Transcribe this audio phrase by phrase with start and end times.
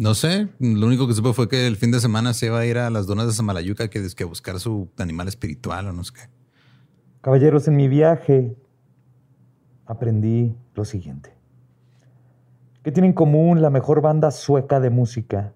[0.00, 2.64] No sé, lo único que supe fue que el fin de semana se iba a
[2.64, 6.14] ir a las donas de Samalayuca que, que buscar su animal espiritual o no sé
[6.14, 6.20] qué.
[7.20, 8.56] Caballeros, en mi viaje
[9.84, 11.34] aprendí lo siguiente.
[12.82, 15.52] ¿Qué tiene en común la mejor banda sueca de música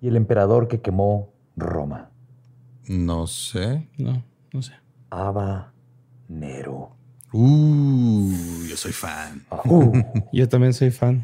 [0.00, 2.10] y el emperador que quemó Roma?
[2.88, 3.88] No sé.
[3.96, 4.72] No, no sé.
[5.10, 5.72] Ava
[6.26, 6.96] Nero.
[7.32, 8.32] Uh,
[8.68, 9.46] yo soy fan.
[9.64, 9.92] Uh,
[10.32, 11.22] Yo también soy fan.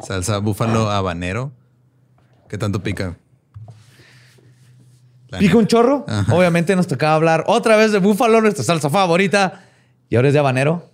[0.00, 1.50] Salsa búfalo habanero.
[2.52, 3.16] ¿Qué tanto pica?
[5.28, 6.04] La Pica un chorro.
[6.28, 9.64] Obviamente nos tocaba hablar otra vez de búfalo, nuestra salsa favorita.
[10.10, 10.90] Y ahora es de habanero.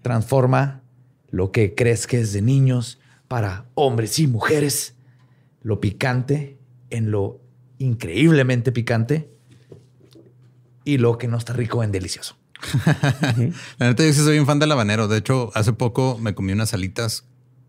[0.00, 0.80] Transforma
[1.28, 4.94] lo que crees que es de niños para hombres y mujeres.
[5.60, 6.56] Lo picante
[6.88, 7.38] en lo
[7.76, 9.28] increíblemente picante.
[10.86, 12.38] Y lo que no está rico en delicioso.
[13.76, 15.06] La neta, yo sí soy un fan del habanero.
[15.06, 17.24] De hecho, hace poco me comí unas alitas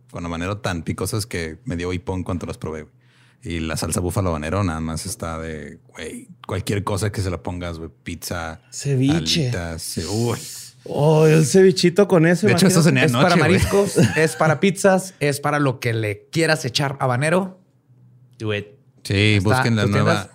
[0.09, 2.87] con habanero tan picosas que me dio hipón cuando las probé.
[3.41, 7.41] Y la salsa búfalo habanero nada más está de, güey, cualquier cosa que se la
[7.41, 9.43] pongas, güey, pizza, Ceviche.
[9.49, 10.37] alitas, ce- uy.
[10.85, 12.47] Oh, el cevichito con eso.
[12.47, 16.27] De hecho, eso cené es para mariscos, es para pizzas, es para lo que le
[16.31, 17.59] quieras echar habanero.
[18.37, 18.67] Do it.
[19.03, 20.11] Sí, Está busquen la nueva.
[20.23, 20.29] tiendas.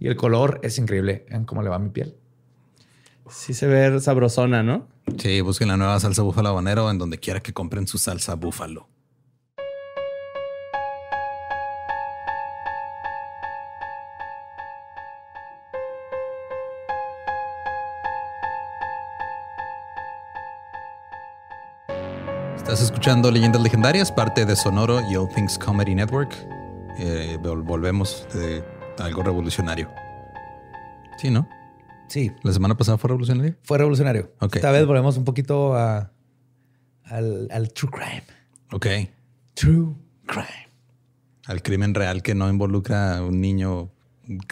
[0.00, 2.16] Y el color es increíble en cómo le va a mi piel.
[3.28, 4.88] Sí se ve sabrosona, ¿no?
[5.18, 8.88] Sí, busquen la nueva salsa búfalo habanero en donde quiera que compren su salsa búfalo.
[23.00, 26.34] Escuchando Leyendas Legendarias, parte de Sonoro y All Things Comedy Network.
[26.98, 28.62] Eh, vol- volvemos de
[28.98, 29.88] algo revolucionario.
[31.16, 31.48] Sí, ¿no?
[32.08, 33.54] Sí, La semana pasada fue revolucionario.
[33.62, 34.30] fue revolucionario.
[34.40, 34.56] Ok.
[34.56, 36.12] Esta vez volvemos un poquito a,
[37.04, 38.22] al, al true crime.
[38.70, 38.86] Ok.
[39.54, 39.94] True
[40.26, 40.68] crime.
[41.46, 43.90] Al crimen real que no involucra a un niño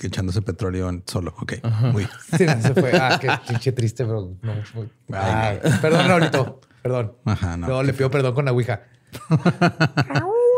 [0.03, 1.35] echándose petróleo en- solo.
[1.41, 1.55] Ok.
[1.93, 2.07] Muy.
[2.37, 2.93] Sí, no, se fue.
[2.99, 4.89] Ah, qué pinche triste, pero no fue.
[5.13, 6.61] Ah, perdón, Raulito.
[6.83, 7.13] Perdón.
[7.25, 7.67] Ajá, no.
[7.69, 8.83] No, le pido perdón con la Ouija.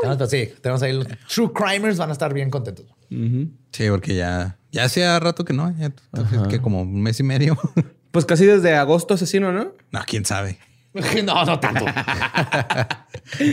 [0.02, 2.86] Pero sí, tenemos ahí los True Crimers van a estar bien contentos.
[3.10, 5.92] Sí, porque ya, ya hacía rato que no, ya
[6.48, 7.58] que como un mes y medio.
[8.10, 9.72] Pues casi desde agosto asesino, ¿no?
[9.92, 10.58] no, quién sabe.
[11.24, 11.84] No, no tanto.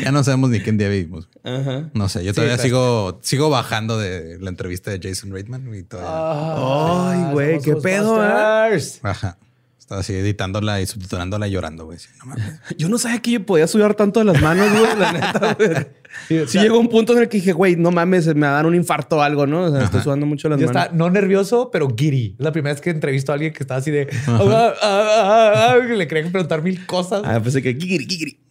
[0.04, 1.30] Ya no sabemos ni qué día vivimos.
[1.44, 1.90] Ajá.
[1.94, 7.12] No sé, yo todavía sigo, sigo bajando de la entrevista de Jason Reitman y todavía.
[7.12, 8.82] Ay, güey, qué pedo, ¿eh?
[9.04, 9.38] Ajá.
[9.88, 11.98] Estaba así editándola y subtitulándola y llorando, güey.
[11.98, 12.60] Sí, no mames.
[12.78, 15.88] Yo no sabía que yo podía sudar tanto de las manos, güey, la neta, güey.
[16.28, 18.42] Sí, o Sí sea, llegó un punto en el que dije, güey, no mames, me
[18.48, 19.64] va a dar un infarto o algo, ¿no?
[19.66, 20.82] O sea, estoy sudando mucho las Yo manos.
[20.84, 22.36] estaba no nervioso, pero giddy.
[22.38, 24.10] Es la primera vez que entrevisto a alguien que estaba así de.
[24.26, 27.22] "Ah, ah, ah, ah", que le querían preguntar mil cosas.
[27.24, 27.74] Ah, pensé que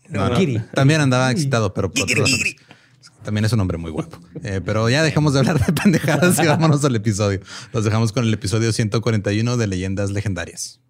[0.08, 0.58] no, giddy.
[0.74, 2.06] También andaba excitado, pero por.
[3.24, 4.18] También es un hombre muy guapo.
[4.44, 7.40] Eh, pero ya dejamos de hablar de pendejadas y vámonos al episodio.
[7.72, 10.80] Los dejamos con el episodio 141 de Leyendas Legendarias.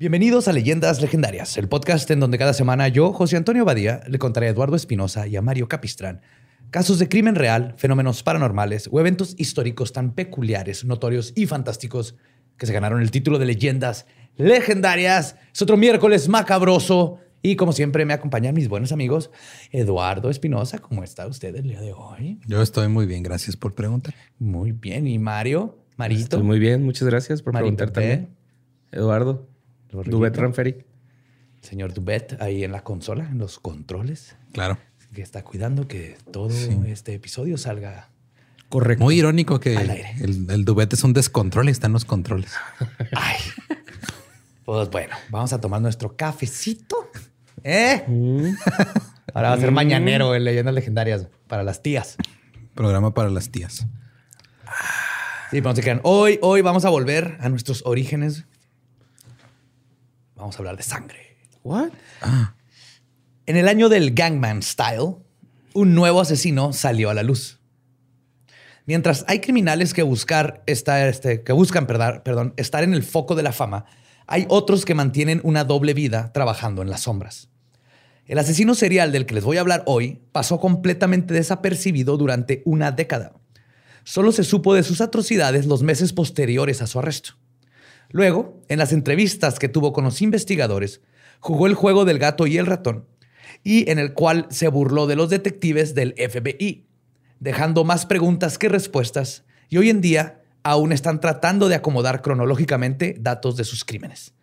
[0.00, 4.18] Bienvenidos a Leyendas Legendarias, el podcast en donde cada semana yo, José Antonio Badía, le
[4.18, 6.22] contaré a Eduardo Espinosa y a Mario Capistrán
[6.70, 12.16] casos de crimen real, fenómenos paranormales o eventos históricos tan peculiares, notorios y fantásticos
[12.56, 14.06] que se ganaron el título de Leyendas
[14.38, 15.36] Legendarias.
[15.52, 19.30] Es otro miércoles macabroso y como siempre me acompañan mis buenos amigos
[19.70, 20.78] Eduardo Espinosa.
[20.78, 22.40] ¿Cómo está usted el día de hoy?
[22.46, 24.14] Yo estoy muy bien, gracias por preguntar.
[24.38, 25.06] Muy bien.
[25.06, 25.76] ¿Y Mario?
[25.98, 26.22] Marito.
[26.22, 28.30] Estoy muy bien, muchas gracias por Marito, preguntar también.
[28.92, 29.49] Eduardo.
[29.92, 30.84] Dubet Ranferi.
[31.62, 34.78] Señor Dubet ahí en la consola, en los controles, Claro.
[35.14, 36.48] que está cuidando que todo
[36.86, 38.08] este episodio salga.
[38.68, 39.04] Correcto.
[39.04, 40.14] Muy irónico que Al aire.
[40.20, 42.52] el, el Dubet es un descontrol y están los controles.
[43.16, 43.36] Ay.
[44.64, 47.10] Pues bueno, vamos a tomar nuestro cafecito.
[47.64, 48.04] ¿Eh?
[49.34, 52.16] Ahora va a ser mañanero en Leyendas Legendarias para las tías.
[52.74, 53.86] Programa para las tías.
[55.50, 56.00] Sí, pero no se crean.
[56.04, 58.44] Hoy, hoy vamos a volver a nuestros orígenes.
[60.40, 61.36] Vamos a hablar de sangre.
[61.62, 61.90] What?
[63.46, 65.16] En el año del Gangman Style,
[65.74, 67.60] un nuevo asesino salió a la luz.
[68.86, 73.34] Mientras hay criminales que, buscar estar, este, que buscan perdar- perdón, estar en el foco
[73.34, 73.84] de la fama,
[74.26, 77.50] hay otros que mantienen una doble vida trabajando en las sombras.
[78.26, 82.92] El asesino serial del que les voy a hablar hoy pasó completamente desapercibido durante una
[82.92, 83.32] década.
[84.04, 87.34] Solo se supo de sus atrocidades los meses posteriores a su arresto.
[88.10, 91.00] Luego, en las entrevistas que tuvo con los investigadores,
[91.38, 93.06] jugó el juego del gato y el ratón,
[93.62, 96.86] y en el cual se burló de los detectives del FBI,
[97.38, 103.16] dejando más preguntas que respuestas, y hoy en día aún están tratando de acomodar cronológicamente
[103.18, 104.34] datos de sus crímenes.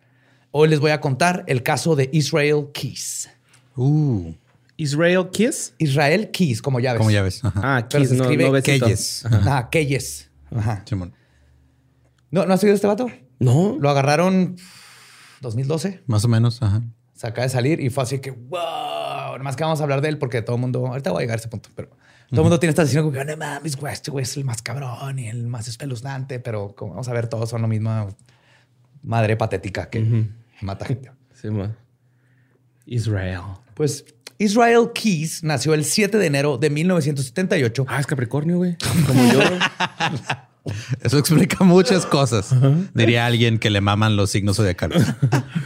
[0.50, 3.28] Hoy les voy a contar el caso de Israel Keys.
[3.76, 4.32] Uh,
[4.78, 5.74] Israel Kiss.
[5.78, 6.98] Israel Keys, como ya ves.
[6.98, 7.44] como ya ves.
[7.44, 7.76] Ajá.
[7.76, 8.86] Ah, se no, escribe no besito.
[8.86, 9.26] Keyes.
[9.26, 10.30] Ajá, Keyes.
[10.54, 10.82] Ajá.
[10.86, 11.12] Simón.
[12.30, 13.10] ¿No, ¿No has oído este vato?
[13.38, 13.76] No.
[13.78, 14.56] Lo agarraron
[15.40, 16.02] 2012.
[16.06, 16.62] Más o menos.
[16.62, 16.82] Ajá.
[17.14, 18.58] se acaba de salir y fue así que, wow,
[19.32, 21.22] nada más que vamos a hablar de él porque todo el mundo, ahorita voy a
[21.22, 21.88] llegar a ese punto, pero
[22.30, 24.44] todo el mundo tiene esta decisión como que, no mames, güey, este güey es el
[24.44, 27.90] más cabrón y el más espeluznante, pero como vamos a ver, todos son lo mismo
[29.02, 30.28] madre patética que
[30.60, 31.10] mata gente.
[31.34, 31.76] Sí, ma.
[32.84, 33.42] Israel.
[33.74, 34.04] Pues
[34.38, 38.76] Israel Keys nació el 7 de enero de 1978 Ah, es Capricornio, güey.
[39.06, 39.40] Como yo.
[41.02, 42.54] Eso explica muchas cosas.
[42.94, 45.02] Diría alguien que le maman los signos zodiacales.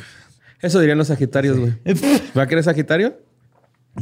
[0.61, 1.75] Eso dirían los Sagitarios, güey.
[2.37, 3.17] ¿Va que eres Sagitario?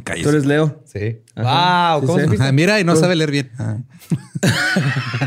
[0.04, 0.22] Cállese.
[0.24, 0.82] Tú eres Leo.
[0.86, 1.18] Sí.
[1.34, 1.96] Ajá.
[1.98, 2.44] Wow, ¿cómo supiste?
[2.46, 3.50] Ah, Mira, y no sabe leer bien.
[3.58, 3.78] Ah.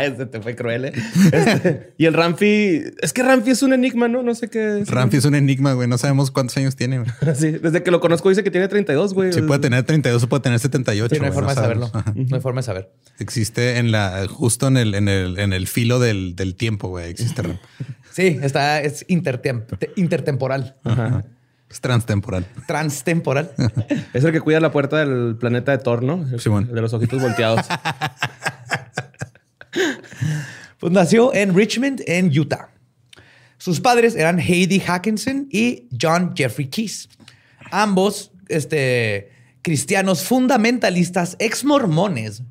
[0.00, 0.92] Este te fue cruel, ¿eh?
[1.32, 2.82] Este, y el Ramfi...
[3.02, 4.22] Es que Ramfi es un enigma, ¿no?
[4.22, 4.88] No sé qué es.
[4.90, 5.88] Ramfi es un enigma, güey.
[5.88, 6.98] No sabemos cuántos años tiene.
[7.00, 7.10] güey.
[7.34, 9.32] Sí, desde que lo conozco dice que tiene 32, güey.
[9.32, 11.14] Sí, puede tener 32 o puede tener 78.
[11.14, 11.90] Sí, no hay güey, forma de saberlo.
[11.92, 12.12] Ajá.
[12.14, 12.92] No hay forma de saber.
[13.18, 17.10] Existe en la, justo en el, en el, en el filo del, del tiempo, güey.
[17.10, 17.58] Existe Ram.
[18.10, 20.74] Sí, está, es intertem- te- intertemporal,
[21.70, 22.46] Es transtemporal.
[22.66, 23.52] transtemporal.
[24.14, 26.26] Es el que cuida la puerta del planeta de Thor, ¿no?
[26.32, 26.66] El- Simón.
[26.68, 27.66] el de los ojitos volteados.
[30.80, 32.68] Pues nació en Richmond, en Utah.
[33.58, 37.08] Sus padres eran Heidi Hackinson y John Jeffrey Keys.
[37.72, 39.32] Ambos este,
[39.62, 42.42] cristianos fundamentalistas ex mormones.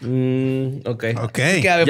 [0.00, 1.04] Mm, ok.
[1.22, 1.32] Ok.
[1.60, 1.86] Que a ver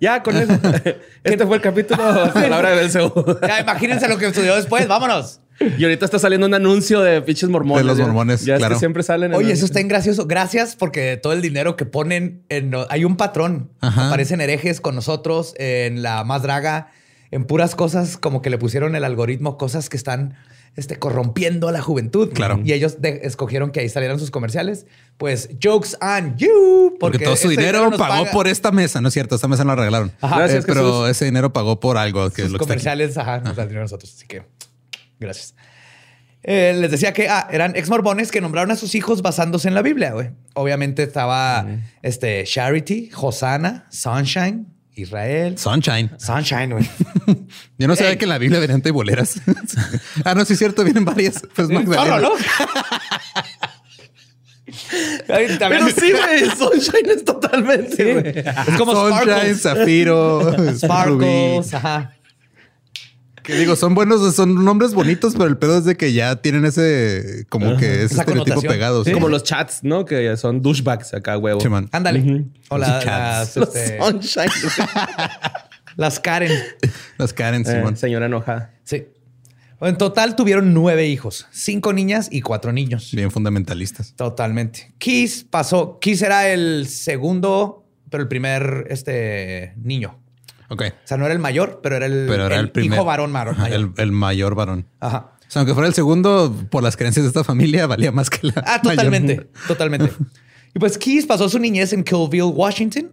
[0.00, 0.22] Ya.
[0.22, 0.58] con eso.
[1.24, 3.38] Este fue el capítulo a la hora de Belcebú.
[3.46, 4.88] Ya, imagínense lo que estudió después.
[4.88, 5.40] Vámonos.
[5.78, 7.84] Y ahorita está saliendo un anuncio de pinches mormones.
[7.84, 8.74] De los mormones, Ya es claro.
[8.76, 9.32] que siempre salen.
[9.32, 10.26] en Oye, eso está en gracioso.
[10.26, 12.72] Gracias porque todo el dinero que ponen en...
[12.90, 13.70] Hay un patrón.
[13.80, 14.06] Ajá.
[14.08, 16.90] Aparecen herejes con nosotros en la más draga,
[17.30, 20.34] en puras cosas como que le pusieron el algoritmo, cosas que están
[20.76, 22.30] este, corrompiendo a la juventud.
[22.32, 22.60] Claro.
[22.64, 24.86] Y ellos de- escogieron que ahí salieran sus comerciales.
[25.16, 26.96] Pues, jokes on you.
[27.00, 29.34] Porque, todo su ese dinero pagó paga- por esta mesa, ¿no es cierto?
[29.34, 30.12] Esta mesa no la regalaron.
[30.20, 30.38] Ajá.
[30.38, 31.08] Gracias, Eh, pero Jesús.
[31.10, 33.80] ese dinero pagó por algo que es sus lo que comerciales, ajá, nos dan dinero
[33.80, 34.12] a nosotros.
[34.16, 34.42] Así que,
[35.20, 35.54] gracias.
[36.42, 39.74] Eh, les decía que ah, eran ex mormones que nombraron a sus hijos basándose en
[39.74, 40.30] la Biblia, güey.
[40.54, 41.66] Obviamente estaba
[42.02, 45.58] este, Charity, Hosanna, Sunshine, Israel.
[45.58, 46.10] Sunshine.
[46.18, 46.88] Sunshine, güey.
[47.78, 48.18] Yo no sabía Ey.
[48.18, 49.40] que en la Biblia venían boleras.
[50.24, 51.42] ah, no, sí es cierto, vienen varias.
[51.54, 52.20] Pues Magdalena.
[52.20, 52.30] ¿no?
[55.28, 56.50] Ay, también- Pero sí, güey.
[56.56, 58.38] Sunshine es totalmente, güey.
[58.38, 59.62] Es como Sunshine, Sparkles.
[59.62, 60.74] Zafiro.
[60.76, 62.12] Sparkles, ajá.
[63.48, 66.66] Que digo, son buenos, son nombres bonitos, pero el pedo es de que ya tienen
[66.66, 68.72] ese, como que ese Esa estereotipo connotación.
[68.72, 69.04] pegado.
[69.04, 69.12] Sí.
[69.12, 70.04] como los chats, ¿no?
[70.04, 71.58] Que son douchebags acá, huevo.
[71.60, 71.88] Sí, man.
[71.92, 72.44] Ándale.
[72.68, 73.56] O la- Los las.
[73.56, 74.50] Los este, Sunshine.
[75.96, 76.52] las Karen.
[77.16, 77.96] Las Karen, Eh, Simón.
[77.96, 78.74] señora enojada.
[78.84, 79.06] Sí.
[79.80, 83.10] En total tuvieron nueve hijos, cinco niñas y cuatro niños.
[83.14, 84.12] Bien fundamentalistas.
[84.16, 84.92] Totalmente.
[84.98, 85.98] Keys pasó.
[86.00, 90.18] Keys era el segundo, pero el primer este, niño.
[90.68, 90.82] Ok.
[90.82, 93.32] O sea, no era el mayor, pero era el, Pero era el, primer- hijo varón
[93.32, 93.56] mayor.
[93.70, 94.86] el, el mayor varón.
[95.00, 95.32] Ajá.
[95.40, 98.48] O sea, aunque fuera el segundo, por las creencias de esta familia, valía más que
[98.48, 98.52] la.
[98.66, 98.96] Ah, mayor.
[98.96, 100.12] totalmente, totalmente.
[100.74, 103.12] Y pues Keys pasó su niñez en Killville, Washington,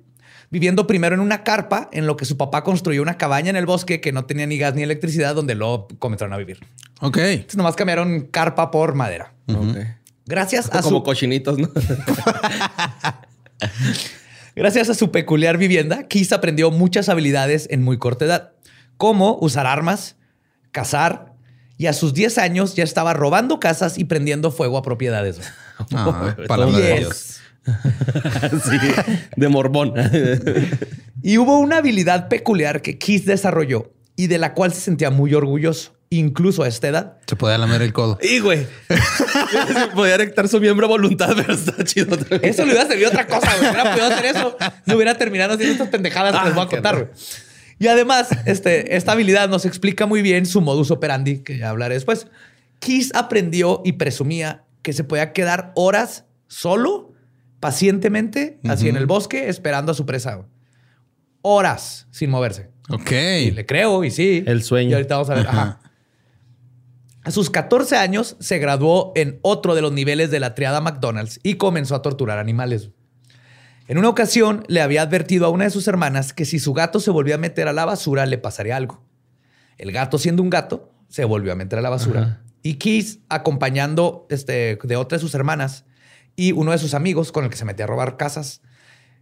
[0.51, 3.65] viviendo primero en una carpa en lo que su papá construyó una cabaña en el
[3.65, 6.59] bosque que no tenía ni gas ni electricidad, donde luego comenzaron a vivir.
[6.99, 7.17] Ok.
[7.19, 9.33] Entonces nomás cambiaron carpa por madera.
[9.47, 9.77] Ok.
[10.25, 11.69] Gracias a Como su cochinitos, ¿no?
[14.55, 18.53] Gracias a su peculiar vivienda, Keys aprendió muchas habilidades en muy corta edad,
[18.97, 20.15] como usar armas,
[20.71, 21.33] cazar,
[21.77, 25.41] y a sus 10 años ya estaba robando casas y prendiendo fuego a propiedades.
[25.91, 26.99] Ah, palabra de.
[26.99, 27.41] Dios.
[28.63, 28.77] sí,
[29.35, 29.93] de morbón.
[31.21, 35.33] Y hubo una habilidad peculiar que Keys desarrolló y de la cual se sentía muy
[35.33, 37.17] orgulloso, incluso a esta edad.
[37.27, 38.17] Se podía lamer el codo.
[38.21, 38.67] y güey,
[39.95, 42.17] podía erectar su miembro a voluntad, pero está chido.
[42.41, 43.69] Eso le hubiera servido otra cosa, güey.
[43.71, 44.57] Hubiera podido hacer eso.
[44.85, 47.07] No hubiera terminado haciendo estas pendejadas que les voy a Ah, contar, güey.
[47.77, 51.95] Y además, este, esta habilidad nos explica muy bien su modus operandi, que ya hablaré
[51.95, 52.27] después.
[52.79, 57.13] Keys aprendió y presumía que se podía quedar horas solo,
[57.59, 60.35] pacientemente, así en el bosque, esperando a su presa.
[60.35, 60.47] güey.
[61.41, 62.69] Horas sin moverse.
[62.89, 63.11] Ok.
[63.11, 64.43] Y le creo, y sí.
[64.45, 64.91] El sueño.
[64.91, 65.47] Y ahorita vamos a ver.
[65.47, 65.79] Ajá.
[67.25, 71.39] A sus 14 años se graduó en otro de los niveles de la triada McDonald's
[71.41, 72.91] y comenzó a torturar animales.
[73.87, 76.99] En una ocasión le había advertido a una de sus hermanas que si su gato
[76.99, 79.03] se volvía a meter a la basura le pasaría algo.
[79.79, 82.21] El gato, siendo un gato, se volvió a meter a la basura.
[82.21, 82.41] Ajá.
[82.61, 85.85] Y Keys, acompañando este, de otra de sus hermanas
[86.35, 88.61] y uno de sus amigos con el que se metía a robar casas,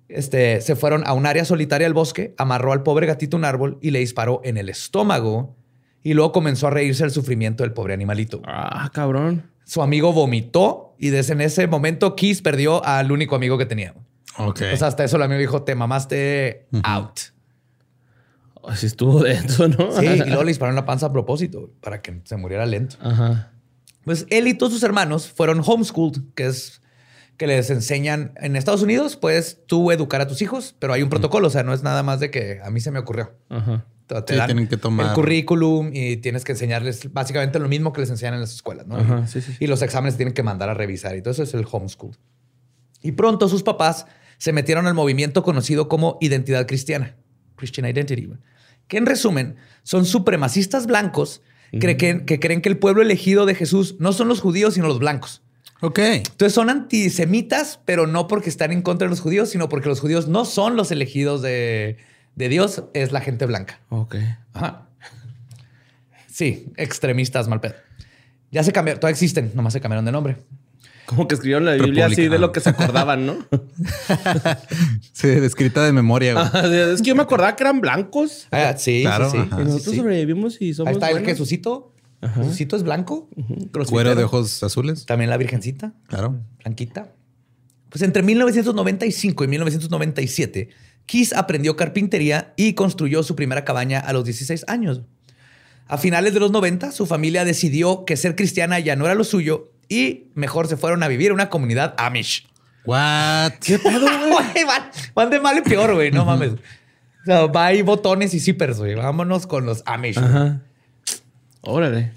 [0.09, 3.45] este, se fueron a un área solitaria del bosque, amarró al pobre gatito a un
[3.45, 5.55] árbol y le disparó en el estómago
[6.03, 8.41] y luego comenzó a reírse del sufrimiento del pobre animalito.
[8.45, 9.49] Ah, cabrón.
[9.65, 13.95] Su amigo vomitó y desde en ese momento Keys perdió al único amigo que tenía.
[14.37, 14.61] Ok.
[14.73, 17.19] O sea, hasta eso el amigo dijo, te mamaste out.
[18.67, 19.91] Así estuvo denso, ¿no?
[19.93, 22.97] Sí, y luego le dispararon la panza a propósito para que se muriera lento.
[23.01, 23.51] Ajá.
[24.03, 26.81] Pues él y todos sus hermanos fueron homeschooled, que es
[27.37, 31.09] que les enseñan en Estados Unidos, puedes tú educar a tus hijos, pero hay un
[31.09, 33.33] protocolo, o sea, no es nada más de que a mí se me ocurrió.
[33.49, 33.85] Ajá.
[34.07, 37.93] Te, Sí, dan tienen que tomar- el currículum y tienes que enseñarles básicamente lo mismo
[37.93, 38.97] que les enseñan en las escuelas, ¿no?
[38.97, 39.57] Ajá, y, sí, sí, sí.
[39.63, 42.11] y los exámenes tienen que mandar a revisar y todo eso es el homeschool.
[43.01, 44.05] Y pronto sus papás
[44.37, 47.15] se metieron al movimiento conocido como identidad cristiana,
[47.55, 48.29] Christian Identity,
[48.87, 54.13] que en resumen son supremacistas blancos que creen que el pueblo elegido de Jesús no
[54.13, 55.41] son los judíos, sino los blancos.
[55.81, 55.99] Ok.
[55.99, 59.99] Entonces son antisemitas, pero no porque están en contra de los judíos, sino porque los
[59.99, 61.97] judíos no son los elegidos de,
[62.35, 63.79] de Dios, es la gente blanca.
[63.89, 64.15] Ok.
[64.53, 64.87] Ajá.
[66.31, 67.75] Sí, extremistas mal pedo.
[68.51, 70.37] Ya se cambiaron, todavía existen, nomás se cambiaron de nombre.
[71.05, 73.37] Como que escribieron la Biblia así de lo que se acordaban, ¿no?
[75.11, 76.33] Sí, escrita de memoria.
[76.33, 76.45] güey.
[76.45, 78.47] Ajá, es que yo me acordaba que eran blancos.
[78.51, 79.43] Ah, sí, Claro, sí, sí.
[79.51, 79.61] ajá.
[79.61, 79.99] y Sí, nosotros sí.
[79.99, 81.29] sobrevivimos y somos Ahí está el buenos.
[81.29, 81.92] Jesucito.
[82.35, 83.29] Jesucito es blanco.
[83.89, 85.05] Cuero de ojos azules.
[85.05, 86.39] También la Virgencita, Claro.
[86.61, 87.11] blanquita.
[87.89, 90.69] Pues entre 1995 y 1997,
[91.05, 95.01] Keys aprendió carpintería y construyó su primera cabaña a los 16 años.
[95.87, 99.23] A finales de los 90, su familia decidió que ser cristiana ya no era lo
[99.23, 102.47] suyo y mejor se fueron a vivir a una comunidad Amish.
[102.85, 103.53] What?
[103.63, 103.99] ¿Qué pedo,
[104.31, 104.65] güey?
[104.65, 106.09] van, van de mal en peor, güey.
[106.11, 106.53] No mames.
[106.53, 108.95] O sea, va ahí botones y zippers, güey.
[108.95, 110.17] Vámonos con los Amish.
[110.17, 110.61] Ajá.
[111.63, 112.11] Órale.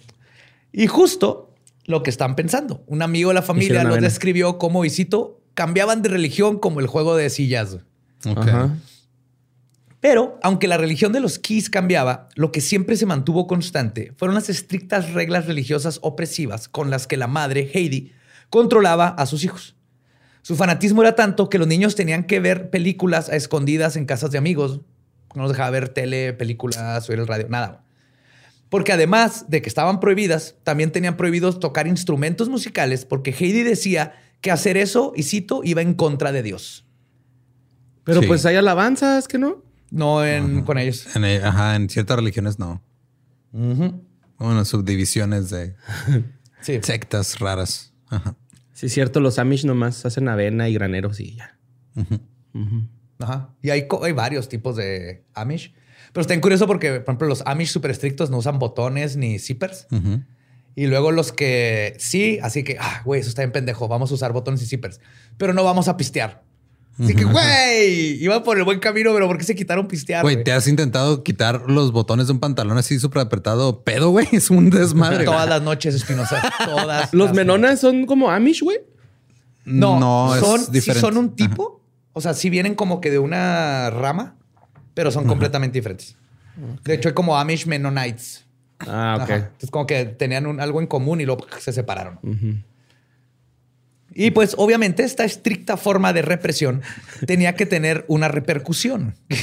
[0.73, 1.55] Y justo
[1.87, 2.83] lo que están pensando.
[2.87, 4.09] Un amigo de la familia los avena.
[4.09, 7.79] describió como, y cito, cambiaban de religión como el juego de sillas.
[8.25, 8.77] Ajá.
[10.01, 14.35] Pero, aunque la religión de los Keys cambiaba, lo que siempre se mantuvo constante fueron
[14.35, 18.13] las estrictas reglas religiosas opresivas con las que la madre, Heidi,
[18.51, 19.75] controlaba a sus hijos.
[20.43, 24.31] Su fanatismo era tanto que los niños tenían que ver películas a escondidas en casas
[24.31, 24.81] de amigos.
[25.35, 27.86] No los dejaba ver tele, películas, oír el radio, nada.
[28.69, 34.15] Porque además de que estaban prohibidas, también tenían prohibidos tocar instrumentos musicales porque Heidi decía
[34.41, 36.85] que hacer eso, y cito, iba en contra de Dios.
[38.05, 38.27] Pero Sí.
[38.27, 39.63] pues hay alabanzas, que no?
[39.91, 41.07] No en, con ellos.
[41.17, 42.83] En, ajá, en ciertas religiones no.
[43.53, 44.03] Ujú.
[44.39, 45.75] Bueno, subdivisiones de
[46.61, 46.79] Sí.
[46.83, 47.95] sectas raras.
[48.09, 48.37] Ajá.
[48.73, 51.57] Sí, es cierto, los Amish nomás hacen avena y graneros y ya.
[51.95, 52.21] Ujú.
[53.19, 53.55] Ajá.
[53.63, 55.73] Y hay varios tipos de Amish.
[56.17, 59.39] Pero está bien curioso porque, por ejemplo, los Amish súper estrictos no usan botones ni
[59.39, 59.87] zippers.
[60.75, 63.87] Y luego los que sí, así que, ah, güey, eso está bien pendejo.
[63.87, 64.99] Vamos a usar botones y zippers.
[65.37, 66.43] Pero no vamos a pistear.
[66.99, 70.23] Así que, güey, iba por el buen camino, pero ¿por qué se quitaron pistear?
[70.23, 70.43] Güey?
[70.43, 73.83] ¿te has intentado quitar los botones de un pantalón así súper apretado?
[73.85, 74.27] Pedo, güey.
[74.33, 75.27] Es un desmadre.
[75.27, 76.41] Todas las noches, Espinosa.
[76.65, 77.13] Todas.
[77.13, 78.79] Los las menonas son como Amish, güey.
[79.67, 81.01] No, no son, es sí diferente.
[81.07, 81.83] son un tipo.
[82.15, 84.39] O sea, sí vienen como que de una rama,
[84.97, 86.17] pero son completamente diferentes.
[86.83, 88.47] De hecho, hay como Amish Mennonites.
[88.81, 89.23] Ah, ok.
[89.23, 89.35] Ajá.
[89.37, 92.19] Entonces, como que tenían un- algo en común y luego se separaron.
[94.15, 96.81] Y pues, obviamente, esta estricta forma de represión
[97.27, 99.15] tenía que tener una repercusión.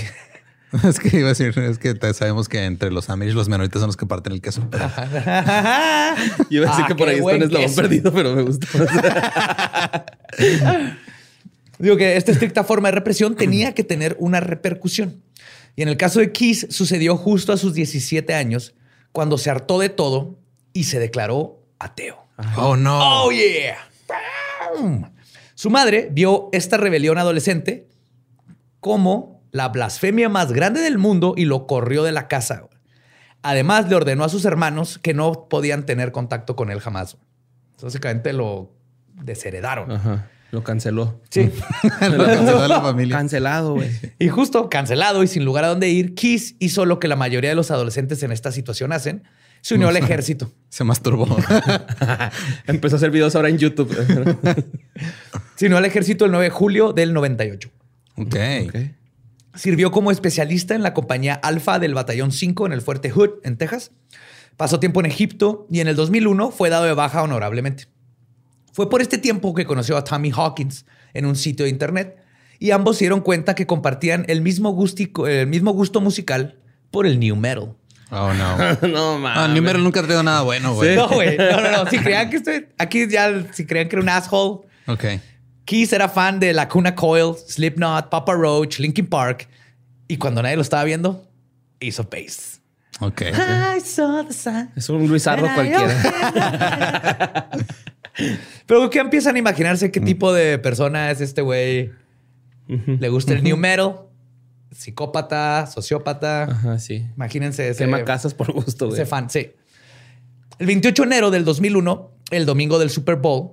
[0.84, 3.90] Es que iba a decir, es que sabemos que entre los Amish los menoritas son
[3.90, 4.68] los que parten el queso.
[4.72, 4.96] pero- Yo
[6.64, 7.76] iba a decir Ah, que por ahí está un eslabón queso.
[7.80, 8.68] perdido, pero me gustó.
[11.84, 15.22] Digo que esta estricta forma de represión tenía que tener una repercusión.
[15.76, 18.74] Y en el caso de Keys sucedió justo a sus 17 años,
[19.12, 20.40] cuando se hartó de todo
[20.72, 22.26] y se declaró ateo.
[22.56, 23.26] Oh, no.
[23.26, 23.76] ¡Oh, yeah!
[25.56, 27.90] Su madre vio esta rebelión adolescente
[28.80, 32.66] como la blasfemia más grande del mundo y lo corrió de la casa.
[33.42, 37.18] Además, le ordenó a sus hermanos que no podían tener contacto con él jamás.
[37.82, 38.72] Básicamente lo
[39.22, 39.92] desheredaron.
[39.92, 40.30] Ajá.
[40.54, 41.20] Lo canceló.
[41.32, 41.50] Sí.
[42.12, 43.18] Lo canceló la familia.
[43.18, 43.90] Cancelado, güey.
[44.20, 47.50] Y justo cancelado y sin lugar a dónde ir, Kiss hizo lo que la mayoría
[47.50, 49.24] de los adolescentes en esta situación hacen.
[49.62, 50.52] Se unió al ejército.
[50.70, 51.26] Se masturbó.
[52.68, 53.98] Empezó a hacer videos ahora en YouTube.
[55.56, 57.72] Se unió al ejército el 9 de julio del 98.
[58.18, 58.36] ok.
[58.68, 58.76] Ok.
[59.56, 63.58] Sirvió como especialista en la compañía Alfa del Batallón 5 en el Fuerte Hood, en
[63.58, 63.90] Texas.
[64.56, 67.86] Pasó tiempo en Egipto y en el 2001 fue dado de baja honorablemente.
[68.74, 72.18] Fue por este tiempo que conoció a Tommy Hawkins en un sitio de internet
[72.60, 76.58] y ambos se dieron cuenta que compartían el mismo, gustico- el mismo gusto musical
[76.92, 77.76] por el new metal.
[78.12, 78.58] Oh, no.
[78.88, 79.38] no, mames.
[79.40, 80.96] Ah, Numero nunca ha traído nada bueno, güey.
[80.96, 81.38] No, güey.
[81.38, 81.90] No, no, no.
[81.90, 85.06] Si creían que estoy aquí ya, si creían que era un asshole, Ok.
[85.66, 89.48] Keys era fan de Lacuna Coil, Slipknot, Papa Roach, Linkin Park.
[90.10, 91.26] Y cuando nadie lo estaba viendo,
[91.80, 92.60] hizo bass.
[93.00, 93.22] Ok.
[93.22, 94.70] I saw the sign.
[94.76, 97.50] Es un Luis Arro cualquiera.
[98.66, 101.92] Pero que empiezan a imaginarse qué tipo de persona es este güey.
[102.68, 104.08] Le gusta el new metal,
[104.72, 106.44] psicópata, sociópata.
[106.44, 107.06] Ajá, sí.
[107.16, 109.00] Imagínense ese, Quema casas por gusto, güey.
[109.00, 109.30] ese fan.
[109.30, 109.52] Sí.
[110.60, 113.52] El 28 de enero del 2001, el domingo del Super Bowl,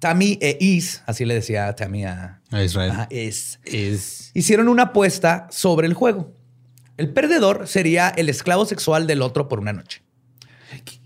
[0.00, 2.90] Tammy e Is, así le decía Tammy a, A Israel.
[2.90, 6.32] Ajá, Is, Is, hicieron una apuesta sobre el juego.
[6.96, 10.02] El perdedor sería el esclavo sexual del otro por una noche.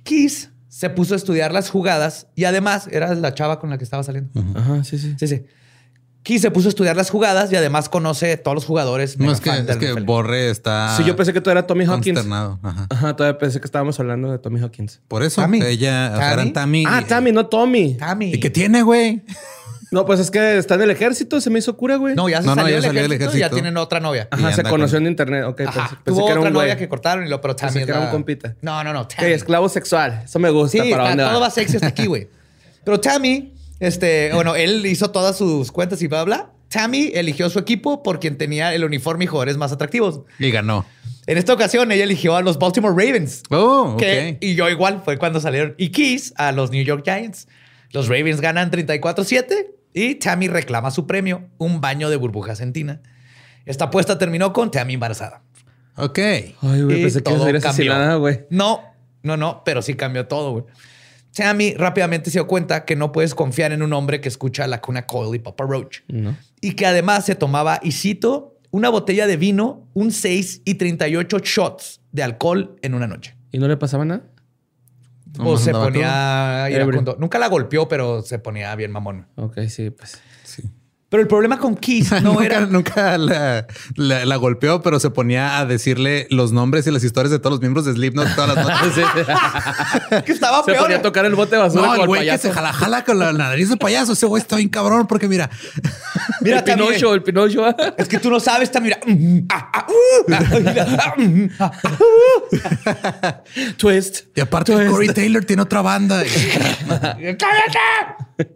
[0.03, 0.50] Kiss
[0.81, 4.03] se puso a estudiar las jugadas y además era la chava con la que estaba
[4.03, 4.31] saliendo.
[4.59, 5.15] Ajá, sí, sí.
[5.19, 5.45] Sí, sí.
[6.23, 9.19] Kiss se puso a estudiar las jugadas y además conoce a todos los jugadores.
[9.19, 9.93] No, es que, es que.
[9.93, 10.97] Borre está.
[10.97, 12.21] Sí, yo pensé que tú eras Tommy Hawkins.
[12.27, 12.87] Ajá.
[12.89, 15.03] Ajá, todavía pensé que estábamos hablando de Tommy Hawkins.
[15.07, 15.61] Por eso Tammy.
[15.61, 16.85] ella, o sea, eran Tammy.
[16.89, 17.97] Ah, y- Tammy, no Tommy.
[17.99, 18.33] Tammy.
[18.33, 19.23] ¿Y qué tiene, güey?
[19.91, 22.15] No, pues es que está en el ejército, se me hizo cura, güey.
[22.15, 23.99] No, ya se No, no, salió, ya del, salió del ejército, y ya tienen otra
[23.99, 24.29] novia.
[24.31, 25.45] Ajá, se conoció con- en internet.
[25.45, 25.73] Ok, Ajá.
[25.73, 27.81] pensé, pensé Tuvo que era otra un novia que cortaron y lo, pero Tammy Pensé
[27.81, 28.55] es que era un compita.
[28.63, 29.01] No, no no.
[29.03, 29.33] Ok, Tammy.
[29.33, 30.23] esclavo sexual.
[30.25, 30.83] Eso me gusta.
[30.83, 31.51] Sí, ¿Para todo va?
[31.51, 32.29] sexy hasta aquí, güey.
[32.85, 36.37] Pero Tammy, este, bueno, él hizo todas sus cuentas y bla, bla.
[36.37, 36.51] bla.
[36.69, 40.21] Tammy eligió su equipo por quien tenía el uniforme y jugadores más atractivos.
[40.39, 40.87] Y ganó.
[41.27, 43.43] En esta ocasión, ella eligió a los Baltimore Ravens.
[43.51, 43.99] Oh, ok.
[43.99, 45.75] que- y yo igual fue cuando salieron.
[45.79, 47.49] Y Keys a los New York Giants.
[47.93, 53.01] Los Ravens ganan 34-7 y Tammy reclama su premio, un baño de burbujas en tina.
[53.67, 55.43] Esta apuesta terminó con Tammy embarazada.
[55.97, 56.19] Ok.
[56.19, 58.41] Ay, güey, pensé que iba a ser güey.
[58.51, 58.83] No,
[59.23, 60.65] no, no, pero sí cambió todo, güey.
[61.35, 64.81] Tammy rápidamente se dio cuenta que no puedes confiar en un hombre que escucha la
[64.81, 66.01] cuna Coil y Papa Roach.
[66.09, 66.37] No.
[66.61, 71.39] Y que además se tomaba, y cito, una botella de vino, un 6 y 38
[71.41, 73.37] shots de alcohol en una noche.
[73.53, 74.23] ¿Y no le pasaba nada?
[75.39, 76.69] O se ponía.
[77.19, 79.27] Nunca la golpeó, pero se ponía bien mamón.
[79.37, 80.21] Ok, sí, pues.
[80.45, 80.71] Sí.
[81.11, 82.61] Pero el problema con Keith no nunca, era...
[82.67, 87.33] nunca la, la- la golpeó, pero se ponía a decirle los nombres y las historias
[87.33, 89.05] de todos los miembros de Slipknot todas las noches.
[90.25, 90.83] que estaba Se peor.
[90.85, 93.19] ponía a tocar el bote de basura No, el güey que se jala, jala con
[93.19, 94.13] la nariz de payaso.
[94.13, 95.51] Ese güey está bien cabrón porque mira,
[96.43, 97.67] Mira, el Tammy, Pinocho, el Pinocho.
[97.99, 98.91] Es que tú no sabes, Tammy.
[98.91, 99.01] Mira.
[99.51, 103.43] Ah, ah, uh, ah, mm, ah, ah,
[103.77, 104.27] Twist.
[104.37, 106.23] y aparte Corey Taylor tiene otra banda.
[107.37, 108.49] ¡Cállate!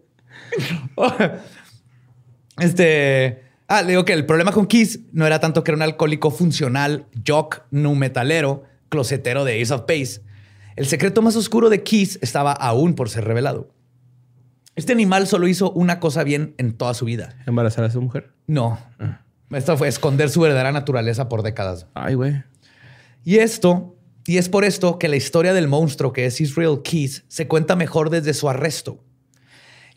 [2.58, 3.42] Este.
[3.66, 6.30] Ah, le digo que el problema con Kiss no era tanto que era un alcohólico
[6.30, 10.22] funcional, jock, nu metalero, closetero de Ace of Base.
[10.76, 13.74] El secreto más oscuro de Kiss estaba aún por ser revelado.
[14.76, 17.36] Este animal solo hizo una cosa bien en toda su vida.
[17.46, 18.32] Embarazar a su mujer.
[18.46, 18.78] No.
[19.50, 21.86] Esto fue esconder su verdadera naturaleza por décadas.
[21.94, 22.42] Ay, güey.
[23.24, 27.24] Y esto, y es por esto que la historia del monstruo que es Israel Keys
[27.28, 29.02] se cuenta mejor desde su arresto,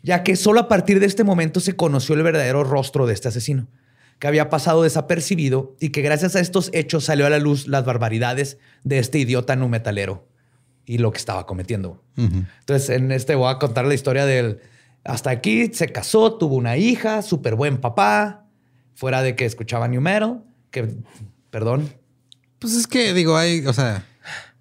[0.02, 3.28] ya que solo a partir de este momento se conoció el verdadero rostro de este
[3.28, 3.68] asesino,
[4.18, 7.84] que había pasado desapercibido y que gracias a estos hechos salió a la luz las
[7.84, 10.26] barbaridades de este idiota nu metalero
[10.84, 12.02] y lo que estaba cometiendo.
[12.16, 14.60] Entonces, en este voy a contar la historia del
[15.04, 18.46] hasta aquí se casó, tuvo una hija, súper buen papá,
[18.94, 20.96] fuera de que escuchaba new metal, que
[21.50, 21.92] Perdón.
[22.58, 24.04] Pues es que digo, hay, o sea,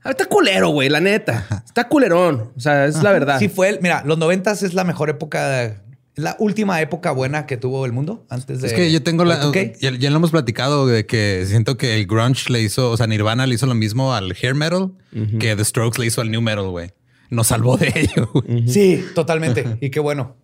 [0.10, 1.64] Está culero, güey, la neta.
[1.66, 2.52] Está culerón.
[2.56, 3.40] O sea, es la verdad.
[3.40, 5.74] Sí fue, el- mira, los noventas es la mejor época, es
[6.16, 8.68] la última época buena que tuvo el mundo antes de...
[8.68, 9.48] es que yo tengo la.
[9.48, 9.58] ¿Ok?
[9.80, 13.06] Ya, ya lo hemos platicado de que siento que el grunge le hizo, o sea,
[13.08, 14.92] Nirvana le hizo lo mismo al hair metal
[15.40, 16.92] que The Strokes le hizo al new metal, güey.
[17.30, 18.30] Nos salvó de ello.
[18.34, 18.68] güey.
[18.68, 19.78] Sí, totalmente.
[19.82, 20.36] y qué bueno.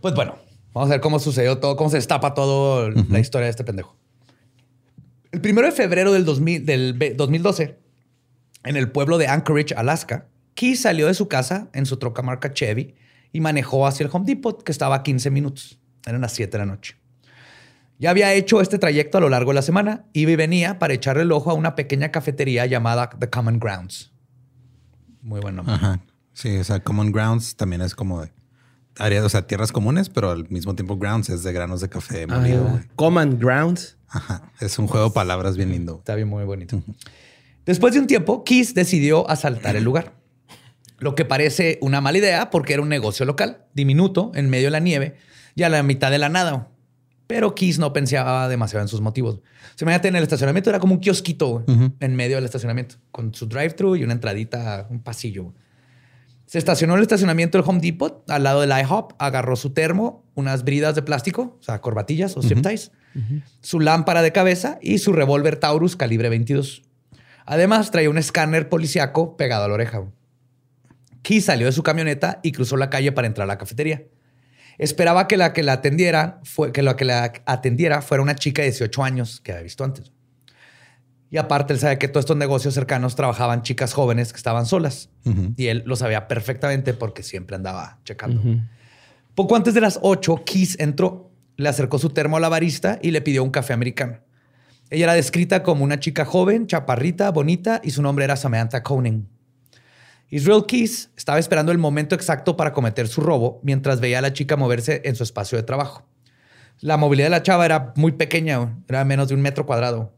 [0.00, 0.36] Pues bueno,
[0.72, 3.96] vamos a ver cómo sucedió todo, cómo se destapa todo la historia de este pendejo.
[5.32, 7.78] El primero de febrero del, 2000 del ve- 2012,
[8.64, 12.52] en el pueblo de Anchorage, Alaska, Keith salió de su casa en su troca marca
[12.52, 12.94] Chevy
[13.32, 15.78] y manejó hacia el Home Depot, que estaba a 15 minutos.
[16.06, 16.96] Eran las 7 de la noche.
[17.98, 20.04] Ya había hecho este trayecto a lo largo de la semana.
[20.12, 24.12] Y venía para echarle el ojo a una pequeña cafetería llamada The Common Grounds.
[25.20, 25.74] Muy buen nombre.
[25.74, 26.00] Ajá.
[26.32, 28.32] Sí, o sea, Common Grounds también es como de
[28.98, 32.24] áreas, o sea, tierras comunes, pero al mismo tiempo Grounds es de granos de café
[32.30, 32.64] Ah, molido.
[32.64, 32.82] güey.
[32.96, 33.97] Common Grounds.
[34.08, 34.50] Ajá.
[34.60, 35.96] Es un juego de palabras bien lindo.
[35.98, 36.82] Está bien, muy bonito.
[37.66, 40.14] Después de un tiempo, Keith decidió asaltar el lugar.
[40.98, 44.72] Lo que parece una mala idea porque era un negocio local, diminuto, en medio de
[44.72, 45.16] la nieve
[45.54, 46.68] y a la mitad de la nada.
[47.26, 49.40] Pero Keith no pensaba demasiado en sus motivos.
[49.74, 51.64] Se me en el estacionamiento, era como un kiosquito
[52.00, 55.52] en medio del estacionamiento, con su drive-thru y una entradita, un pasillo.
[56.46, 60.24] Se estacionó en el estacionamiento del Home Depot, al lado del IHOP, agarró su termo,
[60.34, 62.90] unas bridas de plástico, o sea, corbatillas o zip ties,
[63.60, 66.82] su lámpara de cabeza y su revólver Taurus calibre 22.
[67.46, 70.02] Además, traía un escáner policiaco pegado a la oreja.
[71.22, 74.04] Key salió de su camioneta y cruzó la calle para entrar a la cafetería.
[74.78, 78.62] Esperaba que la que la atendiera, fue, que la que la atendiera fuera una chica
[78.62, 80.12] de 18 años que había visto antes.
[81.30, 85.10] Y aparte, él sabe que todos estos negocios cercanos trabajaban chicas jóvenes que estaban solas.
[85.56, 88.42] Y él lo sabía perfectamente porque siempre andaba checando.
[89.34, 91.27] Poco antes de las 8, Keith entró,
[91.58, 94.20] le acercó su termo a la barista y le pidió un café americano.
[94.90, 99.28] Ella era descrita como una chica joven, chaparrita, bonita y su nombre era Samantha Conan.
[100.30, 104.32] Israel Keys estaba esperando el momento exacto para cometer su robo mientras veía a la
[104.32, 106.06] chica moverse en su espacio de trabajo.
[106.80, 110.14] La movilidad de la chava era muy pequeña, era menos de un metro cuadrado.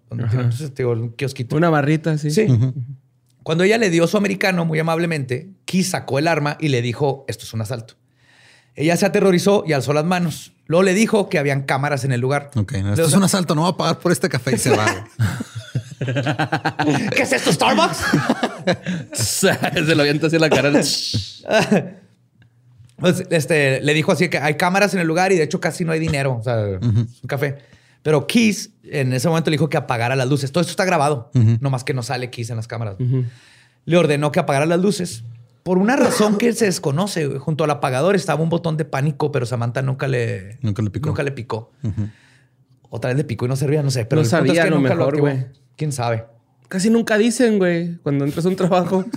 [0.77, 1.57] Digo, un kiosquito.
[1.57, 2.31] Una barrita, sí.
[2.31, 2.47] Sí.
[3.43, 7.25] Cuando ella le dio su americano muy amablemente, Keys sacó el arma y le dijo,
[7.29, 7.95] esto es un asalto.
[8.75, 10.53] Ella se aterrorizó y alzó las manos.
[10.71, 12.53] Luego le dijo que habían cámaras en el lugar.
[12.55, 14.59] Ok, no, Le- esto es un asalto, no voy a pagar por este café y
[14.59, 14.87] se va.
[15.99, 17.99] ¿Qué es esto, Starbucks?
[19.13, 19.53] Se
[19.97, 20.71] lo avienta así en la cara.
[22.97, 25.85] Pues, este, le dijo así que hay cámaras en el lugar y de hecho casi
[25.87, 26.37] no hay dinero.
[26.39, 27.57] O sea, un café.
[28.03, 30.53] Pero Keys en ese momento le dijo que apagara las luces.
[30.53, 32.97] Todo esto está grabado, no más que no sale Keys en las cámaras.
[33.87, 35.25] Le ordenó que apagara las luces.
[35.63, 39.31] Por una razón que se desconoce, güey, junto al apagador estaba un botón de pánico,
[39.31, 41.07] pero Samantha nunca le, Nunca le picó.
[41.09, 41.71] Nunca le picó.
[42.89, 44.05] Otra vez le picó y no servía, no sé.
[44.07, 45.47] Pero No el punto sabía, es que lo nunca mejor, güey.
[45.77, 46.25] ¿Quién sabe?
[46.69, 49.05] Casi nunca dicen, güey, cuando entras a un trabajo.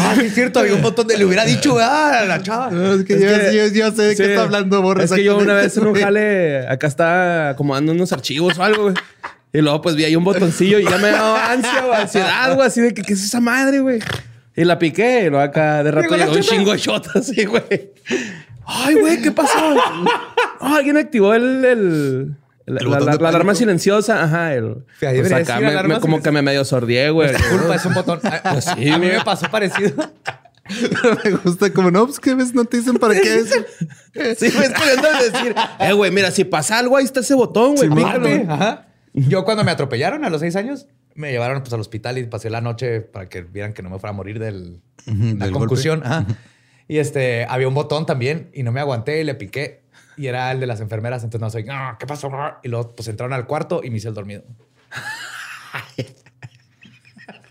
[0.00, 0.60] Ah, sí, es cierto.
[0.60, 1.18] Había un botón de...
[1.18, 2.70] Le hubiera dicho ah, a la chava.
[2.94, 5.04] es que Es yo, que- yo- yo sé de qué está hablando, Borre.
[5.04, 8.84] Es que yo una vez en un jale, acá estaba acomodando unos archivos o algo,
[8.84, 8.94] güey.
[9.54, 12.66] Y luego pues vi ahí un botoncillo y ya me daba ansia o ansiedad, güey,
[12.66, 14.00] así de que qué es esa madre, güey.
[14.56, 17.92] Y la piqué y luego acá de rato Llegó un chingo de shots así, güey.
[18.66, 19.74] Ay, güey, ¿qué pasó?
[20.60, 21.64] Alguien activó el...
[21.64, 22.28] el
[22.66, 24.54] la, El la- botón la- de la alarma silenciosa, ajá.
[24.54, 27.30] El, Sí, pues acá me- como que me medio sordié, güey.
[27.50, 28.20] Culpa, es un botón.
[28.52, 29.92] Pues sí, a mí me pasó parecido.
[31.24, 33.50] me gusta como no, pues que ves, no te dicen para qué es.
[33.50, 37.74] Sí, me estoy viendo decir, eh, güey, mira, si pasa algo, ahí está ese botón,
[37.76, 37.88] güey.
[37.90, 38.08] pícalo.
[38.26, 38.86] Aparte, ajá.
[39.14, 42.50] Yo cuando me atropellaron a los seis años, me llevaron pues, al hospital y pasé
[42.50, 46.02] la noche para que vieran que no me fuera a morir del, la del concusión.
[46.88, 49.84] Y este, había un botón también y no me aguanté y le piqué.
[50.16, 51.24] Y era el de las enfermeras.
[51.24, 52.30] Entonces no soy, "Ah, ¿qué pasó?
[52.62, 54.42] Y luego pues entraron al cuarto y me hice el dormido.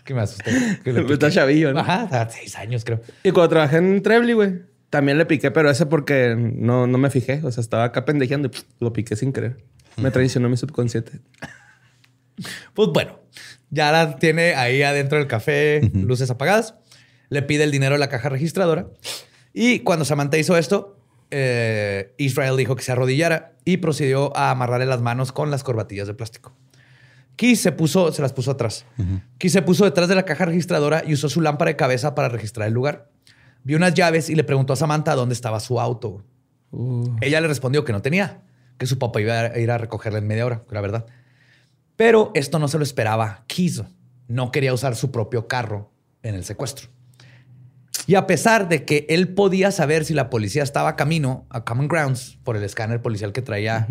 [0.04, 0.80] que me asusté.
[0.84, 1.80] Que le Está chavillo, ¿no?
[1.80, 3.00] Ajá, a seis años creo.
[3.22, 7.10] Y cuando trabajé en Trebly, güey, también le piqué, pero ese porque no, no me
[7.10, 7.40] fijé.
[7.42, 9.56] O sea, estaba acá pendejeando y pff, lo piqué sin querer.
[9.96, 11.20] Me traicionó mi subconsciente.
[12.74, 13.20] Pues bueno,
[13.70, 16.74] ya la tiene ahí adentro del café, luces apagadas.
[17.28, 18.88] Le pide el dinero a la caja registradora.
[19.52, 20.98] Y cuando Samantha hizo esto,
[21.30, 26.06] eh, Israel dijo que se arrodillara y procedió a amarrarle las manos con las corbatillas
[26.06, 26.54] de plástico.
[27.36, 28.86] Keith se puso, se las puso atrás.
[29.38, 32.28] Keith se puso detrás de la caja registradora y usó su lámpara de cabeza para
[32.28, 33.10] registrar el lugar.
[33.64, 36.22] Vio unas llaves y le preguntó a Samantha dónde estaba su auto.
[37.20, 38.42] Ella le respondió que no tenía,
[38.78, 41.06] que su papá iba a ir a recogerla en media hora, era verdad.
[41.96, 43.44] Pero esto no se lo esperaba.
[43.46, 43.82] Keys
[44.28, 46.88] no quería usar su propio carro en el secuestro.
[48.06, 51.64] Y a pesar de que él podía saber si la policía estaba a camino a
[51.64, 53.86] Common Grounds por el escáner policial que traía,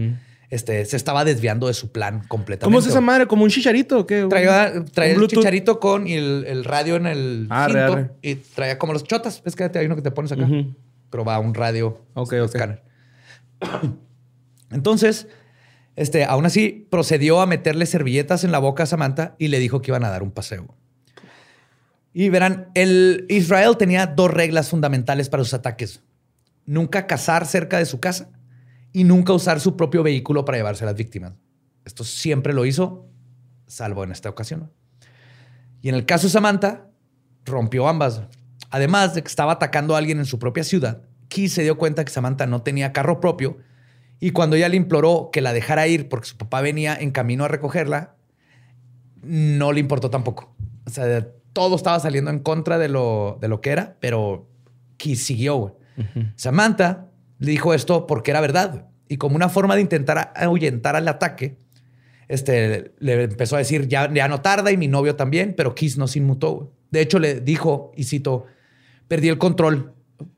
[0.50, 2.66] este, se estaba desviando de su plan completamente.
[2.66, 3.26] ¿Cómo es esa madre?
[3.26, 4.26] ¿Como un chicharito o qué?
[4.30, 8.12] Traía, traía ¿Un el chicharito con y el, el radio en el Arre, cinto arre.
[8.22, 9.42] y traía como los chotas.
[9.46, 10.76] Es que hay uno que te pones acá, Ujú.
[11.10, 12.56] pero va a un radio Ok, de ok.
[14.74, 15.28] Entonces,
[15.96, 19.82] este, aún así procedió a meterle servilletas en la boca a Samantha y le dijo
[19.82, 20.76] que iban a dar un paseo.
[22.14, 26.02] Y verán, el Israel tenía dos reglas fundamentales para sus ataques.
[26.66, 28.30] Nunca cazar cerca de su casa
[28.92, 31.34] y nunca usar su propio vehículo para llevarse a las víctimas.
[31.86, 33.08] Esto siempre lo hizo,
[33.68, 34.72] salvo en esta ocasión.
[35.82, 36.88] Y en el caso de Samantha,
[37.46, 38.22] rompió ambas.
[38.70, 42.06] Además de que estaba atacando a alguien en su propia ciudad, Keith se dio cuenta
[42.06, 43.58] que Samantha no tenía carro propio
[44.24, 47.44] y cuando ella le imploró que la dejara ir porque su papá venía en camino
[47.44, 48.16] a recogerla,
[49.22, 50.56] no le importó tampoco.
[50.86, 54.48] O sea, todo estaba saliendo en contra de lo, de lo que era, pero
[54.96, 55.58] Keith siguió.
[55.58, 55.74] güey.
[56.38, 57.10] Samantha
[57.40, 58.88] le dijo esto porque era verdad.
[59.10, 61.58] Y como una forma de intentar ahuyentar al ataque,
[62.30, 65.98] este, le empezó a decir, ya, ya no tarda y mi novio también, pero Kiss
[65.98, 66.72] no se inmutó.
[66.92, 68.46] De hecho, le dijo, y cito,
[69.10, 69.92] perdí el control.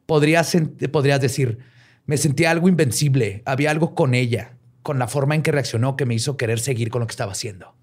[0.08, 0.58] Podrías,
[0.92, 1.60] podrías decir,
[2.06, 3.42] me sentía algo invencible.
[3.46, 6.90] Había algo con ella, con la forma en que reaccionó que me hizo querer seguir
[6.90, 7.76] con lo que estaba haciendo.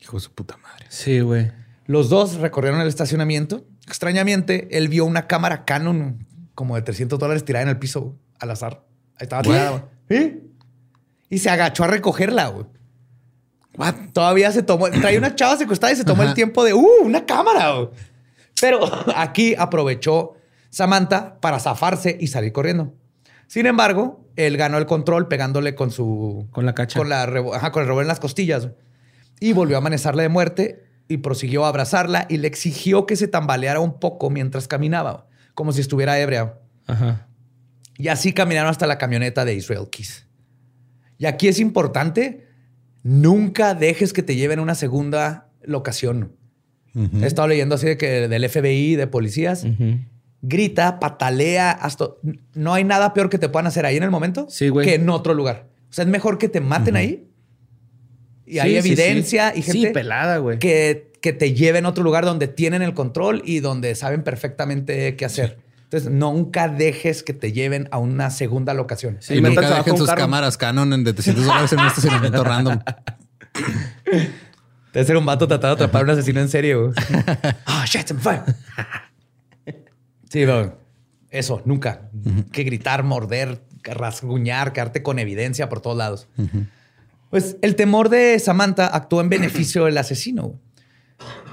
[0.00, 0.86] Hijo de su puta madre.
[0.88, 1.52] Sí, güey.
[1.86, 3.64] Los dos recorrieron el estacionamiento.
[3.86, 8.50] Extrañamente, él vio una cámara Canon como de 300 dólares tirada en el piso al
[8.50, 8.84] azar.
[9.16, 9.70] Ahí estaba tirada.
[10.08, 10.20] güey.
[10.20, 10.40] ¿Sí?
[11.30, 12.48] Y se agachó a recogerla.
[12.48, 12.66] güey.
[13.76, 13.94] What?
[14.12, 14.90] Todavía se tomó.
[14.90, 16.86] Traía una chava secuestrada y se tomó el tiempo de, ¡uh!
[17.04, 17.72] Una cámara.
[17.74, 17.88] güey".
[18.60, 18.80] Pero
[19.16, 20.34] aquí aprovechó
[20.70, 22.94] Samantha para zafarse y salir corriendo.
[23.52, 26.48] Sin embargo, él ganó el control pegándole con su.
[26.52, 26.98] Con la cacha.
[26.98, 28.70] Con, la, ajá, con el revólver en las costillas.
[29.40, 33.28] Y volvió a amenazarla de muerte y prosiguió a abrazarla y le exigió que se
[33.28, 36.60] tambaleara un poco mientras caminaba, como si estuviera ebria.
[36.86, 37.28] Ajá.
[37.98, 40.26] Y así caminaron hasta la camioneta de Israel Keys.
[41.18, 42.48] Y aquí es importante,
[43.02, 46.36] nunca dejes que te lleven a una segunda locación.
[46.94, 49.66] He estado leyendo así de que del FBI, de policías.
[50.42, 52.08] Grita, patalea, hasta
[52.54, 54.86] no hay nada peor que te puedan hacer ahí en el momento Sí, güey.
[54.86, 55.66] que en otro lugar.
[55.88, 57.28] O sea, es mejor que te maten ahí
[58.44, 59.60] y hay Sí, sí, evidencia sí.
[59.60, 60.58] y gente Sí, pelada, güey.
[60.58, 65.14] que, que te lleven a otro lugar donde tienen el control y donde saben perfectamente
[65.16, 65.58] qué hacer.
[65.84, 69.18] Entonces, nunca dejes que te lleven a una segunda locación.
[69.20, 70.22] Sí, y nunca dejen sus carro.
[70.22, 72.78] cámaras Canon en de 300 dólares en un estacionamiento random.
[74.92, 76.92] Debe ser un vato tratando de atrapar a un asesino en serio.
[77.66, 78.40] Ah, shit, me fue.
[80.32, 80.78] Sí, pero
[81.30, 82.08] eso, nunca.
[82.52, 86.26] Que gritar, morder, rasguñar, quedarte con evidencia por todos lados.
[87.28, 90.58] Pues el temor de Samantha actuó en beneficio del asesino.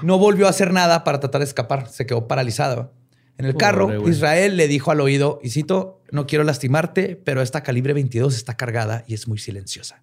[0.00, 1.88] No volvió a hacer nada para tratar de escapar.
[1.88, 2.90] Se quedó paralizada.
[3.36, 4.08] En el carro.
[4.08, 8.56] Israel le dijo al oído, y cito, no quiero lastimarte, pero esta calibre 22 está
[8.56, 10.00] cargada y es muy silenciosa.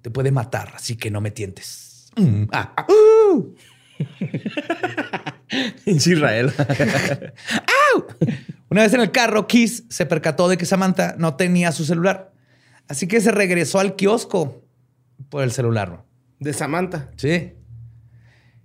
[0.00, 2.10] Te puede matar, así que no me tientes.
[2.16, 2.86] Mm, ah, ah,
[3.34, 3.54] uh.
[5.84, 6.52] Israel.
[8.70, 12.32] Una vez en el carro, Kiss se percató de que Samantha no tenía su celular.
[12.88, 14.62] Así que se regresó al kiosco
[15.28, 16.04] por el celular.
[16.40, 17.10] De Samantha.
[17.16, 17.52] Sí.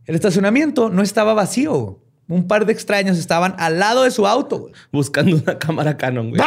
[0.06, 2.02] El estacionamiento no estaba vacío.
[2.28, 4.60] Un par de extraños estaban al lado de su auto.
[4.60, 4.74] güey.
[4.92, 6.42] Buscando una cámara Canon, güey.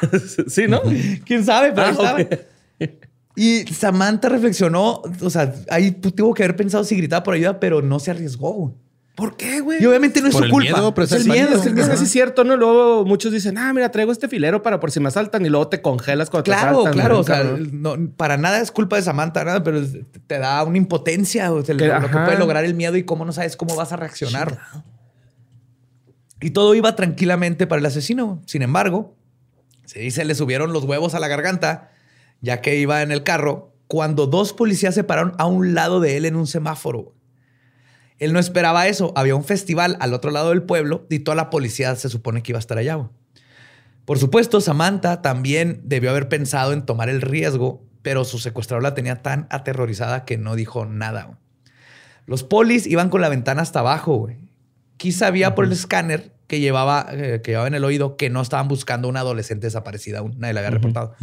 [0.48, 0.80] sí, ¿no?
[1.24, 1.72] ¿Quién sabe?
[1.72, 2.28] Pero Ah, estaban.
[3.36, 7.82] Y Samantha reflexionó, o sea, ahí tuvo que haber pensado si gritaba por ayuda, pero
[7.82, 8.74] no se arriesgó.
[9.18, 9.82] ¿Por qué, güey?
[9.82, 10.72] Y obviamente no es Por su el culpa.
[10.76, 11.48] miedo, pero es es el miedo.
[11.56, 11.96] es el Es miedo.
[11.96, 12.56] sí es cierto, ¿no?
[12.56, 15.66] Luego muchos dicen, ah, mira, traigo este filero para por si me asaltan y luego
[15.66, 16.92] te congelas cuando te Claro, asaltan.
[16.92, 17.14] claro.
[17.16, 19.96] güey, O sea, no, para nada es culpa de Samantha, nada, pero es-
[20.28, 21.52] te da una impotencia.
[21.52, 23.90] O sea, Que- lo que puede lograr el miedo y cómo no sabes cómo vas
[23.92, 24.56] a reaccionar.
[26.40, 28.40] Y todo iba tranquilamente para el asesino.
[28.46, 29.16] Sin embargo,
[29.84, 31.90] se dice le subieron los huevos a la garganta,
[32.40, 36.16] ya que iba en el carro, cuando dos policías se pararon a un lado de
[36.16, 37.14] él en un semáforo.
[38.18, 39.12] Él no esperaba eso.
[39.16, 42.52] Había un festival al otro lado del pueblo y toda la policía se supone que
[42.52, 42.94] iba a estar allá.
[42.96, 43.08] güey.
[44.04, 48.94] Por supuesto, Samantha también debió haber pensado en tomar el riesgo, pero su secuestrador la
[48.94, 51.24] tenía tan aterrorizada que no dijo nada.
[51.24, 51.36] güey.
[52.26, 54.36] Los polis iban con la ventana hasta abajo, güey.
[54.96, 58.40] Quizá sabía por el escáner que llevaba, eh, que llevaba en el oído que no
[58.40, 60.34] estaban buscando a una adolescente desaparecida aún.
[60.38, 61.14] Nadie la había reportado.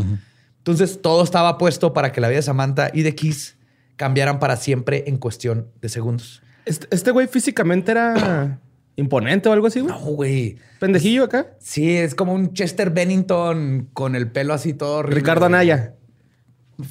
[0.60, 3.58] Entonces todo estaba puesto para que la vida de Samantha y de Kiss
[3.97, 6.41] cambiaran para siempre en cuestión de segundos.
[6.65, 8.60] Este este güey físicamente era
[8.95, 9.93] imponente o algo así, güey.
[9.93, 10.58] No, güey.
[10.80, 11.47] Pendejillo acá.
[11.60, 15.54] Sí, es como un Chester Bennington con el pelo así todo horrible, Ricardo güey.
[15.54, 15.93] Anaya.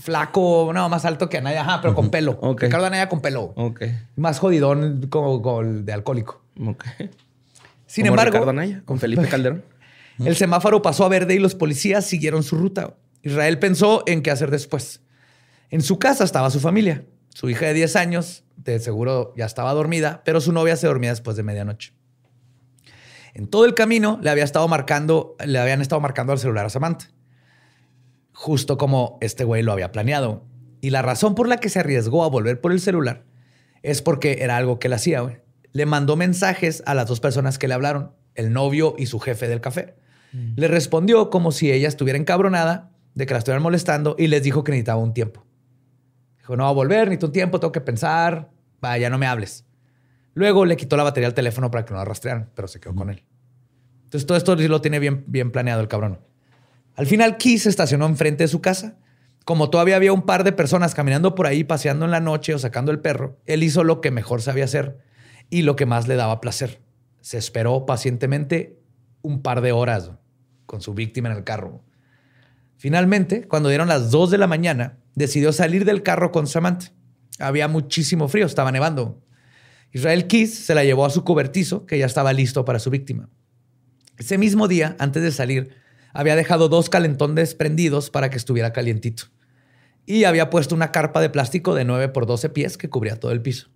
[0.01, 2.39] Flaco, no, más alto que Anaya, ajá, pero con pelo.
[2.57, 3.53] Ricardo Anaya con pelo.
[3.57, 3.83] Ok.
[4.17, 6.43] Más jodidón como, como el de alcohólico.
[6.59, 6.85] Ok.
[7.87, 9.63] Sin Como embargo, Ricardo Anaya, con Felipe Calderón.
[10.25, 12.95] el semáforo pasó a verde y los policías siguieron su ruta.
[13.23, 15.03] Israel pensó en qué hacer después.
[15.71, 17.05] En su casa estaba su familia.
[17.35, 21.11] Su hija de 10 años, de seguro ya estaba dormida, pero su novia se dormía
[21.11, 21.93] después de medianoche.
[23.35, 26.71] En todo el camino le había estado marcando, le habían estado marcando al celular a
[26.71, 27.11] Samantha.
[28.33, 30.45] Justo como este güey lo había planeado.
[30.81, 33.25] Y la razón por la que se arriesgó a volver por el celular
[33.83, 35.39] es porque era algo que él hacía, güey.
[35.73, 39.49] Le mandó mensajes a las dos personas que le hablaron, el novio y su jefe
[39.49, 39.97] del café.
[40.55, 44.63] Le respondió como si ella estuviera encabronada de que la estuvieran molestando y les dijo
[44.63, 45.45] que necesitaba un tiempo.
[46.45, 49.65] Dijo, no va a volver, necesito un tiempo, tengo que pensar, vaya, no me hables.
[50.35, 52.95] Luego le quitó la batería al teléfono para que no la rastrearan, pero se quedó
[52.95, 53.25] con él.
[54.03, 56.21] Entonces todo esto lo tiene bien, bien planeado el cabrón.
[56.97, 58.99] Al final, Keith se estacionó enfrente de su casa.
[59.47, 62.59] Como todavía había un par de personas caminando por ahí, paseando en la noche o
[62.59, 64.99] sacando el perro, él hizo lo que mejor sabía hacer
[65.49, 66.83] y lo que más le daba placer.
[67.23, 68.79] Se esperó pacientemente
[69.23, 70.11] un par de horas
[70.67, 71.83] con su víctima en el carro.
[72.77, 76.93] Finalmente, cuando dieron las 2 de la mañana, decidió salir del carro con Samantha.
[77.39, 79.23] Había muchísimo frío, estaba nevando.
[79.93, 83.29] Israel Keith se la llevó a su cobertizo, que ya estaba listo para su víctima.
[84.19, 85.77] Ese mismo día, antes de salir,
[86.13, 89.25] había dejado dos calentones prendidos para que estuviera calientito.
[90.07, 93.33] Y había puesto una carpa de plástico de 9 por 12 pies que cubría todo
[93.33, 93.71] el piso.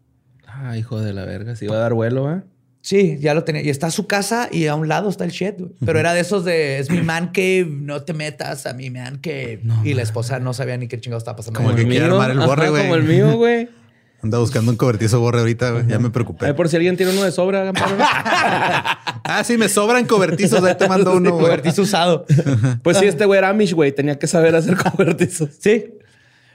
[0.47, 1.57] Ah, hijo de la verga.
[1.57, 2.43] Se iba a dar vuelo, ¿eh?
[2.81, 3.63] Sí, ya lo tenía.
[3.63, 5.57] Y está su casa y a un lado está el shed.
[5.59, 5.71] güey.
[5.85, 9.19] Pero era de esos de, es mi man cave, no te metas a mi man
[9.19, 9.61] cave.
[9.85, 11.59] y la esposa no sabía ni qué chingado estaba pasando.
[11.59, 12.83] Como el que quiere armar el borre, güey.
[12.83, 13.69] Como el mío, güey.
[14.23, 15.87] Anda buscando un cobertizo borre ahorita, güey.
[15.87, 16.53] Ya me Ay, preocupé.
[16.55, 17.73] por si alguien tiene uno de sobra.
[19.31, 20.65] Ah, sí, me sobran cobertizos.
[20.65, 21.43] Ahí te mando uno, güey.
[21.45, 22.25] Cobertizo usado.
[22.83, 23.93] Pues sí, este güey era Amish, güey.
[23.93, 25.51] Tenía que saber hacer cobertizos.
[25.61, 25.95] Sí.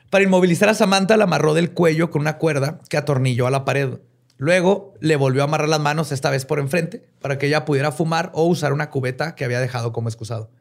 [0.09, 3.63] Para inmovilizar a Samantha, la amarró del cuello con una cuerda que atornilló a la
[3.63, 3.89] pared.
[4.37, 7.91] Luego le volvió a amarrar las manos, esta vez por enfrente, para que ella pudiera
[7.91, 10.51] fumar o usar una cubeta que había dejado como excusado.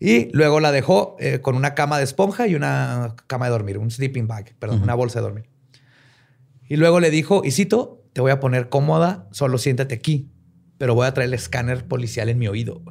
[0.00, 3.78] Y luego la dejó eh, con una cama de esponja y una cama de dormir,
[3.78, 5.48] un sleeping bag, perdón, una bolsa de dormir.
[6.68, 10.28] Y luego le dijo, y cito, te voy a poner cómoda, solo siéntate aquí,
[10.76, 12.82] pero voy a traer el escáner policial en mi oído.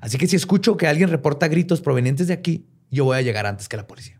[0.00, 3.46] Así que si escucho que alguien reporta gritos provenientes de aquí, yo voy a llegar
[3.46, 4.13] antes que la policía.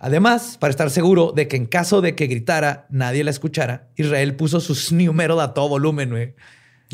[0.00, 4.36] Además, para estar seguro de que en caso de que gritara, nadie la escuchara, Israel
[4.36, 6.34] puso su snoomer a todo volumen, güey.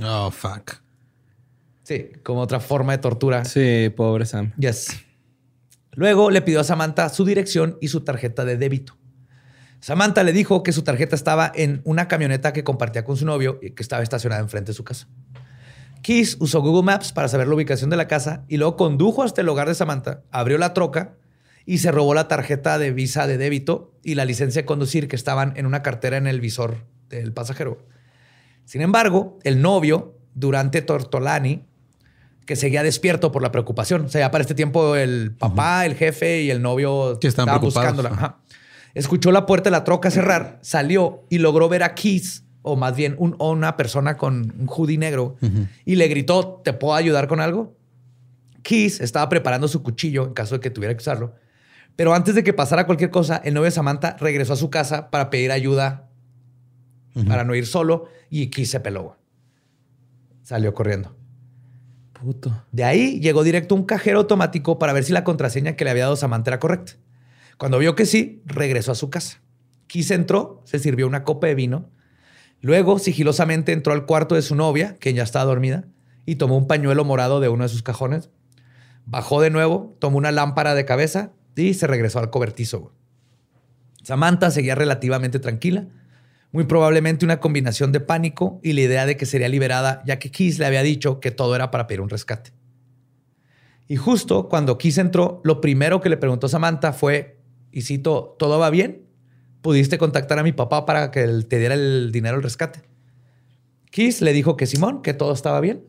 [0.03, 0.83] Oh, fuck.
[1.83, 3.45] Sí, como otra forma de tortura.
[3.45, 4.53] Sí, pobre Sam.
[4.57, 4.89] Yes.
[5.93, 8.97] Luego le pidió a Samantha su dirección y su tarjeta de débito.
[9.81, 13.59] Samantha le dijo que su tarjeta estaba en una camioneta que compartía con su novio
[13.61, 15.09] y que estaba estacionada enfrente de su casa.
[16.03, 19.43] Keith usó Google Maps para saber la ubicación de la casa y luego condujo hasta
[19.43, 21.17] el hogar de Samantha, abrió la troca
[21.67, 25.17] y se robó la tarjeta de visa de débito y la licencia de conducir que
[25.17, 27.79] estaban en una cartera en el visor del pasajero.
[28.65, 31.63] Sin embargo, el novio, Durante Tortolani,
[32.45, 34.07] que seguía despierto por la preocupación.
[34.07, 37.61] O sea, ya para este tiempo el papá, el jefe y el novio estaban estaban
[37.61, 38.09] buscándola.
[38.11, 38.39] Ajá.
[38.95, 42.97] Escuchó la puerta de la troca cerrar, salió y logró ver a Keith, o más
[42.97, 45.37] bien un- una persona con un hoodie negro,
[45.85, 47.77] y le gritó, ¿te puedo ayudar con algo?
[48.63, 51.35] Keith estaba preparando su cuchillo en caso de que tuviera que usarlo.
[51.97, 55.11] Pero antes de que pasara cualquier cosa, el novio de Samantha regresó a su casa
[55.11, 56.09] para pedir ayuda
[57.29, 59.17] para no ir solo y Keith se peló.
[60.43, 61.17] Salió corriendo.
[62.13, 62.65] Puto.
[62.73, 65.91] De ahí llegó directo a un cajero automático para ver si la contraseña que le
[65.91, 66.95] había dado Samantha era correcta.
[67.57, 69.41] Cuando vio que sí, regresó a su casa.
[69.87, 71.91] Keith entró, se sirvió una copa de vino.
[72.61, 75.85] Luego, sigilosamente entró al cuarto de su novia, que ya estaba dormida,
[76.27, 78.31] y tomó un pañuelo morado de uno de sus cajones.
[79.05, 82.81] Bajó de nuevo, tomó una lámpara de cabeza y se regresó al cobertizo.
[82.81, 82.95] güey.
[84.03, 85.87] Samantha seguía relativamente tranquila,
[86.53, 90.31] muy probablemente una combinación de pánico y la idea de que sería liberada, ya que
[90.31, 92.53] Keith le había dicho que todo era para pedir un rescate.
[93.89, 97.41] Y justo cuando Keith entró, lo primero que le preguntó Samantha fue,
[97.73, 99.07] y cito, ¿todo va bien?
[99.63, 102.83] ¿Pudiste contactar a mi papá para que él te diera el dinero del rescate?
[103.91, 105.85] Keith le dijo que Simón, que todo estaba bien.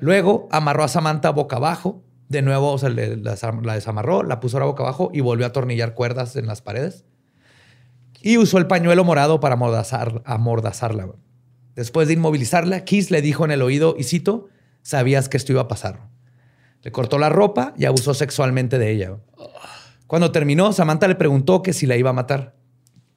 [0.00, 2.02] Luego amarró a Samantha boca abajo.
[2.32, 5.44] De nuevo, o sea, la, desam- la desamarró, la puso ahora boca abajo y volvió
[5.44, 7.04] a atornillar cuerdas en las paredes.
[8.22, 11.08] Y usó el pañuelo morado para amordazar- amordazarla.
[11.74, 14.48] Después de inmovilizarla, Keith le dijo en el oído, y cito,
[14.80, 16.08] sabías que esto iba a pasar.
[16.82, 19.18] Le cortó la ropa y abusó sexualmente de ella.
[20.06, 22.56] Cuando terminó, Samantha le preguntó que si la iba a matar.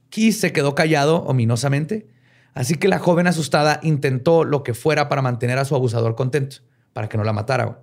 [0.10, 2.10] Keith se quedó callado ominosamente,
[2.54, 6.58] así que la joven asustada intentó lo que fuera para mantener a su abusador contento,
[6.92, 7.82] para que no la matara.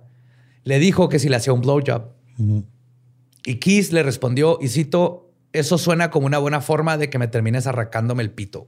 [0.63, 2.09] Le dijo que si le hacía un blowjob.
[3.45, 7.27] Y Keith le respondió, y cito, eso suena como una buena forma de que me
[7.27, 8.67] termines arrancándome el pito.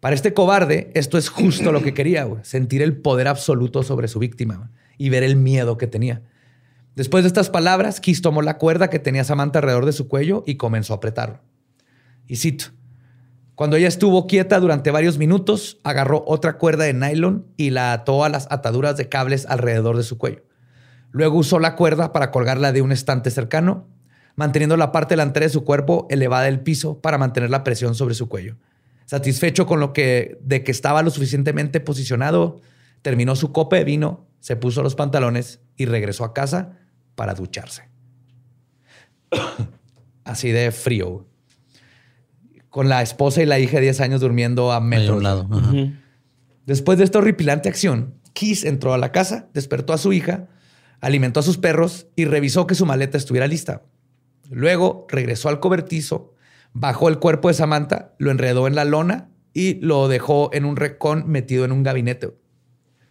[0.00, 4.08] Para este cobarde, esto es justo lo que quería, güey, sentir el poder absoluto sobre
[4.08, 6.22] su víctima güey, y ver el miedo que tenía.
[6.94, 10.42] Después de estas palabras, Kiss tomó la cuerda que tenía Samantha alrededor de su cuello
[10.46, 11.40] y comenzó a apretarlo.
[12.26, 12.66] Y cito,
[13.54, 18.24] cuando ella estuvo quieta durante varios minutos, agarró otra cuerda de nylon y la ató
[18.24, 20.42] a las ataduras de cables alrededor de su cuello.
[21.16, 23.86] Luego usó la cuerda para colgarla de un estante cercano,
[24.34, 28.14] manteniendo la parte delantera de su cuerpo elevada del piso para mantener la presión sobre
[28.14, 28.58] su cuello.
[29.06, 32.60] Satisfecho con lo que de que estaba lo suficientemente posicionado,
[33.00, 36.80] terminó su copa de vino, se puso los pantalones y regresó a casa
[37.14, 37.88] para ducharse.
[40.24, 41.24] Así de frío.
[42.68, 44.82] Con la esposa y la hija de 10 años durmiendo a.
[45.50, 45.72] Ajá.
[46.66, 50.48] Después de esta horripilante acción, Keith entró a la casa, despertó a su hija,
[51.00, 53.82] alimentó a sus perros y revisó que su maleta estuviera lista.
[54.50, 56.34] Luego regresó al cobertizo,
[56.72, 60.76] bajó el cuerpo de Samantha, lo enredó en la lona y lo dejó en un
[60.76, 62.34] recón metido en un gabinete.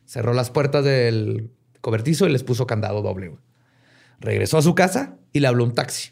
[0.06, 3.36] Cerró las puertas del cobertizo y les puso candado doble.
[4.20, 6.12] Regresó a su casa y le habló un taxi.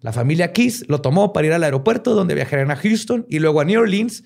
[0.00, 3.60] La familia Keys lo tomó para ir al aeropuerto donde viajarían a Houston y luego
[3.60, 4.24] a New Orleans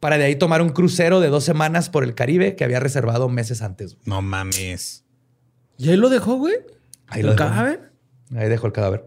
[0.00, 3.28] para de ahí tomar un crucero de dos semanas por el Caribe que había reservado
[3.28, 3.98] meses antes.
[4.04, 5.04] No mames.
[5.82, 6.54] ¿Y ahí lo dejó, güey?
[7.08, 7.48] Ahí ¿El lo dejó.
[7.50, 7.92] cadáver?
[8.36, 9.04] Ahí dejó el cadáver.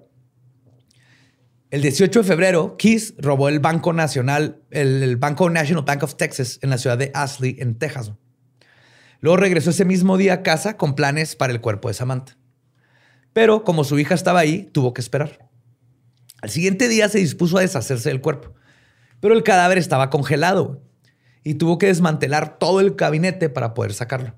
[1.71, 6.15] El 18 de febrero, Keys robó el Banco Nacional, el, el Banco National Bank of
[6.15, 8.11] Texas en la ciudad de Ashley, en Texas.
[9.21, 12.37] Luego regresó ese mismo día a casa con planes para el cuerpo de Samantha.
[13.31, 15.49] Pero como su hija estaba ahí, tuvo que esperar.
[16.41, 18.53] Al siguiente día se dispuso a deshacerse del cuerpo,
[19.21, 20.83] pero el cadáver estaba congelado
[21.41, 24.35] y tuvo que desmantelar todo el gabinete para poder sacarlo.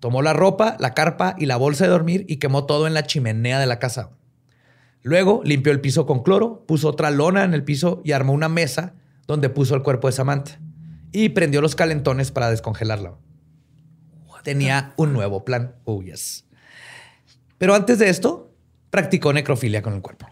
[0.00, 3.04] Tomó la ropa, la carpa y la bolsa de dormir y quemó todo en la
[3.04, 4.10] chimenea de la casa.
[5.02, 8.48] Luego limpió el piso con cloro, puso otra lona en el piso y armó una
[8.48, 8.94] mesa
[9.26, 10.58] donde puso el cuerpo de Samantha
[11.12, 13.14] y prendió los calentones para descongelarla.
[14.42, 15.74] Tenía un nuevo plan.
[15.84, 16.46] Oh, yes.
[17.58, 18.54] Pero antes de esto,
[18.90, 20.26] practicó necrofilia con el cuerpo.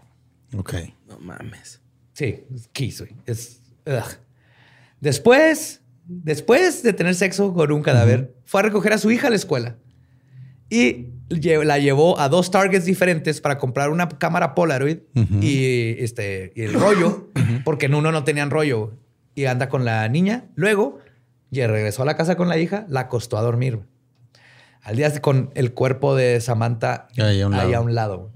[0.57, 0.73] Ok.
[1.07, 1.81] No mames.
[2.13, 3.05] Sí, quiso.
[3.25, 4.19] Es, ugh.
[4.99, 5.78] Después,
[6.09, 9.35] después de tener sexo con un cadáver, fue a recoger a su hija a la
[9.35, 9.77] escuela
[10.69, 14.99] y la llevó a dos targets diferentes para comprar una cámara Polaroid
[15.41, 17.29] y, este, y el rollo,
[17.63, 18.93] porque en uno no tenían rollo.
[19.35, 20.45] Y anda con la niña.
[20.55, 20.99] Luego,
[21.49, 23.79] ya regresó a la casa con la hija, la acostó a dormir.
[24.81, 27.75] Al día con el cuerpo de Samantha Ahí a un ahí lado.
[27.77, 28.31] a un lado.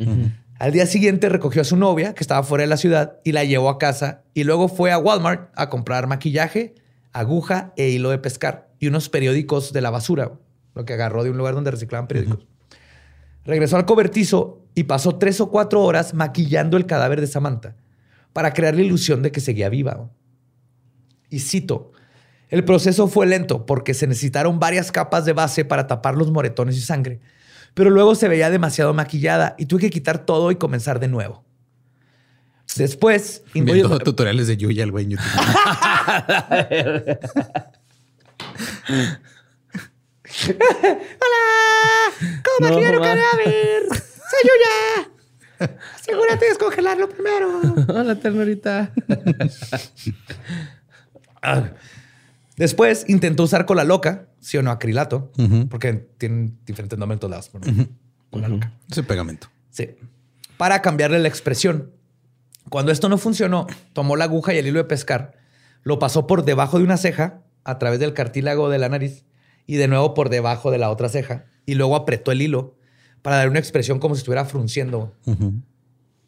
[0.60, 3.44] Al día siguiente recogió a su novia, que estaba fuera de la ciudad, y la
[3.44, 4.24] llevó a casa.
[4.34, 6.76] Y luego fue a Walmart a comprar maquillaje,
[7.14, 10.34] aguja e hilo de pescar y unos periódicos de la basura,
[10.76, 12.46] lo que agarró de un lugar donde reciclaban periódicos.
[13.46, 17.76] Regresó al cobertizo y pasó tres o cuatro horas maquillando el cadáver de Samantha
[18.34, 20.10] para crear la ilusión de que seguía viva.
[21.30, 21.92] Y cito,
[22.50, 26.78] el proceso fue lento porque se necesitaron varias capas de base para tapar los moretones
[26.78, 27.20] y sangre,
[27.74, 31.44] pero luego se veía demasiado maquillada y tuve que quitar todo y comenzar de nuevo.
[32.76, 35.32] Después, Viendo tutoriales de Yuya, el güey en YouTube.
[42.44, 43.06] ¿cómo No, quiero ma.
[43.06, 43.84] cadáver?
[43.90, 45.70] ¡Soy yo ya!
[45.96, 47.62] Asegúrate de descongelarlo primero.
[47.88, 48.92] Hola, ternurita.
[51.42, 51.72] Ah.
[52.58, 55.32] Después intentó usar cola loca, sí o no, acrilato,
[55.70, 57.50] porque tienen diferentes nombres en todos lados.
[57.52, 57.88] pero
[58.30, 58.72] Cola loca.
[58.90, 59.48] Ese pegamento.
[59.70, 59.90] Sí.
[60.58, 61.92] Para cambiarle la expresión.
[62.74, 65.34] Cuando esto no funcionó, tomó la aguja y el hilo de pescar,
[65.84, 69.26] lo pasó por debajo de una ceja, a través del cartílago de la nariz,
[69.68, 72.74] y de nuevo por debajo de la otra ceja, y luego apretó el hilo
[73.22, 75.14] para dar una expresión como si estuviera frunciendo.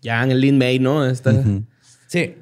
[0.03, 1.01] Ya en el Lin May, ¿no?
[2.05, 2.35] Sí.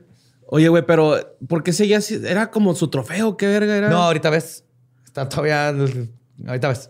[0.48, 2.20] Oye, güey, pero ¿por qué seguía así?
[2.28, 3.38] ¿Era como su trofeo?
[3.38, 3.90] ¿Qué verga era?
[3.90, 4.66] No, ahorita ves.
[5.06, 5.70] Está todavía.
[5.70, 6.90] Ahorita ves.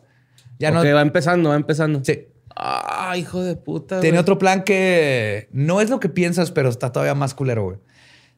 [0.58, 0.96] Ya Ok, no.
[0.96, 2.04] va empezando, va empezando.
[2.04, 2.26] Sí.
[2.56, 4.00] Ah, hijo de puta.
[4.00, 4.22] Tiene güey.
[4.22, 7.78] otro plan que no es lo que piensas, pero está todavía más culero, güey.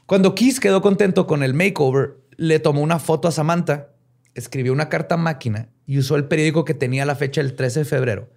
[0.05, 3.89] Cuando Kiss quedó contento con el makeover, le tomó una foto a Samantha,
[4.36, 7.80] escribió una carta a máquina y usó el periódico que tenía la fecha del 13
[7.80, 8.30] de febrero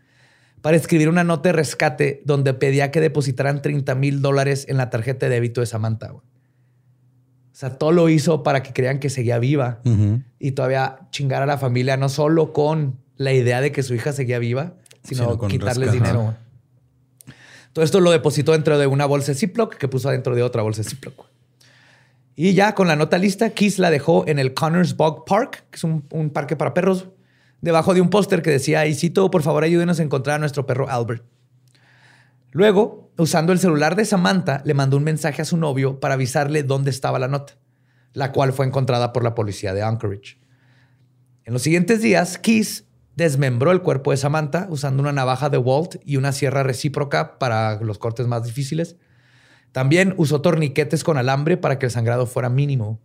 [0.60, 4.90] para escribir una nota de rescate donde pedía que depositaran 30 mil dólares en la
[4.90, 6.08] tarjeta de débito de Samantha.
[6.08, 6.22] güey.
[6.22, 9.80] O sea, todo lo hizo para que crean que seguía viva
[10.38, 14.12] y todavía chingar a la familia, no solo con la idea de que su hija
[14.12, 14.74] seguía viva,
[15.08, 16.36] sino, Sino con quitarles dinero.
[17.72, 20.62] Todo esto lo depositó dentro de una bolsa de Ziploc que puso dentro de otra
[20.62, 21.26] bolsa de Ziploc.
[22.34, 25.76] Y ya con la nota lista, Kiss la dejó en el Connors Bog Park, que
[25.76, 27.08] es un, un parque para perros,
[27.60, 30.64] debajo de un póster que decía, y cito, por favor ayúdenos a encontrar a nuestro
[30.64, 31.24] perro Albert.
[32.50, 36.62] Luego, usando el celular de Samantha, le mandó un mensaje a su novio para avisarle
[36.62, 37.54] dónde estaba la nota.
[38.14, 40.38] la cual fue encontrada por la policía de Anchorage.
[41.44, 42.84] En los siguientes días, Keys
[43.18, 47.80] desmembró el cuerpo de Samantha usando una navaja de Walt y una sierra recíproca para
[47.80, 48.96] los cortes más difíciles.
[49.72, 53.00] También usó torniquetes con alambre para que el sangrado fuera mínimo.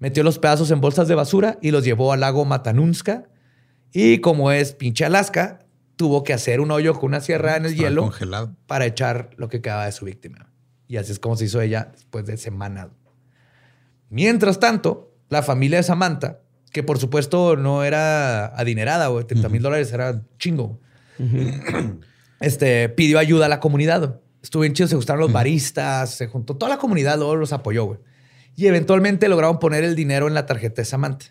[0.00, 3.24] Metió los pedazos en bolsas de basura y los llevó al lago Matanunska.
[3.90, 5.60] Y como es pinche Alaska,
[5.96, 8.54] tuvo que hacer un hoyo con una sierra en el Estaba hielo congelado.
[8.66, 10.52] para echar lo que quedaba de su víctima.
[10.88, 12.88] Y así es como se hizo ella después de semanas.
[14.10, 16.40] Mientras tanto, la familia de Samantha,
[16.72, 20.80] que por supuesto no era adinerada, o 30 mil dólares era chingo,
[22.40, 24.00] este, pidió ayuda a la comunidad.
[24.00, 24.20] güey.
[24.42, 27.84] Estuvo bien chido, se gustaron los baristas, se juntó toda la comunidad, luego los apoyó,
[27.84, 27.98] güey.
[28.54, 31.26] Y eventualmente lograron poner el dinero en la tarjeta de Samantha.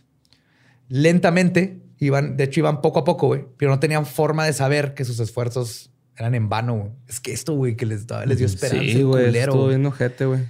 [0.90, 4.94] Lentamente, iban, de hecho iban poco a poco, güey, pero no tenían forma de saber
[4.94, 6.76] que sus esfuerzos eran en vano.
[6.76, 6.92] güey.
[7.08, 8.84] Es que esto, güey, que les, dio esperanza.
[8.84, 9.36] Sí, güey.
[9.36, 9.70] Estuvo güey.
[9.76, 10.42] bien ojete, güey.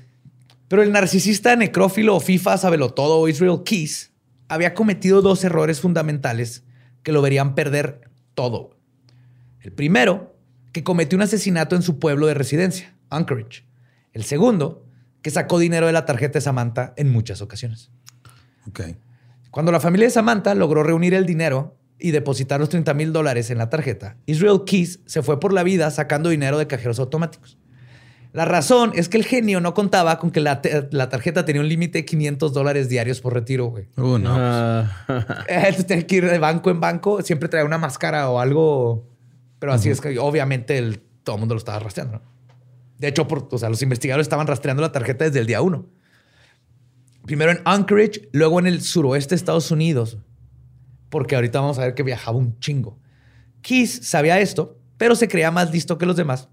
[0.67, 4.11] Pero el narcisista necrófilo o FIFA sabelotodo Israel Keys
[4.47, 6.63] había cometido dos errores fundamentales
[7.03, 8.77] que lo verían perder todo.
[9.61, 10.35] El primero,
[10.71, 13.65] que cometió un asesinato en su pueblo de residencia, Anchorage.
[14.13, 14.85] El segundo,
[15.21, 17.91] que sacó dinero de la tarjeta de Samantha en muchas ocasiones.
[19.51, 23.49] Cuando la familia de Samantha logró reunir el dinero y depositar los 30 mil dólares
[23.49, 27.57] en la tarjeta, Israel Keys se fue por la vida sacando dinero de cajeros automáticos.
[28.37, 31.97] La razón es que el genio no contaba con que la, tarjeta tenía un límite
[31.97, 33.87] de 500 dólares diarios por retiro, güey.
[33.97, 34.29] Uh, no.
[34.29, 35.05] Ah,
[35.47, 39.09] Entonces tenía que ir de banco en banco, siempre traía una máscara o algo.
[39.57, 42.17] Pero así es que obviamente el- todo el mundo lo estaba rastreando.
[42.17, 42.21] ¿no?
[42.99, 45.87] De hecho, por- o sea, los investigadores estaban rastreando la tarjeta desde el día uno.
[47.25, 50.19] Primero en Anchorage, luego en el suroeste de Estados Unidos,
[51.09, 52.99] porque ahorita vamos a ver que viajaba un chingo.
[53.63, 56.49] Keys sabía esto, pero se creía más listo que los demás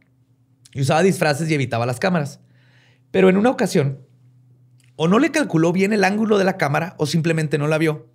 [0.75, 2.41] y usaba disfraces y evitaba las cámaras.
[3.11, 4.01] Pero en una ocasión,
[4.97, 8.11] o no le calculó bien el ángulo de la cámara o simplemente no la vio.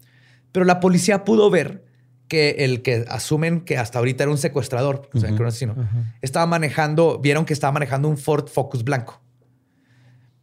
[0.52, 1.86] Pero la policía pudo ver
[2.28, 5.48] que el que asumen que hasta ahorita era un secuestrador, o sea, que era un
[5.48, 5.76] asesino,
[6.22, 9.22] estaba manejando, vieron que estaba manejando un Ford Focus blanco.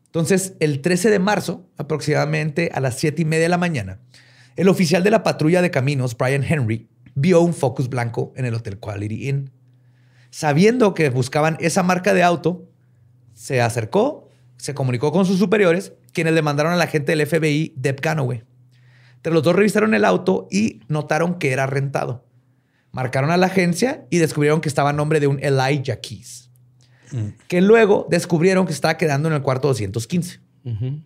[0.07, 4.01] Entonces, el 13 de marzo, aproximadamente a las 7 y media de la mañana,
[4.57, 8.55] el oficial de la patrulla de caminos, Brian Henry, vio un Focus blanco en el
[8.55, 9.51] Hotel Quality Inn.
[10.31, 12.69] Sabiendo que buscaban esa marca de auto,
[13.35, 18.01] se acercó, se comunicó con sus superiores, quienes le mandaron al agente del FBI, Deb
[18.01, 18.45] Ganaway.
[19.17, 22.25] Entre los dos revisaron el auto y notaron que era rentado.
[22.93, 26.51] Marcaron a la agencia y descubrieron que estaba a nombre de un Elijah Keys,
[27.49, 30.41] que luego descubrieron que estaba quedando en el cuarto 215.
[30.65, 31.05] En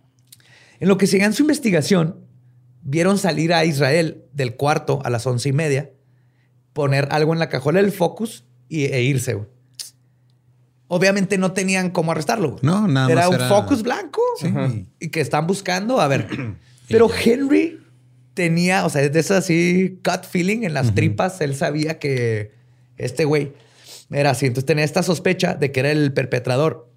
[0.88, 2.24] lo que seguía en su investigación,
[2.82, 5.90] vieron salir a Israel del cuarto a las once y media,
[6.72, 9.34] poner algo en la cajuela del Focus y, e irse.
[9.34, 9.46] güey.
[10.88, 12.50] Obviamente no tenían cómo arrestarlo.
[12.52, 12.60] güey.
[12.62, 14.48] No, nada Era más un era- Focus blanco Sí.
[14.98, 16.00] y que están buscando.
[16.00, 16.26] A ver,
[16.88, 17.78] pero Henry
[18.34, 21.40] tenía, o sea, es de eso así, gut feeling en las tripas.
[21.42, 22.52] Él sabía que
[22.96, 23.52] este güey
[24.10, 24.46] era así.
[24.46, 26.88] Entonces tenía esta sospecha de que era el perpetrador.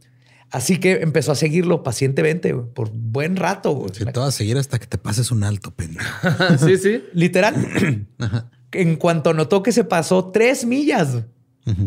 [0.49, 3.85] Así que empezó a seguirlo pacientemente güey, por buen rato.
[3.91, 6.05] te vas a seguir hasta que te pases un alto, pendejo.
[6.65, 7.03] sí, sí.
[7.13, 8.07] Literal.
[8.71, 11.17] en cuanto notó que se pasó tres millas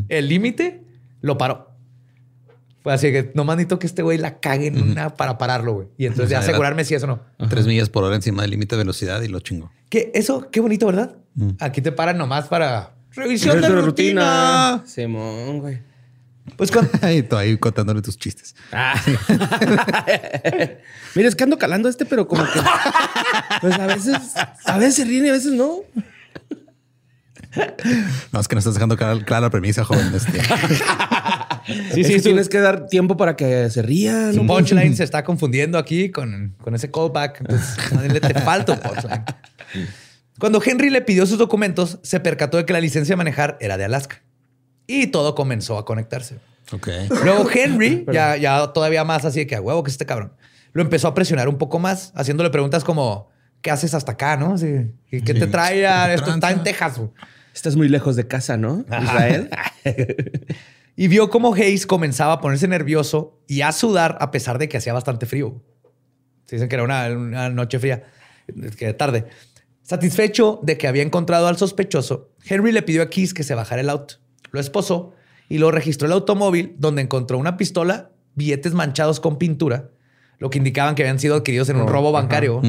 [0.08, 0.82] el límite,
[1.20, 1.70] lo paró.
[2.82, 5.88] Fue así que nomás necesito que este güey la cague en una para pararlo, güey.
[5.98, 7.20] Y entonces O sea, ya era- asegurarme si eso no.
[7.48, 9.72] Tres millas por hora encima del límite de velocidad y lo chingo.
[9.88, 11.16] Que eso, qué bonito, ¿verdad?
[11.60, 14.82] Aquí te paran nomás para revisión de rutina.
[14.86, 15.78] Simón, güey.
[16.56, 18.54] Pues cuando, y tú ahí contándole tus chistes.
[18.70, 18.94] Ah.
[21.14, 22.60] Mira, es que ando calando este, pero como que.
[23.60, 24.16] Pues a veces,
[24.64, 25.80] a veces se ríen y a veces no.
[28.32, 30.12] No, es que no estás dejando clara, clara la premisa, joven.
[30.14, 30.40] Este.
[31.92, 34.34] sí, Es sí, que tienes que dar tiempo para que se rían.
[34.34, 37.40] su punchline se está confundiendo aquí con, con ese callback.
[37.40, 39.24] Entonces, te falta un punchline.
[40.38, 43.78] Cuando Henry le pidió sus documentos, se percató de que la licencia de manejar era
[43.78, 44.22] de Alaska.
[44.86, 46.38] Y todo comenzó a conectarse.
[46.72, 46.88] Ok.
[47.24, 50.32] Luego Henry, ya, ya todavía más así de que a huevo que es este cabrón,
[50.72, 53.30] lo empezó a presionar un poco más, haciéndole preguntas como,
[53.62, 54.54] ¿qué haces hasta acá, no?
[54.54, 56.34] Así, ¿Y qué te trae a ¿Qué esto?
[56.34, 56.62] Está en?
[56.62, 57.00] Texas.
[57.56, 58.84] Estás muy lejos de casa, ¿no?
[59.02, 59.50] Israel.
[60.98, 64.78] Y vio cómo Hayes comenzaba a ponerse nervioso y a sudar a pesar de que
[64.78, 65.62] hacía bastante frío.
[66.46, 68.04] Se dicen que era una, una noche fría,
[68.78, 69.26] que tarde.
[69.82, 73.82] Satisfecho de que había encontrado al sospechoso, Henry le pidió a Keys que se bajara
[73.82, 74.14] el auto.
[74.52, 75.12] Lo esposó
[75.50, 79.90] y lo registró el automóvil donde encontró una pistola, billetes manchados con pintura,
[80.38, 82.62] lo que indicaban que habían sido adquiridos en un robo bancario.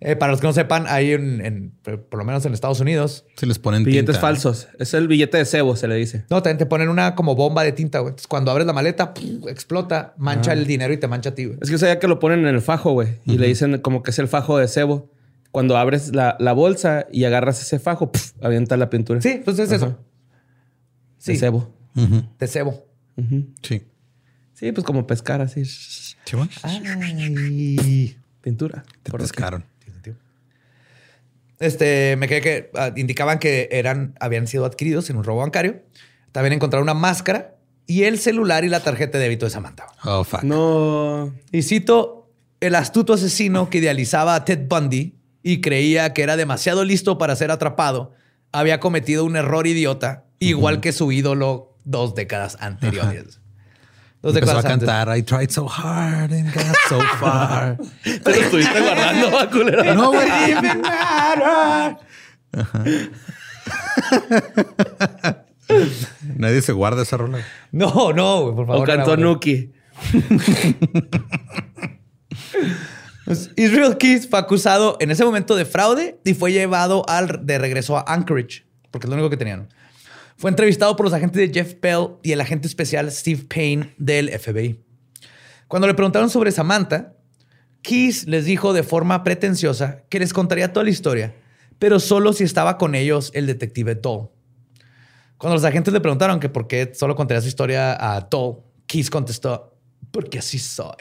[0.00, 3.24] Eh, para los que no sepan, hay en, en- por lo menos en Estados Unidos,
[3.36, 4.20] Si les ponen Billetes tinta, ¿no?
[4.20, 4.68] falsos.
[4.78, 6.24] Es el billete de cebo, se le dice.
[6.30, 8.10] no, también te ponen una como bomba de tinta, güey.
[8.10, 9.48] Entonces, cuando abres la maleta, ¡pum!
[9.48, 11.58] explota, mancha el dinero y te mancha a ti, güey.
[11.60, 13.08] Es que yo sabía que lo ponen en el fajo, güey.
[13.24, 15.10] Y le dicen como que es el fajo de cebo.
[15.50, 18.32] Cuando abres la, la bolsa y agarras ese fajo, ¡puf!
[18.40, 19.20] avienta la pintura.
[19.20, 19.86] Sí, pues es eso.
[19.88, 19.94] De
[21.18, 21.74] Sí, cebo.
[21.96, 22.22] Ujú.
[22.38, 22.86] de cebo.
[23.62, 23.82] Sí.
[24.52, 25.64] Sí, pues como pescar así.
[25.64, 26.14] Sí.
[26.62, 28.16] Ay.
[28.40, 28.84] Pintura.
[29.02, 29.64] Te pescaron.
[31.60, 35.82] Este, me quedé que ah, indicaban que eran, habían sido adquiridos en un robo bancario.
[36.32, 37.56] También encontraron una máscara
[37.86, 39.86] y el celular y la tarjeta de débito de Samantha.
[40.04, 40.42] Oh, fuck.
[40.42, 41.34] No.
[41.50, 42.30] Y cito,
[42.60, 47.34] el astuto asesino que idealizaba a Ted Bundy y creía que era demasiado listo para
[47.34, 48.12] ser atrapado,
[48.52, 53.37] había cometido un error idiota, igual que su ídolo dos décadas anteriores.
[54.28, 57.78] Dos Empezó a cantar I tried so hard and got so far.
[58.02, 59.94] Te lo estuviste guardando, va, culero.
[59.94, 60.28] no, güey.
[66.36, 67.38] Nadie se guarda esa rola.
[67.72, 68.82] No, no, güey, por favor.
[68.82, 69.16] O cantó.
[69.16, 69.72] Nuki.
[73.56, 77.96] Israel Keys fue acusado en ese momento de fraude y fue llevado al, de regreso
[77.96, 79.68] a Anchorage, porque es lo único que tenían.
[80.38, 84.30] Fue entrevistado por los agentes de Jeff Bell y el agente especial Steve Payne del
[84.30, 84.80] FBI.
[85.66, 87.16] Cuando le preguntaron sobre Samantha,
[87.82, 91.34] Keys les dijo de forma pretenciosa que les contaría toda la historia,
[91.80, 94.28] pero solo si estaba con ellos el detective Toll.
[95.38, 99.10] Cuando los agentes le preguntaron que por qué solo contaría su historia a Toll, Keys
[99.10, 99.76] contestó,
[100.12, 100.94] porque así soy.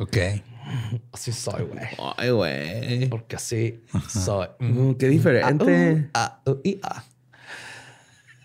[0.00, 0.18] Ok.
[1.12, 1.86] Así soy, güey.
[2.18, 3.08] Ay, güey.
[3.08, 4.48] Porque así soy.
[4.58, 6.10] Mm, qué diferente.
[6.14, 7.02] Uh, uh, y ah.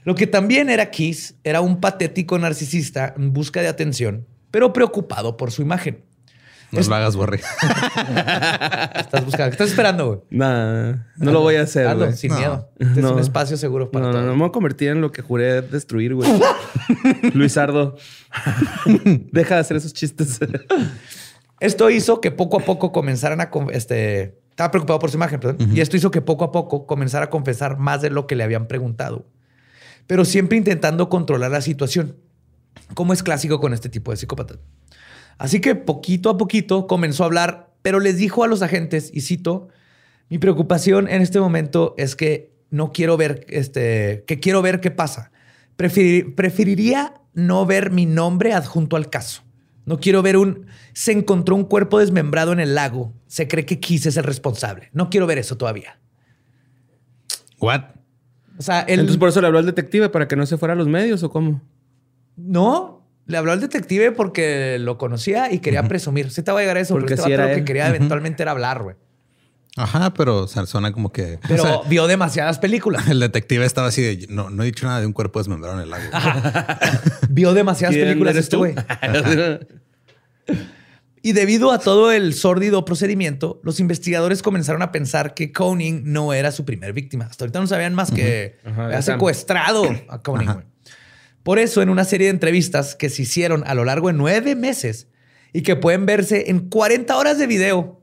[0.05, 5.37] Lo que también era Kiss era un patético narcisista en busca de atención, pero preocupado
[5.37, 6.03] por su imagen.
[6.71, 7.37] No lo hagas, Borre.
[8.97, 10.19] Estás buscando, ¿qué estás esperando, güey?
[10.31, 12.17] Nah, no lo voy a hacer, Hazlo, güey.
[12.17, 12.37] sin No.
[12.39, 12.69] miedo.
[12.79, 13.13] Este es No.
[13.13, 15.61] un espacio seguro para No, no, no me voy a convertir en lo que juré
[15.61, 16.27] destruir, güey.
[17.33, 17.95] Luisardo.
[19.31, 20.39] Deja de hacer esos chistes.
[21.59, 23.49] Esto hizo que poco a poco comenzaran a...
[23.71, 25.71] Este, estaba preocupado por su imagen, perdón.
[25.75, 28.43] Y esto hizo que poco a poco comenzara a confesar más de lo que le
[28.43, 29.27] habían preguntado.
[30.07, 32.17] Pero siempre intentando controlar la situación,
[32.93, 34.59] como es clásico con este tipo de psicópatas.
[35.37, 39.21] Así que poquito a poquito comenzó a hablar, pero les dijo a los agentes, y
[39.21, 39.69] cito,
[40.29, 44.91] mi preocupación en este momento es que no quiero ver, este, que quiero ver qué
[44.91, 45.31] pasa.
[45.77, 49.43] Preferir- preferiría no ver mi nombre adjunto al caso.
[49.85, 50.67] No quiero ver un...
[50.93, 53.13] Se encontró un cuerpo desmembrado en el lago.
[53.27, 54.89] Se cree que Kiss es el responsable.
[54.93, 55.99] No quiero ver eso todavía.
[57.59, 57.81] What?
[58.57, 59.01] O sea, él...
[59.01, 61.23] Entonces, por eso le habló al detective para que no se fuera a los medios
[61.23, 61.61] o cómo?
[62.35, 66.29] No, le habló al detective porque lo conocía y quería presumir.
[66.31, 68.51] Sí te va a llegar a eso, Porque porque este lo que quería eventualmente era
[68.51, 68.95] hablar, güey.
[69.75, 71.39] Ajá, pero o sea, suena como que.
[71.47, 73.07] Pero o sea, vio demasiadas películas.
[73.09, 75.83] el detective estaba así de no, no he dicho nada de un cuerpo desmembrado en
[75.83, 76.03] el lago.
[77.29, 78.75] Vio demasiadas ¿Quién películas eres este güey.
[81.25, 86.33] Y debido a todo el sórdido procedimiento, los investigadores comenzaron a pensar que Koenig no
[86.33, 87.25] era su primer víctima.
[87.31, 89.19] Hasta ahorita no sabían más que Ajá, había ya saben.
[89.19, 90.49] secuestrado a Koenig.
[91.43, 94.55] Por eso, en una serie de entrevistas que se hicieron a lo largo de nueve
[94.55, 95.07] meses
[95.53, 98.01] y que pueden verse en 40 horas de video,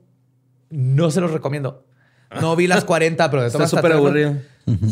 [0.71, 1.87] no se los recomiendo.
[2.41, 4.37] No vi las 40, pero de Está súper aburrido.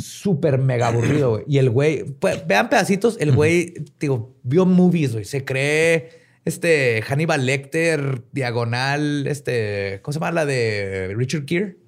[0.03, 1.45] súper mega aburrido, güey.
[1.47, 5.25] Y el güey, pues, vean pedacitos, el güey, digo, vio movies, güey.
[5.25, 11.79] Se cree este Hannibal Lecter, diagonal, este, ¿cómo se llama la de Richard Gere?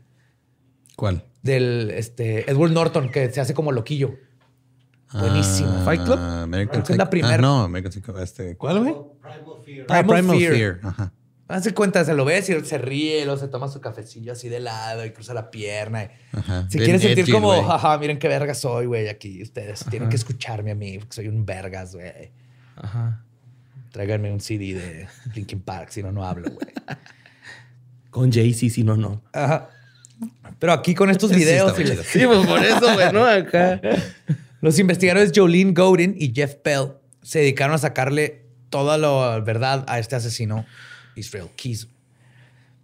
[0.96, 1.24] ¿Cuál?
[1.42, 4.14] Del este Edward Norton, que se hace como loquillo.
[5.12, 5.70] Buenísimo.
[5.72, 6.18] Ah, Fight Club.
[6.18, 7.34] American es la Psycho- primera.
[7.34, 8.20] Ah, no, American Psycho.
[8.22, 8.94] Este, ¿Cuál, güey?
[9.88, 10.52] Ah, Primal Primal Fear.
[10.54, 10.80] Fear.
[10.84, 11.12] Ajá.
[11.48, 14.60] Hace cuenta, se lo ves y se ríe, luego se toma su cafecillo así de
[14.60, 16.04] lado y cruza la pierna.
[16.04, 16.62] y- Ajá.
[16.70, 19.42] Se Bien quiere sentir edgy, como, jaja, miren qué verga soy, güey, aquí.
[19.42, 22.30] Ustedes tienen que escucharme a mí, porque soy un vergas, güey.
[22.76, 23.24] Ajá.
[23.90, 26.68] Tráiganme un CD de Linkin Park, si no, no hablo, güey.
[28.10, 29.22] Con Jay-Z, si no, no.
[29.32, 29.70] Ajá.
[30.58, 31.74] Pero aquí con estos videos.
[32.04, 33.24] Sí, pues por eso, güey, ¿no?
[33.24, 33.80] Acá.
[34.60, 39.98] los investigadores Jolene Godin y Jeff Bell se dedicaron a sacarle toda la verdad a
[39.98, 40.66] este asesino,
[41.16, 41.88] Israel Keys.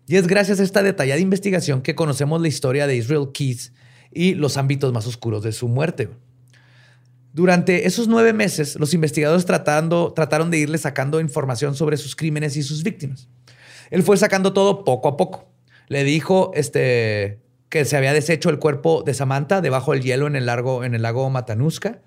[0.09, 3.73] Y es gracias a esta detallada investigación que conocemos la historia de Israel Keys
[4.13, 6.09] y los ámbitos más oscuros de su muerte.
[7.37, 12.57] Durante esos nueve meses, los investigadores tratando, trataron de irle sacando información sobre sus crímenes
[12.57, 13.29] y sus víctimas.
[13.91, 15.47] Él fue sacando todo poco a poco.
[15.89, 20.35] Le dijo este, que se había deshecho el cuerpo de Samantha debajo del hielo en
[20.35, 22.01] el, largo, en el lago Matanuska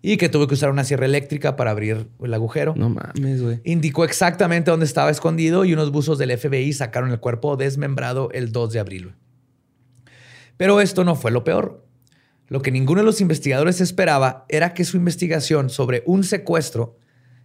[0.00, 2.72] y que tuvo que usar una sierra eléctrica para abrir el agujero.
[2.74, 3.60] No mames, güey.
[3.64, 8.50] Indicó exactamente dónde estaba escondido y unos buzos del FBI sacaron el cuerpo desmembrado el
[8.50, 9.14] 2 de abril.
[10.56, 11.89] Pero esto no fue lo peor.
[12.50, 16.98] Lo que ninguno de los investigadores esperaba era que su investigación sobre un secuestro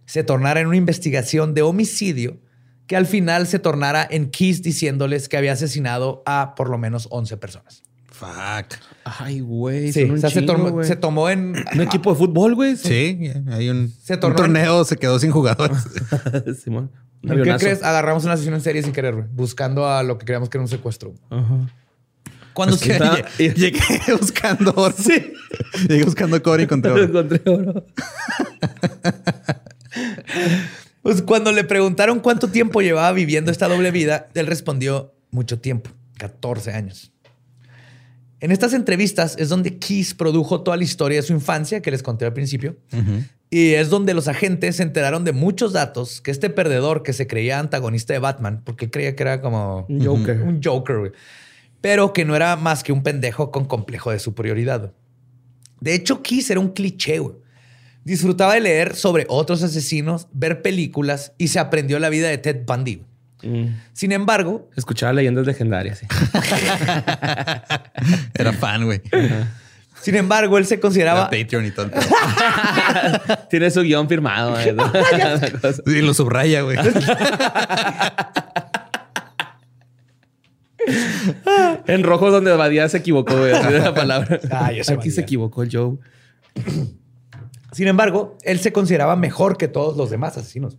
[0.04, 2.38] se tornara en una investigación de homicidio
[2.86, 7.06] que al final se tornara en Keys diciéndoles que había asesinado a por lo menos
[7.10, 7.82] 11 personas.
[8.06, 8.78] Fuck.
[9.04, 9.92] Ay, güey.
[9.92, 10.86] Sí, o sea, se, tomó, güey.
[10.86, 11.54] se tomó en...
[11.74, 12.76] Un equipo de fútbol, güey.
[12.76, 15.78] Sí, hay un, Se un tornó en- torneo, se quedó sin jugadores.
[16.62, 16.90] Simón.
[17.22, 17.82] ¿Qué crees?
[17.82, 20.62] Agarramos una sesión en serie sin querer, güey, buscando a lo que creíamos que era
[20.62, 21.14] un secuestro.
[21.30, 21.68] Ajá.
[22.78, 22.98] Se-
[23.36, 24.94] lle- llegué buscando oro.
[24.98, 25.32] Sí.
[25.88, 27.02] Llegué buscando cobre y encontré oro.
[27.04, 27.84] Encontré oro.
[31.02, 35.90] Pues cuando le preguntaron cuánto tiempo llevaba viviendo esta doble vida, él respondió mucho tiempo,
[36.18, 37.12] 14 años.
[38.40, 42.02] En estas entrevistas es donde Keys produjo toda la historia de su infancia que les
[42.02, 42.76] conté al principio.
[43.48, 47.26] Y es donde los agentes se enteraron de muchos datos que este perdedor que se
[47.28, 50.42] creía antagonista de Batman, porque él creía que era como Un Joker.
[50.42, 51.12] un Joker, güey,
[51.80, 54.92] pero que no era más que un pendejo con complejo de superioridad.
[55.80, 57.34] De hecho, Keys era un cliché, güey.
[58.04, 62.64] Disfrutaba de leer sobre otros asesinos, ver películas y se aprendió la vida de Ted
[62.64, 63.02] Bundy.
[63.42, 63.66] Mm.
[63.92, 65.98] Sin embargo, Escuchaba leyendas legendarias.
[65.98, 66.06] sí.
[68.34, 69.02] Era fan, güey.
[70.00, 71.90] sin embargo, él se Era consideraba Patreon y todo.
[73.50, 74.56] Tiene su guion firmado.
[75.84, 76.78] Sí, lo subraya, güey.
[81.86, 83.52] en rojo donde Badía se equivocó, güey.
[83.52, 84.40] así de la palabra.
[84.50, 85.96] Ah, yo Aquí se equivocó el Joe.
[87.72, 90.78] Sin embargo, él se consideraba mejor que todos los demás asesinos.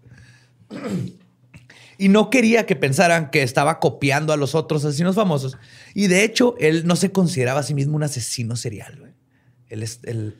[1.99, 5.57] Y no quería que pensaran que estaba copiando a los otros asesinos famosos.
[5.95, 8.97] Y de hecho, él no se consideraba a sí mismo un asesino serial.
[8.99, 9.11] güey.
[9.69, 10.35] Él, es- él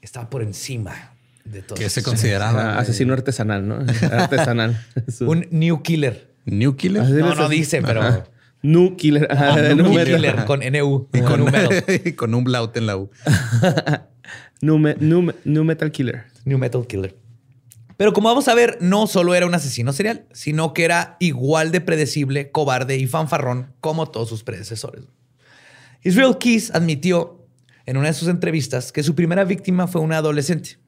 [0.00, 1.12] estaba por encima
[1.44, 1.76] de todo.
[1.78, 2.74] ¿Qué se consideraba?
[2.74, 3.76] Ah, asesino artesanal, ¿no?
[4.10, 4.80] Artesanal.
[5.20, 6.34] Un new killer.
[6.46, 7.02] New Killer.
[7.02, 8.24] No, no dice, pero Ajá.
[8.66, 9.28] Nu Killer.
[9.30, 10.16] Ah, Nu new Metal.
[10.16, 12.14] killer con NU y con un metal.
[12.16, 13.10] con un blaut en la U.
[14.60, 16.24] Nu Me- Nu Me- Nu Metal Killer.
[16.44, 17.16] New Metal Killer.
[17.96, 21.72] Pero como vamos a ver, no solo era un asesino serial, sino que era igual
[21.72, 25.04] de predecible, cobarde y fanfarrón como todos sus predecesores.
[26.02, 27.46] Israel Keys admitió
[27.86, 30.78] en una de sus entrevistas que su primera víctima fue una adolescente,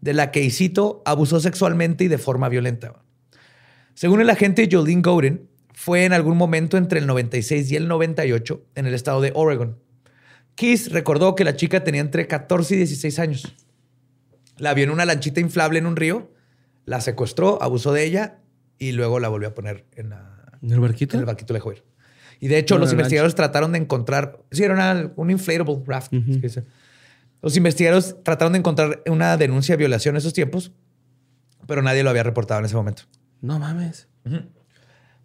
[0.00, 2.94] de la que, y cito, abusó sexualmente y de forma violenta.
[3.94, 5.48] Según el agente Jolene Godin,
[5.84, 9.78] fue en algún momento entre el 96 y el 98 en el estado de Oregon.
[10.54, 13.54] Keys recordó que la chica tenía entre 14 y 16 años.
[14.56, 16.32] La vio en una lanchita inflable en un río,
[16.86, 18.38] la secuestró, abusó de ella
[18.78, 21.16] y luego la volvió a poner en, la- ¿En el barquito?
[21.16, 21.84] en el barquito de Jover.
[22.40, 22.94] Y de hecho, los lancha.
[23.02, 24.40] investigadores trataron de encontrar.
[24.52, 26.10] Sí, era una- un inflatable raft.
[26.12, 26.62] Que.
[27.42, 30.72] Los investigadores trataron de encontrar una denuncia de violación en esos tiempos,
[31.66, 33.02] pero nadie lo había reportado en ese momento.
[33.42, 34.08] No mames.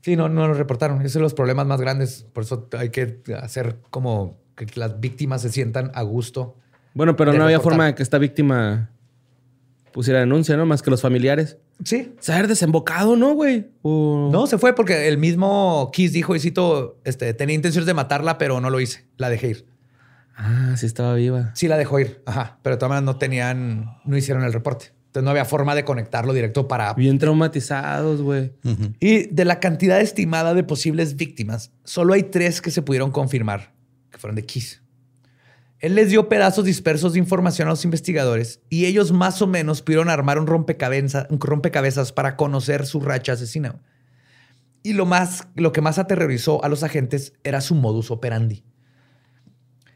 [0.02, 1.00] Sí, no, no lo reportaron.
[1.02, 2.26] Esos son los problemas más grandes.
[2.34, 6.56] Por eso hay que hacer como que las víctimas se sientan a gusto.
[6.94, 8.90] Bueno, pero no había forma de que esta víctima
[9.92, 10.66] pusiera denuncia, ¿no?
[10.66, 11.58] Más que los familiares.
[11.84, 12.14] Sí.
[12.20, 13.68] Se haber desembocado, ¿no, güey?
[13.82, 17.94] O- No, se fue porque el mismo Kiss dijo, y cito, este, tenía intenciones de
[17.94, 19.06] matarla, pero no lo hice.
[19.18, 19.66] La dejé ir.
[20.36, 21.52] Ah, sí estaba viva.
[21.56, 22.22] Sí la dejó ir.
[22.26, 22.60] Ajá.
[22.64, 24.92] Pero de todas maneras no tenían, no hicieron el reporte.
[25.10, 26.94] Entonces no había forma de conectarlo directo para...
[26.94, 28.54] Bien traumatizados, güey.
[29.00, 33.74] Y de la cantidad estimada de posibles víctimas, solo hay tres que se pudieron confirmar
[34.12, 34.84] que fueron de Kiss.
[35.80, 39.82] Él les dio pedazos dispersos de información a los investigadores y ellos más o menos
[39.82, 43.82] pudieron armar un rompecabezas, un rompecabezas para conocer su racha asesina.
[44.84, 48.64] Y lo, más, lo que más aterrorizó a los agentes era su modus operandi.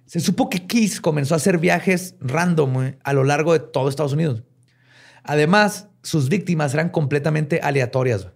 [0.08, 4.14] Se supo que Kiss comenzó a hacer viajes random a lo largo de todo Estados
[4.14, 4.44] Unidos.
[5.24, 8.28] Además, sus víctimas eran completamente aleatorias.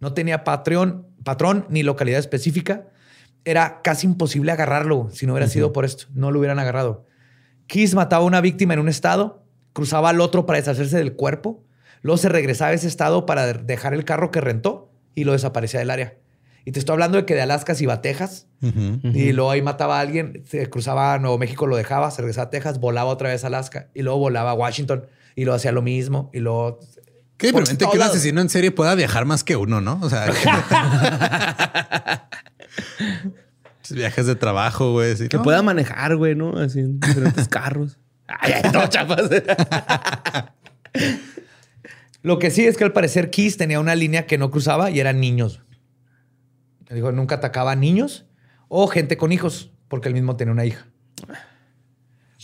[0.00, 2.88] No tenía patrón, patrón ni localidad específica.
[3.44, 6.06] Era casi imposible agarrarlo si no hubiera sido por esto.
[6.14, 7.04] No lo hubieran agarrado.
[7.66, 11.64] Kiss mataba a una víctima en un estado, cruzaba al otro para deshacerse del cuerpo,
[12.02, 15.32] luego se regresaba a ese estado para de- dejar el carro que rentó y lo
[15.32, 16.14] desaparecía del área.
[16.66, 18.46] Y te estoy hablando de que de Alaska se iba a Texas
[19.14, 22.46] y luego ahí mataba a alguien, se cruzaba a Nuevo México, lo dejaba, se regresaba
[22.46, 25.72] a Texas, volaba otra vez a Alaska y luego volaba a Washington y luego hacía
[25.72, 26.80] lo mismo y luego...
[27.36, 29.98] Qué todos que un asesino en serie pueda viajar más que uno, ¿no?
[30.02, 30.26] O sea,
[33.90, 35.12] viajes de trabajo, güey.
[35.12, 35.42] así, Que ¿no?
[35.42, 36.56] pueda manejar, güey, ¿no?
[36.58, 37.98] Así en diferentes carros.
[38.26, 39.28] Ay, ay, no, chapas.
[42.22, 44.98] Lo que sí es que al parecer Kiss tenía una línea que no cruzaba y
[44.98, 45.60] eran niños.
[46.88, 48.24] Dijo, nunca atacaba a niños
[48.68, 50.86] o gente con hijos, porque él mismo tenía una hija.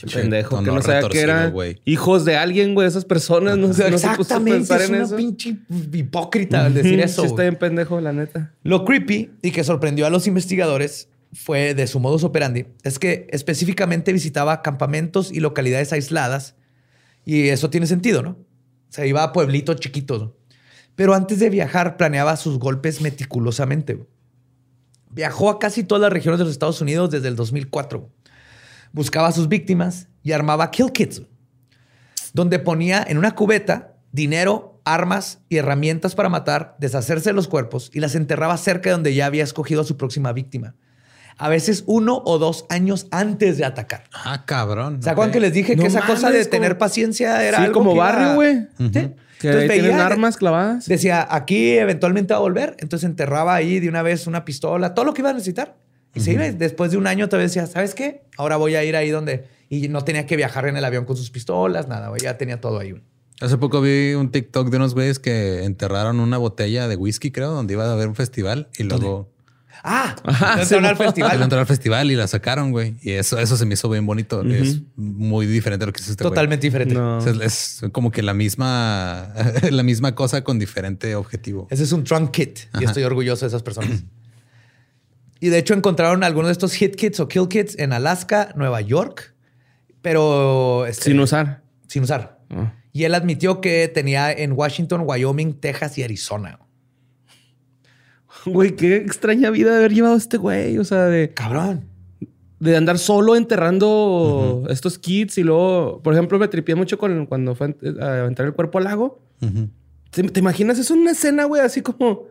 [0.07, 1.80] Pendejo, que no sabía que eran güey.
[1.84, 3.57] hijos de alguien, güey, esas personas.
[3.59, 5.16] No, sé, no se puso a Exactamente, pensar es en una eso.
[5.16, 5.57] pinche
[5.92, 7.22] hipócrita al decir eso.
[7.22, 8.55] Sí, está bien pendejo, la neta.
[8.62, 13.26] Lo creepy y que sorprendió a los investigadores fue de su modus operandi, es que
[13.30, 16.57] específicamente visitaba campamentos y localidades aisladas
[17.24, 18.36] y eso tiene sentido, ¿no?
[18.88, 20.20] Se iba a pueblitos chiquitos.
[20.22, 20.34] ¿no?
[20.96, 24.05] Pero antes de viajar planeaba sus golpes meticulosamente.
[25.12, 28.09] Viajó a casi todas las regiones de los Estados Unidos desde el 2004.
[28.93, 31.22] Buscaba a sus víctimas y armaba kill kits,
[32.32, 37.91] donde ponía en una cubeta dinero, armas y herramientas para matar, deshacerse de los cuerpos
[37.95, 40.74] y las enterraba cerca de donde ya había escogido a su próxima víctima.
[41.38, 44.05] A veces uno o dos años antes de atacar.
[44.12, 45.03] Ah, cabrón.
[45.03, 47.74] ¿Se acuerdan que les dije No que esa cosa de tener paciencia era sí, algo
[47.74, 48.66] como que barrio, güey.
[48.76, 48.91] Sí.
[48.91, 50.86] Que Entonces ahí tienen veía- armas clavadas.
[50.86, 52.76] Decía, aquí eventualmente va a volver.
[52.80, 55.76] Entonces enterraba ahí de una vez una pistola, todo lo que iba a necesitar.
[56.15, 56.47] Y se iba.
[56.47, 58.23] Y Después de un año, vez decía, ¿sabes qué?
[58.37, 59.45] Ahora voy a ir ahí donde...
[59.69, 62.21] Y no tenía que viajar en el avión con sus pistolas, nada, güey.
[62.23, 62.95] Ya tenía todo ahí.
[63.41, 67.53] Hace poco vi un TikTok de unos güeyes que enterraron una botella de whisky, creo,
[67.53, 69.31] donde iba a haber un festival y luego
[69.83, 71.43] Ah, Ajá, sí, al festival.
[71.43, 72.97] entrar al festival y la sacaron, güey.
[73.03, 74.43] Y eso, eso se me hizo bien bonito.
[74.43, 76.29] Es muy diferente a lo que hizo güey.
[76.29, 76.95] Totalmente diferente.
[76.95, 77.19] No.
[77.19, 79.33] O sea, es como que la misma,
[79.71, 81.67] la misma cosa con diferente objetivo.
[81.71, 84.03] Ese es un trunk kit y estoy orgulloso de esas personas.
[85.41, 88.80] Y de hecho encontraron algunos de estos hit kits o kill kits en Alaska, Nueva
[88.82, 89.34] York,
[90.03, 91.62] pero este, Sin usar.
[91.86, 92.38] sin usar.
[92.51, 92.74] Ah.
[92.93, 96.59] Y él admitió que tenía en Washington, Wyoming, Texas y Arizona.
[98.47, 100.78] Güey, qué extraña vida de haber llevado este güey.
[100.78, 101.84] O sea, de, Cabrón.
[102.59, 107.55] de andar solo enterrando estos kits y luego, por ejemplo, me tripié mucho con cuando
[107.55, 109.22] fue a a aventar el cuerpo al lago.
[110.11, 110.78] ¿Te, te imaginas?
[110.78, 112.24] Es una escena, güey, así como.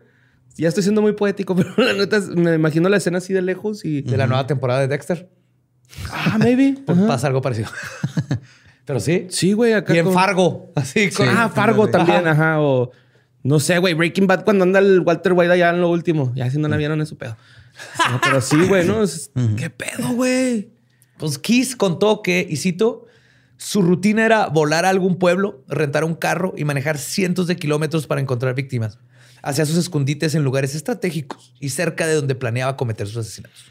[0.56, 3.42] Ya estoy siendo muy poético, pero la neta es- me imagino la escena así de
[3.42, 4.02] lejos y.
[4.02, 5.28] De la nueva temporada de Dexter.
[6.10, 6.76] Ah, maybe.
[6.86, 7.68] Pues pasa algo parecido.
[8.84, 9.26] pero sí.
[9.30, 9.94] Sí, güey, acá.
[9.94, 10.72] Y en con- Fargo.
[10.74, 12.60] Así con- Ah, Fargo también, ajá.
[12.60, 12.90] O
[13.42, 16.32] no sé, güey, Breaking Bad cuando anda el Walter White allá en lo último.
[16.34, 17.36] Ya si no la vieron, es su pedo.
[18.10, 19.02] No, pero sí, güey, ¿no?
[19.02, 20.70] Es- ¿Qué pedo, güey?
[21.18, 23.06] Pues Kiss contó que, y cito,
[23.56, 28.06] su rutina era volar a algún pueblo, rentar un carro y manejar cientos de kilómetros
[28.06, 28.98] para encontrar víctimas.
[29.42, 33.64] Hacía sus escondites en lugares estratégicos y cerca de donde planeaba cometer sus asesinatos.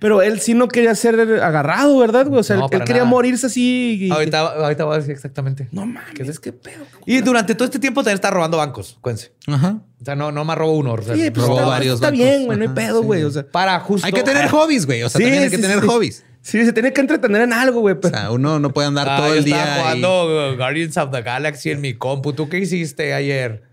[0.00, 2.38] Pero él sí no quería ser agarrado, ¿verdad, güey?
[2.38, 3.04] O sea, No, él quería nada.
[3.06, 3.98] morirse así.
[4.02, 5.66] y- Ahorita, ahorita voy a decir exactamente.
[5.72, 6.84] No mames, qué pedo.
[7.04, 9.32] Y durante todo este tiempo también está robando bancos, cuéntense.
[9.48, 9.80] Ajá.
[10.00, 10.92] O sea, no, no más robó uno.
[10.92, 12.24] o sea, Sí, pues robó está, varios está bancos.
[12.24, 13.06] bien, güey, no hay pedo, sí.
[13.06, 13.24] güey.
[13.24, 14.06] O sea, para justo...
[14.06, 15.02] Hay que tener hobbies, güey.
[15.02, 15.86] O sea, Sí, también hay que sí, tener sí.
[15.88, 16.24] hobbies.
[16.42, 17.96] sí, se tiene que entretener en algo, güey.
[18.00, 19.80] O sea, uno no puede andar Ah, todo el estaba día ahí.
[19.80, 22.32] jugando uh, Guardians of the Galaxy en mi compu.
[22.34, 23.64] ¿Tú qué hiciste ayer?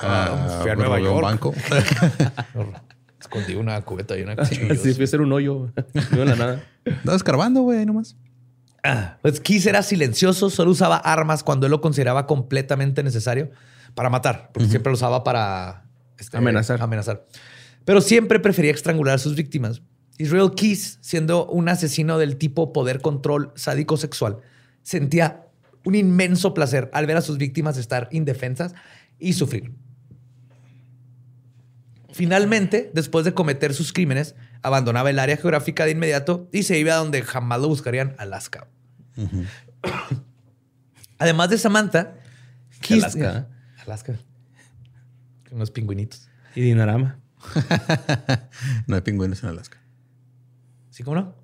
[0.00, 1.22] Ah, fui a Nueva robé un York.
[1.24, 1.54] banco.
[3.20, 4.94] Escondí una cubeta y una Así cuchillos.
[4.96, 5.70] fui a hacer un hoyo.
[6.10, 6.64] No, en la nada.
[6.84, 8.16] Estaba escarbando, güey, ahí nomás.
[8.82, 13.50] Ah, Pues Kiss era silencioso, solo usaba armas cuando él lo consideraba completamente necesario
[13.94, 15.84] para matar, porque siempre lo usaba para
[16.18, 16.82] este, Amenazar.
[16.82, 17.24] amenazar.
[17.84, 19.82] Pero siempre prefería estrangular a sus víctimas.
[20.18, 24.38] Israel Keys, siendo un asesino del tipo poder control sádico sexual,
[24.82, 25.46] sentía
[25.84, 28.74] un inmenso placer al ver a sus víctimas estar indefensas
[29.18, 29.72] y sufrir.
[32.12, 36.92] Finalmente, después de cometer sus crímenes, abandonaba el área geográfica de inmediato y se iba
[36.94, 38.66] a donde jamás lo buscarían, Alaska.
[41.18, 42.14] Además de Samantha,
[42.80, 43.48] Keys- Alaska.
[43.86, 44.14] Alaska.
[45.50, 46.28] Unos pingüinitos.
[46.54, 47.18] Y Dinarama.
[48.86, 49.78] No hay pingüinos en Alaska.
[50.90, 51.34] ¿Sí, cómo no?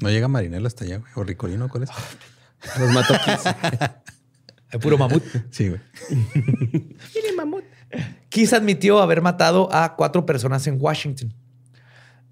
[0.00, 1.10] No llega Marinela hasta allá, güey.
[1.16, 1.90] O Ricolino, ¿cuál es?
[2.78, 3.44] Los mató Kiss.
[4.70, 5.22] Hay puro mamut.
[5.50, 5.80] Sí, güey.
[8.38, 11.34] Keys admitió haber matado a cuatro personas en Washington.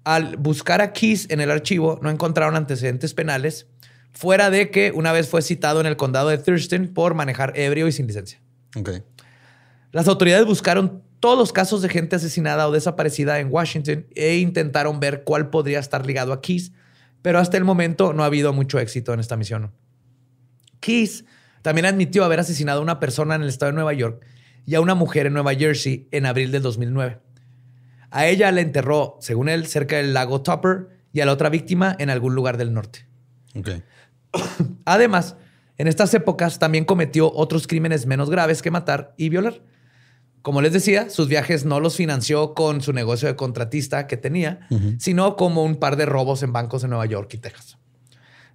[0.05, 3.67] Al buscar a Keys en el archivo, no encontraron antecedentes penales,
[4.13, 7.89] fuera de que una vez fue citado en el condado de Thurston por manejar ebrio
[7.89, 8.39] y sin licencia.
[9.91, 15.01] Las autoridades buscaron todos los casos de gente asesinada o desaparecida en Washington e intentaron
[15.01, 16.71] ver cuál podría estar ligado a Keys,
[17.21, 19.73] pero hasta el momento no ha habido mucho éxito en esta misión.
[20.79, 21.25] Keys
[21.63, 24.23] también admitió haber asesinado a una persona en el estado de Nueva York
[24.67, 27.19] y a una mujer en Nueva Jersey en abril del 2009.
[28.11, 31.95] A ella la enterró, según él, cerca del lago Tupper y a la otra víctima
[31.97, 33.07] en algún lugar del norte.
[34.85, 35.37] Además,
[35.77, 39.61] en estas épocas también cometió otros crímenes menos graves que matar y violar.
[40.41, 44.67] Como les decía, sus viajes no los financió con su negocio de contratista que tenía,
[44.99, 47.77] sino como un par de robos en bancos en Nueva York y Texas.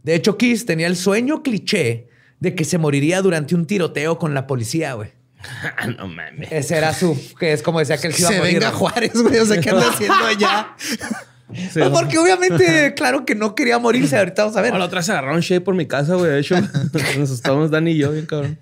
[0.03, 2.09] De hecho, Kiss tenía el sueño cliché
[2.39, 5.22] de que se moriría durante un tiroteo con la policía, güey.
[5.99, 6.51] no mames.
[6.51, 8.55] Ese era su, que es como decía que él se iba a se morir.
[8.55, 9.39] venga Juárez, güey.
[9.39, 10.75] O sea, ¿qué anda haciendo allá?
[10.79, 10.99] Sí.
[11.81, 14.17] Pues porque obviamente, claro que no quería morirse.
[14.17, 14.73] Ahorita vamos a ver.
[14.73, 16.31] No, la otra se agarraron Shay por mi casa, güey.
[16.31, 16.59] De hecho,
[16.93, 18.59] nos asustamos Dani y yo, bien cabrón.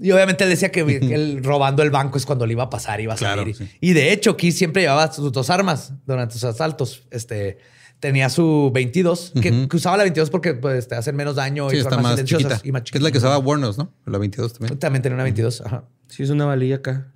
[0.00, 2.70] Y obviamente él decía que, que él robando el banco es cuando le iba a
[2.70, 3.56] pasar, iba a Claro, salir.
[3.56, 3.68] sí.
[3.80, 7.04] Y de hecho, Keith siempre llevaba sus dos armas durante sus asaltos.
[7.10, 7.58] Este
[8.02, 11.82] tenía su 22, que, usaba la 22 porque pues, te hacen menos daño Sí, y
[11.82, 12.68] son está más, silenciosas chiquita.
[12.68, 13.94] y más Que es la que usaba Warnos, ¿no?
[14.06, 14.76] La 22 también.
[14.80, 15.60] También tenía una 22.
[15.60, 15.84] Ajá.
[16.08, 17.12] Sí, es una valilla acá.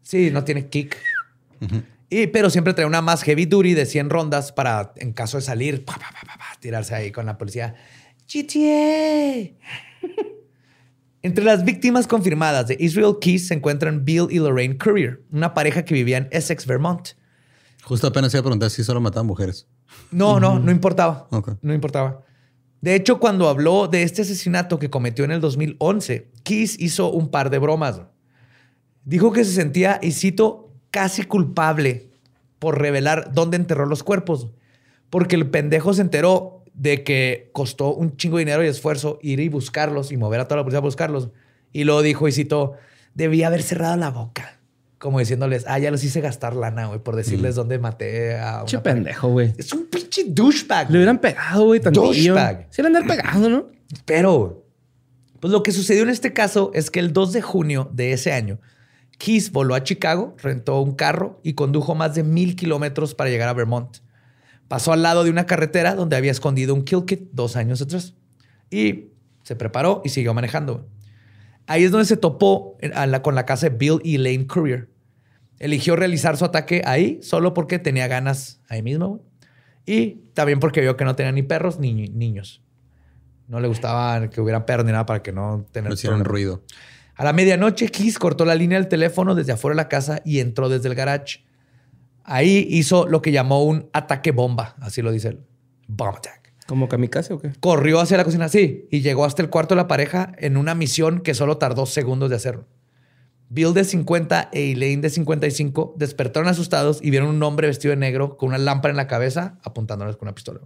[0.00, 0.96] Sí, no tiene kick.
[2.08, 5.42] Y, pero siempre trae una más heavy duty de 100 rondas para, en caso de
[5.42, 7.74] salir, pa, pa, pa, pa, pa, tirarse ahí con la policía.
[8.32, 9.52] GTA.
[11.22, 15.84] Entre las víctimas confirmadas de Israel Keys se encuentran Bill y Lorraine Courier, una pareja
[15.84, 17.10] que vivía en Essex, Vermont.
[17.82, 19.66] Justo apenas iba a preguntar si solo mataban mujeres.
[20.10, 21.28] No, no, no importaba.
[21.62, 22.22] No importaba.
[22.80, 27.28] De hecho, cuando habló de este asesinato que cometió en el 2011, Keys hizo un
[27.28, 28.02] par de bromas.
[29.04, 32.10] Dijo que se sentía, y cito, casi culpable
[32.58, 34.48] por revelar dónde enterró los cuerpos.
[35.10, 39.40] Porque el pendejo se enteró de que costó un chingo de dinero y esfuerzo ir
[39.40, 41.30] y buscarlos y mover a toda la policía a buscarlos.
[41.72, 42.74] Y luego dijo, y cito,
[43.14, 44.58] debía haber cerrado la boca.
[45.02, 48.64] Como diciéndoles, ah, ya los hice gastar lana, güey, por decirles dónde maté a una
[48.66, 48.94] Che pareja".
[48.94, 49.52] pendejo, güey.
[49.58, 50.90] Es un pinche douchebag.
[50.92, 52.04] Le hubieran pegado, güey, tantillo.
[52.06, 52.68] Douchebag.
[52.70, 53.66] Se le andar pegando, ¿no?
[54.04, 54.64] Pero,
[55.40, 58.30] pues lo que sucedió en este caso es que el 2 de junio de ese
[58.32, 58.60] año,
[59.18, 63.48] Keys voló a Chicago, rentó un carro y condujo más de mil kilómetros para llegar
[63.48, 63.96] a Vermont.
[64.68, 68.14] Pasó al lado de una carretera donde había escondido un kill kit dos años atrás.
[68.70, 69.08] Y
[69.42, 70.86] se preparó y siguió manejando.
[71.66, 74.91] Ahí es donde se topó la- con la casa de Bill y Lane Courier.
[75.62, 79.08] Eligió realizar su ataque ahí solo porque tenía ganas ahí mismo.
[79.08, 79.20] güey.
[79.86, 82.62] Y también porque vio que no tenía ni perros ni ni niños.
[83.46, 86.62] No le gustaba que hubiera perros ni nada para que no tener No ruido.
[87.14, 90.40] A la medianoche, Keys cortó la línea del teléfono desde afuera de la casa y
[90.40, 91.44] entró desde el garage.
[92.24, 95.40] Ahí hizo lo que llamó un ataque bomba, así lo dice él.
[95.86, 96.52] Bomb attack.
[96.66, 97.52] ¿Como kamikaze o qué?
[97.60, 100.74] Corrió hacia la cocina, sí, y llegó hasta el cuarto de la pareja en una
[100.74, 102.66] misión que solo tardó segundos de hacerlo.
[103.52, 107.98] Bill de 50 e Elaine de 55 despertaron asustados y vieron un hombre vestido de
[107.98, 110.60] negro con una lámpara en la cabeza apuntándoles con una pistola.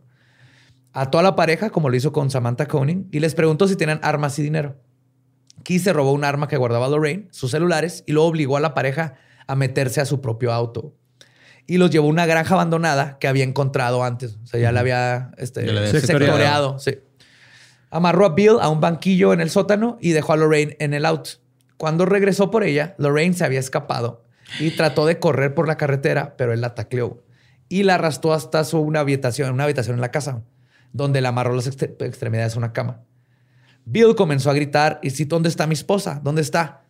[0.93, 3.99] Ató a la pareja, como lo hizo con Samantha Coning, y les preguntó si tenían
[4.05, 4.77] armas y dinero.
[5.65, 8.73] Keith se robó un arma que guardaba Lorraine, sus celulares, y luego obligó a la
[8.73, 9.15] pareja
[9.49, 10.95] a meterse a su propio auto.
[11.67, 14.39] Y los llevó a una granja abandonada que había encontrado antes.
[14.45, 16.79] O sea, ya la había, este, la sectoreado.
[16.79, 17.01] Sí.
[17.91, 21.05] Amarró a Bill a un banquillo en el sótano y dejó a Lorraine en el
[21.05, 21.31] auto.
[21.77, 24.25] Cuando regresó por ella, Lorraine se había escapado
[24.61, 27.23] y trató de correr por la carretera, pero él la tacleó
[27.69, 30.43] y la arrastró hasta su una habitación, una habitación en la casa,
[30.93, 33.01] donde le amarró las extre- extremidades a una cama.
[33.85, 36.21] Bill comenzó a gritar y citó, ¿dónde está mi esposa?
[36.23, 36.83] ¿Dónde está?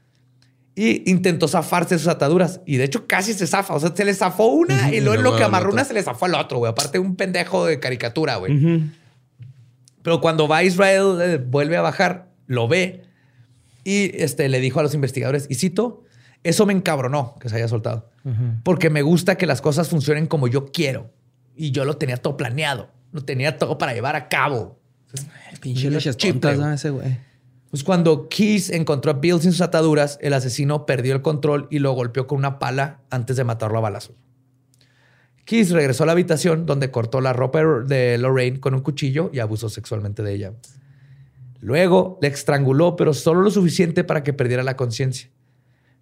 [0.75, 2.61] Y intentó zafarse de sus ataduras.
[2.67, 3.75] Y de hecho casi se zafa.
[3.75, 6.03] O sea, se le zafó una y Y luego lo que amarró una se le
[6.03, 6.71] zafó al otro, güey.
[6.71, 8.83] Aparte un pendejo de caricatura, güey.
[10.03, 13.03] Pero cuando va a Israel, eh, vuelve a bajar, lo ve
[13.87, 16.03] y este, le dijo a los investigadores, y cito,
[16.43, 18.11] eso me encabronó que se haya soltado.
[18.65, 21.13] Porque me gusta que las cosas funcionen como yo quiero.
[21.55, 22.91] Y yo lo tenía todo planeado.
[23.13, 24.81] Lo tenía todo para llevar a cabo.
[25.61, 26.67] Pinche tontas, güey.
[26.67, 26.75] ¿no?
[26.75, 27.17] Ese güey.
[27.71, 31.79] Pues cuando Keys encontró a Bill sin sus ataduras, el asesino perdió el control y
[31.79, 34.17] lo golpeó con una pala antes de matarlo a balazos.
[35.45, 39.39] Keys regresó a la habitación donde cortó la ropa de Lorraine con un cuchillo y
[39.39, 40.53] abusó sexualmente de ella.
[41.67, 45.33] Luego le estranguló, pero solo lo suficiente para que perdiera la conciencia.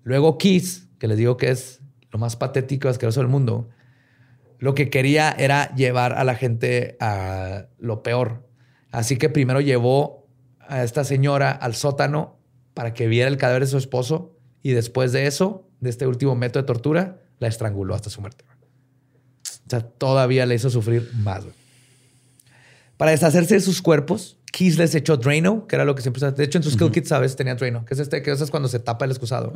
[0.02, 3.70] Luego Keys, que les digo que es lo más patético y asqueroso del mundo,
[4.58, 8.46] lo que quería era llevar a la gente a lo peor.
[8.90, 10.28] Así que primero llevó
[10.60, 12.36] a esta señora al sótano
[12.74, 16.34] para que viera el cadáver de su esposo y después de eso, de este último
[16.34, 18.44] método de tortura, la estranguló hasta su muerte.
[19.66, 21.42] O sea, todavía le hizo sufrir más.
[22.98, 26.30] Para deshacerse de sus cuerpos, Keys les echó Drano, que era lo que siempre...
[26.30, 27.34] De hecho, en sus kill kits, ¿sabes?
[27.34, 29.52] Tenía Drano, que es este que usas cuando se tapa el excusado.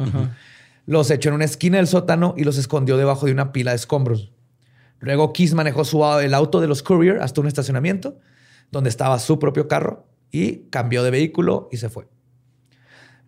[0.87, 3.77] Los echó en una esquina del sótano y los escondió debajo de una pila de
[3.77, 4.33] escombros.
[4.99, 8.19] Luego Keys manejó su, el auto de los Courier hasta un estacionamiento
[8.73, 12.09] donde estaba su propio carro y cambió de vehículo y se fue.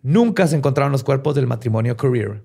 [0.03, 2.43] Nunca se encontraron los cuerpos del matrimonio Courier.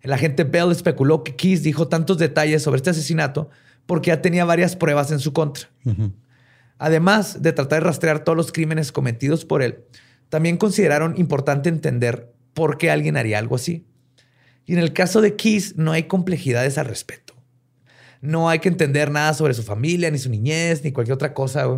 [0.00, 3.50] El agente Bell especuló que Keys dijo tantos detalles sobre este asesinato
[3.84, 5.68] porque ya tenía varias pruebas en su contra.
[6.82, 9.84] Además de tratar de rastrear todos los crímenes cometidos por él,
[10.30, 13.84] también consideraron importante entender por qué alguien haría algo así.
[14.64, 17.34] Y en el caso de Keys no hay complejidades al respecto.
[18.22, 21.68] No hay que entender nada sobre su familia, ni su niñez, ni cualquier otra cosa.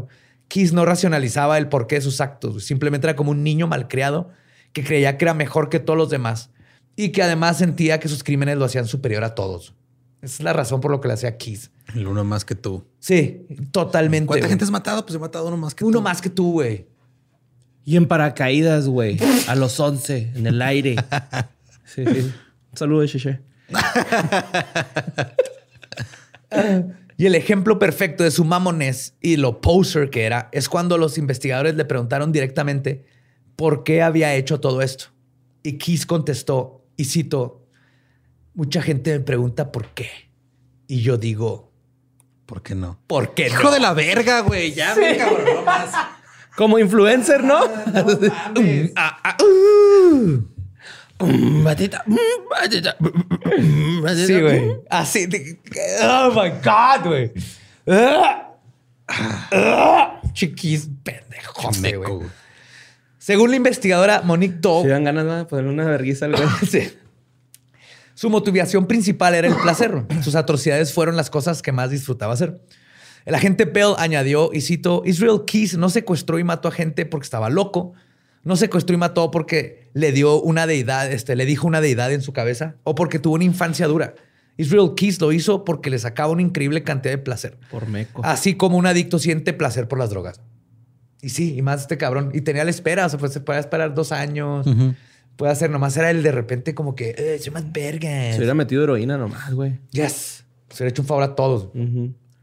[0.46, 2.62] Keys no racionalizaba el porqué de sus actos.
[2.64, 4.30] Simplemente era como un niño malcriado
[4.72, 6.50] que creía que era mejor que todos los demás
[6.94, 9.74] y que además sentía que sus crímenes lo hacían superior a todos.
[10.20, 11.72] Esa es la razón por lo que le hacía Kiss.
[11.94, 12.84] El uno más que tú.
[12.98, 14.26] Sí, totalmente.
[14.26, 14.50] ¿Cuánta güey.
[14.50, 15.04] gente has matado?
[15.04, 16.02] Pues he matado uno más que Uno tú.
[16.02, 16.86] más que tú, güey.
[17.84, 19.18] Y en paracaídas, güey.
[19.48, 20.96] A los 11, en el aire.
[21.84, 22.20] Sí, sí.
[22.72, 23.40] Un saludo, Cheche.
[27.18, 31.18] Y el ejemplo perfecto de su mamonés y lo poser que era es cuando los
[31.18, 33.04] investigadores le preguntaron directamente
[33.56, 35.06] por qué había hecho todo esto.
[35.62, 37.66] Y Kiss contestó, y cito,
[38.54, 40.08] mucha gente me pregunta por qué.
[40.88, 41.71] Y yo digo,
[42.46, 42.98] ¿Por qué no?
[43.06, 43.70] ¿por qué Hijo no?
[43.70, 44.72] de la verga, güey.
[44.72, 45.90] Ya me cabrón más.
[46.56, 47.60] Como influencer, ¿no?
[51.24, 52.16] Mm, batita, mm,
[52.50, 54.26] batita, mm, batita.
[54.26, 54.72] Sí, güey.
[54.90, 55.26] Así.
[55.26, 55.60] de-
[56.02, 57.32] Oh my God, güey.
[57.86, 58.48] Ah.
[59.52, 60.20] Ah.
[60.32, 62.28] Chiquis, pendejo, Meco, güey.
[63.18, 66.48] Según la investigadora Monique Doe, Si dan ganas de ponerle una vergüenza al güey.
[68.14, 70.04] Su motivación principal era el placer.
[70.22, 72.60] Sus atrocidades fueron las cosas que más disfrutaba hacer.
[73.24, 77.24] El agente Pell añadió, y cito, Israel Keys no secuestró y mató a gente porque
[77.24, 77.92] estaba loco.
[78.44, 82.22] No secuestró y mató porque le dio una deidad, este, le dijo una deidad en
[82.22, 84.14] su cabeza o porque tuvo una infancia dura.
[84.56, 87.58] Israel Keys lo hizo porque le sacaba una increíble cantidad de placer.
[87.70, 88.20] Por meco.
[88.24, 90.40] Así como un adicto siente placer por las drogas.
[91.22, 92.30] Y sí, y más este cabrón.
[92.34, 94.66] Y tenía la espera, o sea, pues se puede esperar dos años.
[95.36, 98.32] Puede hacer, nomás era el de repente como que, eh, soy más verga.
[98.32, 99.78] Se hubiera metido heroína nomás, güey.
[99.90, 100.44] Yes.
[100.70, 101.68] Se le hecho un favor a todos.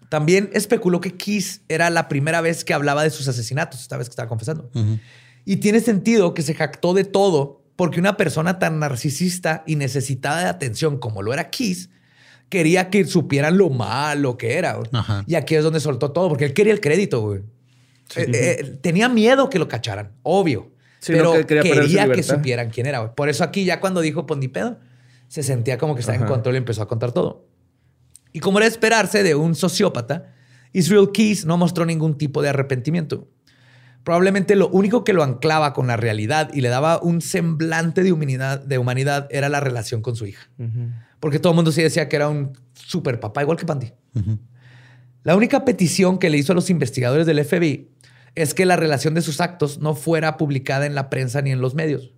[0.10, 4.08] También especuló que Kiss era la primera vez que hablaba de sus asesinatos, esta vez
[4.10, 4.70] que estaba confesando.
[5.46, 10.42] Y tiene sentido que se jactó de todo porque una persona tan narcisista y necesitada
[10.42, 11.90] de atención como lo era Kiss,
[12.50, 14.78] quería que supieran lo malo que era.
[14.92, 15.24] Ajá.
[15.28, 17.42] Y aquí es donde soltó todo, porque él quería el crédito, güey.
[18.16, 20.72] Eh, eh, tenía miedo que lo cacharan, obvio.
[21.00, 23.16] Sí, pero no, que quería que supieran quién era.
[23.16, 24.80] Por eso aquí ya cuando dijo pues ni pedo,
[25.28, 27.48] se sentía como que estaba en control y empezó a contar todo.
[28.32, 30.34] Y como era de esperarse de un sociópata,
[30.74, 33.28] Israel Keys no mostró ningún tipo de arrepentimiento.
[34.04, 38.12] Probablemente lo único que lo anclaba con la realidad y le daba un semblante de
[38.12, 40.50] humanidad, de humanidad era la relación con su hija.
[41.20, 43.92] Porque todo el mundo sí decía que era un super papá, igual que Pandy.
[45.24, 47.90] La única petición que le hizo a los investigadores del FBI
[48.36, 51.62] es que la relación de sus actos no fuera publicada en la prensa ni en
[51.62, 52.12] los medios.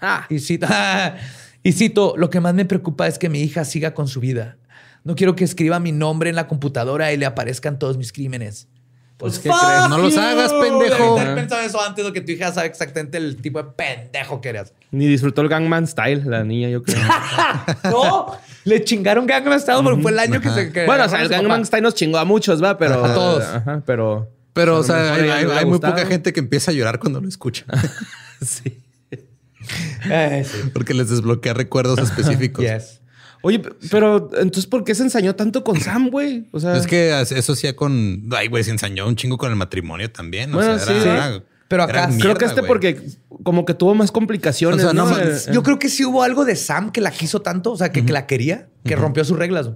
[0.00, 0.66] Ah, Y cito,
[1.62, 4.56] y cito, lo que más me preocupa es que mi hija siga con su vida.
[5.04, 8.68] No quiero que escriba mi nombre en la computadora y le aparezcan todos mis crímenes.
[9.18, 9.88] Pues, ¿qué crees?
[9.88, 11.18] No los hagas, pendejo.
[11.18, 14.50] Haber pensado eso antes de que tu hija sabe exactamente el tipo de pendejo que
[14.50, 14.74] eras.
[14.90, 16.98] ni disfrutó el Gangman Style, la niña, yo creo.
[17.84, 20.70] No, le chingaron Gangnam Style porque fue el año que se...
[20.70, 21.64] que bueno, o sea, el Gangman.
[21.64, 23.02] Style nos chingó a muchos, va, pero.
[23.04, 23.42] A todos.
[23.44, 24.28] Ajá, pero.
[24.56, 27.64] Pero, o sea, hay, muy poca gente que empieza a llorar cuando lo escucha.
[28.42, 28.82] Sí.
[30.10, 30.70] Eh, sí.
[30.74, 32.64] Porque les desbloquea recuerdos específicos.
[32.64, 33.00] Yes.
[33.42, 36.48] Oye, pero entonces, ¿por qué se ensañó tanto con Sam, güey?
[36.52, 38.28] O sea, Es que eso hacía con.
[38.36, 40.52] Ay, güey, se ensañó un chingo con el matrimonio también.
[40.54, 41.42] O sea, sí, era- sí.
[41.68, 43.00] Pero era acá- creo mierda, que este porque
[43.42, 44.80] como que tuvo más complicaciones.
[44.80, 45.08] O sea, ¿no?
[45.08, 47.76] no, Eh, Yo creo que sí hubo algo de Sam que la quiso tanto, o
[47.76, 49.70] sea, que, que la quería, que rompió sus reglas.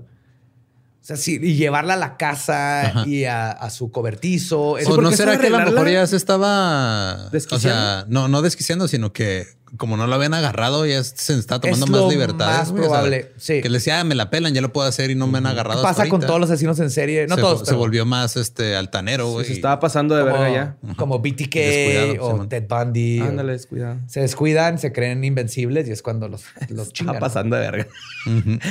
[1.02, 4.60] O sea, sí, y llevarla a la casa y a, a su cobertizo.
[4.60, 7.26] O Eso- no será que a lo mejor ya se estaba.
[7.26, 7.78] O ¿Desquiciando?
[7.78, 9.46] sea, no, no desquiciando, sino que
[9.76, 12.56] como no lo habían agarrado, ya se está tomando Es más lo libertades.
[12.58, 12.70] más.
[12.70, 13.60] O sea, probable, sí.
[13.62, 15.46] Que le decía, "Ah, me la pelan, ya lo puedo hacer y no me han
[15.46, 15.80] agarrado.
[15.82, 16.26] pasa hasta con ahorita".
[16.26, 17.26] todos los asesinos en serie.
[17.28, 19.46] No se, todos, se pero volvió más este altanero, güey.
[19.46, 20.76] se estaba pasando de como, verga ya.
[20.96, 22.46] como BTK Descuidado, o.
[22.48, 23.20] Ted Bundy.
[23.20, 23.96] o- Ándale, descuidado.
[24.08, 27.14] Se descuidan, se creen invencibles y es cuando los, los chingan.
[27.14, 27.86] Está pasando de verga.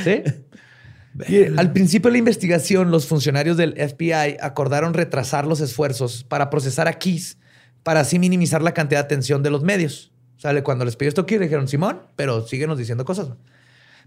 [0.04, 0.22] ¿Sí?
[1.58, 6.88] Al principio de la investigación, los funcionarios del FBI acordaron retrasar los esfuerzos para procesar
[6.88, 7.38] a Keys
[7.84, 10.12] para así minimizar la cantidad de atención de los medios.
[10.38, 13.30] O sea, cuando les pidió esto aquí, dijeron, Simón, pero síguenos diciendo cosas.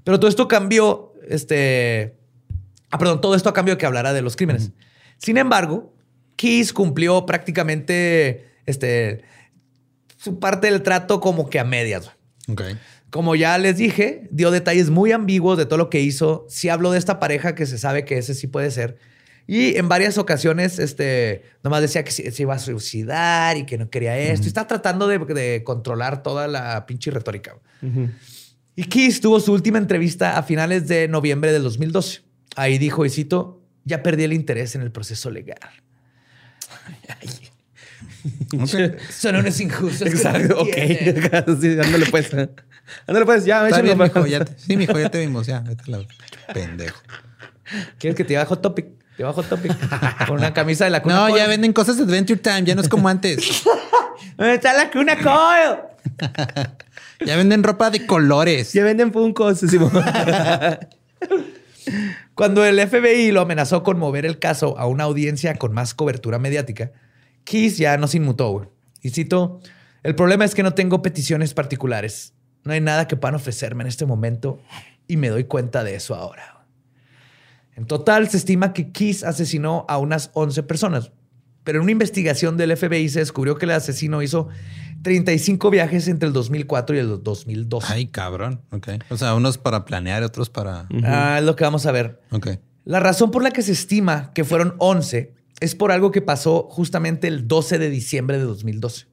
[0.05, 2.17] Pero todo esto cambió, este...
[2.91, 4.71] Ah, perdón, todo esto a cambio de que hablara de los crímenes.
[5.19, 5.95] Sin embargo,
[6.37, 9.23] Keys cumplió prácticamente este,
[10.17, 12.11] su parte del trato como que a medias.
[12.47, 12.77] güey.
[13.13, 16.47] Como ya les dije, dio detalles muy ambiguos de todo lo que hizo.
[16.49, 18.97] Sí habló de esta pareja que se sabe que ese sí puede ser.
[19.47, 23.91] Y en varias ocasiones, este, nomás decía que se, iba a suicidar y que no
[23.91, 24.47] quería esto.
[24.47, 27.55] Y está tratando de, de controlar toda la pinche retórica.
[28.77, 32.23] Y Keys tuvo su última entrevista a finales de noviembre del 2012.
[32.57, 35.59] Ahí dijo, y cito, ya perdí el interés en el proceso legal.
[39.11, 40.09] Son unos injustos.
[40.09, 40.69] Exacto, ok.
[40.77, 41.31] entienden".
[41.61, 42.31] sí, ándale pues.
[43.07, 45.61] Ándale pues, ya, Está bien, para- mijo, ya te- sí, mijo, ya te vimos, ya.
[45.61, 46.07] Vete a la
[46.53, 47.01] pendejo.
[47.99, 48.87] ¿Quieres que te Hot Topic?
[49.17, 49.73] Te bajo Hot Topic.
[50.27, 51.37] Con una camisa de la cuna No, Coil.
[51.37, 53.63] ya venden cosas de Adventure Time, ya no es como antes.
[54.37, 55.79] ¿Dónde está la cuna Coil?
[57.25, 58.73] Ya venden ropa de colores.
[58.73, 59.13] Ya venden.
[59.57, 59.93] Simón.
[62.35, 66.39] Cuando el FBI lo amenazó con mover el caso a una audiencia con más cobertura
[66.39, 66.91] mediática,
[67.45, 68.51] Keys ya no se inmutó.
[68.51, 68.69] güey.
[69.01, 69.61] Y cito,
[70.03, 72.35] el problema es que no tengo peticiones particulares.
[72.65, 74.61] No hay nada que puedan ofrecerme en este momento
[75.09, 76.65] y me doy cuenta de eso ahora.
[77.75, 81.11] En total, se estima que Keys asesinó a unas 11 personas,
[81.65, 84.49] pero en una investigación del FBI se descubrió que el asesino hizo
[85.03, 87.87] 35 viajes entre el 2004 y el 2012.
[87.93, 88.61] Ay, cabrón.
[88.71, 88.89] Ok.
[89.11, 90.87] O sea, unos para planear, otros para.
[91.05, 92.21] Ah, es lo que vamos a ver.
[92.31, 92.49] Ok.
[92.85, 96.65] La razón por la que se estima que fueron 11 es por algo que pasó
[96.69, 99.07] justamente el 12 de diciembre de 2012.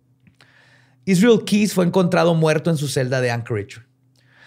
[1.05, 3.81] Israel Keys fue encontrado muerto en su celda de Anchorage.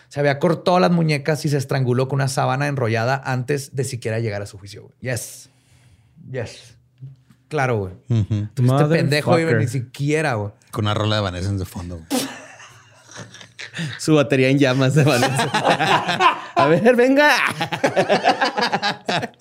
[0.08, 4.18] Se había cortado las muñecas y se estranguló con una sábana enrollada antes de siquiera
[4.18, 4.82] llegar a su juicio.
[4.82, 4.94] güey.
[5.00, 5.48] Yes.
[6.30, 6.76] Yes.
[7.48, 7.94] Claro, güey.
[8.08, 8.48] Ujú.
[8.56, 10.52] Este pendejo ni siquiera, güey.
[10.70, 11.96] Con una rola de Vanessa en de fondo.
[12.10, 12.22] güey.
[13.98, 15.50] Su batería en llamas de Vanessa.
[16.56, 17.30] A ver, venga.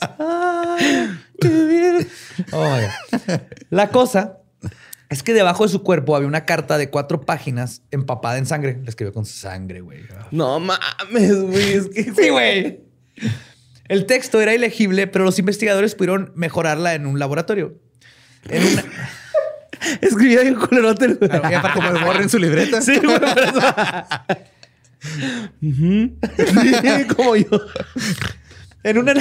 [2.51, 2.77] Oh.
[3.69, 4.37] La cosa
[5.09, 8.79] es que debajo de su cuerpo había una carta de cuatro páginas empapada en sangre.
[8.83, 10.01] La escribió con sangre, güey.
[10.31, 11.73] No mames, güey.
[11.73, 12.81] Es que Sí, güey.
[13.87, 17.77] El texto era ilegible, pero los investigadores pudieron mejorarla en un laboratorio.
[18.47, 18.85] En una...
[20.01, 21.17] escribía bien culerote.
[21.21, 22.81] Y aparte, Como el borre en su libreta.
[22.81, 23.19] Sí, güey,
[27.15, 27.49] Como yo.
[28.83, 29.13] en una...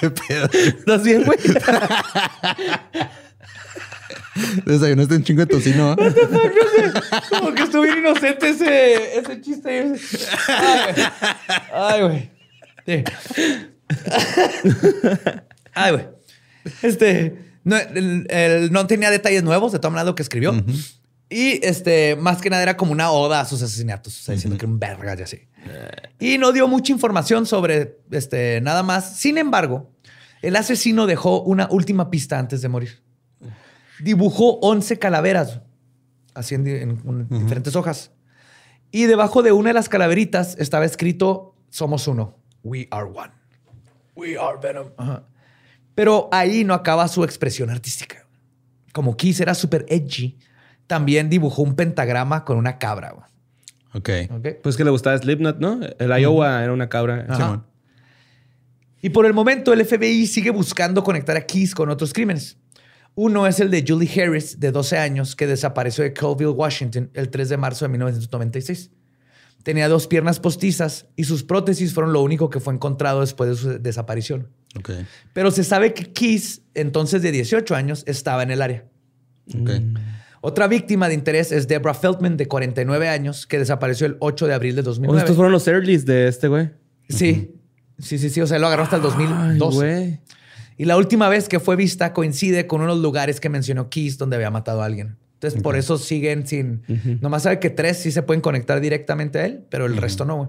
[0.00, 0.48] Qué pedo.
[0.52, 1.38] ¿Estás bien, güey?
[4.66, 5.92] Desayunaste un chingo de tocino.
[5.98, 6.14] ¿eh?
[7.30, 9.94] Como que estuvo bien inocente ese, ese chiste.
[11.72, 12.30] Ay, güey.
[12.86, 13.04] Ay, güey.
[15.74, 16.06] Ay, güey.
[16.82, 17.44] Este...
[17.64, 20.52] No, el- el- no tenía detalles nuevos de todo lo que escribió.
[21.30, 24.56] Y este, más que nada era como una oda a sus asesinatos, o sea, diciendo
[24.56, 25.48] que era un verga y así.
[26.18, 29.16] Y no dio mucha información sobre este, nada más.
[29.18, 29.92] Sin embargo,
[30.40, 33.02] el asesino dejó una última pista antes de morir.
[34.00, 35.60] Dibujó 11 calaveras,
[36.34, 38.12] así en, diferentes hojas.
[38.90, 42.38] Y debajo de una de las calaveritas estaba escrito: Somos uno.
[42.62, 43.32] We are one.
[44.14, 44.92] We are Venom.
[44.96, 45.24] Ajá.
[45.94, 48.24] Pero ahí no acaba su expresión artística.
[48.92, 50.38] Como Kiss era súper edgy,
[50.88, 53.14] también dibujó un pentagrama con una cabra.
[53.94, 54.10] Ok.
[54.62, 55.80] Pues que le gustaba Slipknot, ¿no?
[55.98, 57.26] El Iowa era una cabra.
[57.36, 57.64] Simón.
[59.00, 62.56] Y por el momento el FBI sigue buscando conectar a Keys con otros crímenes.
[63.14, 67.30] Uno es el de Julie Harris, de 12 años, que desapareció de Colville, Washington, el
[67.30, 68.90] 3 de marzo de 1996.
[69.64, 73.56] Tenía dos piernas postizas y sus prótesis fueron lo único que fue encontrado después de
[73.56, 74.48] su desaparición.
[74.78, 74.90] Ok.
[75.32, 78.84] Pero se sabe que Keys, entonces de 18 años, estaba en el área.
[79.48, 79.70] Ok.
[80.40, 84.54] Otra víctima de interés es Deborah Feldman, de 49 años, que desapareció el 8 de
[84.54, 85.20] abril de Oh, 2009.
[85.20, 86.70] estos fueron los earlys de este, güey.
[87.08, 87.54] Sí,
[87.98, 88.40] sí, sí, sí.
[88.40, 89.76] O sea, lo agarró hasta el Ay, 2012.
[89.76, 90.20] güey.
[90.76, 94.36] Y la última vez que fue vista coincide con unos lugares que mencionó Keys donde
[94.36, 95.16] había matado a alguien.
[95.34, 96.82] Entonces, por eso siguen sin.
[97.20, 100.36] Nomás sabe que tres sí se pueden conectar directamente a él, pero el resto no,
[100.36, 100.48] güey.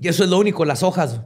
[0.00, 1.20] Y eso es lo único, las hojas.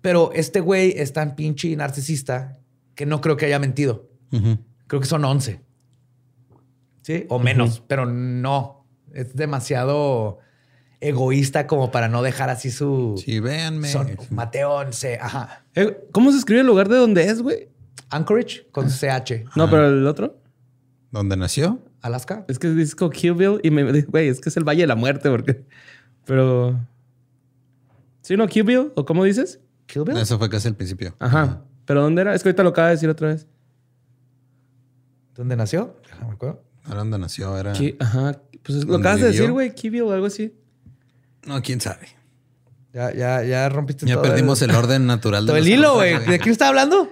[0.00, 2.58] Pero este güey es tan pinche narcisista
[2.94, 4.08] que no creo que haya mentido.
[4.86, 5.60] Creo que son 11.
[7.06, 8.84] Sí, o menos, pero no.
[9.14, 10.40] Es demasiado
[10.98, 13.14] egoísta como para no dejar así su.
[13.24, 13.86] Sí, véanme.
[13.86, 15.20] Son Mateo 11.
[15.22, 15.64] Ajá.
[15.76, 17.68] Eh, ¿Cómo se escribe el lugar de donde es, güey?
[18.10, 19.44] Anchorage con CH.
[19.54, 20.40] No, pero el otro.
[21.12, 21.80] ¿Dónde nació?
[22.02, 22.44] Alaska.
[22.48, 24.88] Es que dice como Killville y me dice, güey, es que es el Valle de
[24.88, 25.64] la Muerte, porque.
[26.24, 26.76] Pero.
[28.22, 28.48] ¿Sí, no?
[28.48, 28.90] ¿Killville?
[28.96, 29.60] ¿O cómo dices?
[29.86, 30.16] Kill Bill.
[30.16, 31.14] Eso fue casi el principio.
[31.20, 31.62] Ajá.
[31.84, 32.34] ¿Pero dónde era?
[32.34, 33.46] Es que ahorita lo acaba de decir otra vez.
[35.36, 35.94] ¿Dónde nació?
[36.02, 36.65] Déjame acuerdo.
[36.86, 37.72] Ahora dónde nació era.
[37.72, 38.40] Ki- Ajá.
[38.62, 39.74] Pues es- lo ¿Dónde acabas de decir, güey.
[39.74, 40.54] Killville o algo así.
[41.46, 42.08] No, quién sabe.
[42.92, 46.18] Ya, ya, ya rompiste Ya todo perdimos el, orden natural de todo el hilo, güey.
[46.24, 47.08] ¿De quién está hablando?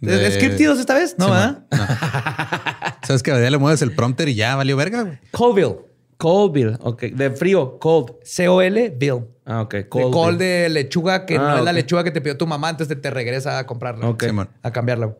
[0.00, 1.14] ¿De, De- Scriptidos esta vez?
[1.18, 1.66] No, Sí, ¿verdad?
[1.70, 1.88] man.
[1.88, 2.96] No.
[3.06, 5.18] Sabes que a día le mueves el prompter y ya valió verga, güey.
[5.30, 5.76] Colville.
[6.16, 6.76] Coldville.
[6.80, 7.02] Ok.
[7.04, 7.78] De frío.
[7.78, 8.14] Cold.
[8.24, 9.20] C-O-L, Bill.
[9.46, 9.72] Ah, ok.
[9.74, 10.12] De Cold.
[10.12, 12.88] col de lechuga, que Ah, no es la lechuga que te pidió tu mamá antes
[12.88, 14.08] de te regresa a comprarla.
[14.08, 14.24] Ok.
[14.62, 15.14] A cambiarla.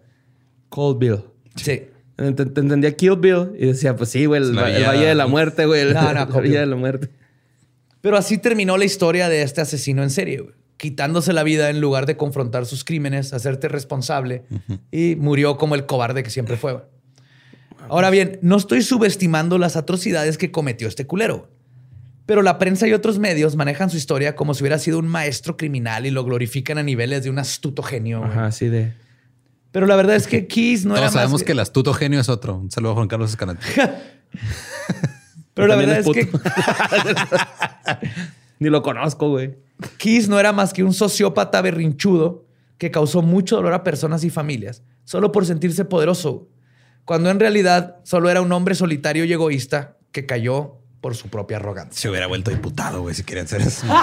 [0.68, 1.24] Coldville.
[1.56, 1.64] Sí.
[1.64, 1.92] Te, te
[2.26, 5.80] entendía Kill Bill y decía, pues sí, güey, el, el Valle de la Muerte, güey.
[5.82, 6.52] el- No, no, Villa Bill.
[6.52, 7.08] de la Muerte.
[8.00, 10.54] Pero así terminó la historia de este asesino en serie, güey.
[10.78, 14.42] quitándose la vida en lugar de confrontar sus crímenes, hacerte responsable
[14.90, 16.72] y murió como el cobarde que siempre fue.
[16.72, 16.84] güey.
[17.88, 21.48] Ahora bien, no estoy subestimando las atrocidades que cometió este culero,
[22.26, 25.56] pero la prensa y otros medios manejan su historia como si hubiera sido un maestro
[25.56, 28.22] criminal y lo glorifican a niveles de un astuto genio.
[28.24, 28.92] Ajá, así de.
[29.72, 32.20] Pero la verdad es que Keys no Todos era sabemos más que el astuto genio
[32.20, 32.56] es otro.
[32.56, 33.64] Un saludo a Juan Carlos Escalante.
[35.54, 36.28] Pero la verdad es es que.
[38.58, 39.56] Ni lo conozco, güey.
[39.98, 42.44] Keys no era más que un sociópata berrinchudo
[42.78, 46.48] que causó mucho dolor a personas y familias, solo por sentirse poderoso,
[47.04, 51.58] cuando en realidad solo era un hombre solitario y egoísta que cayó por su propia
[51.58, 52.00] arrogancia.
[52.00, 53.86] Se hubiera vuelto diputado, güey, si querían hacer eso.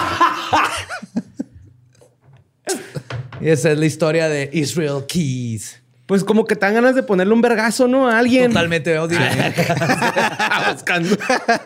[3.40, 5.80] Y esa es la historia de Israel Keys.
[6.06, 8.08] Pues como que te dan ganas de ponerle un vergazo, ¿no?
[8.08, 8.50] A alguien.
[8.50, 9.18] Totalmente odio.
[10.72, 11.14] Buscando.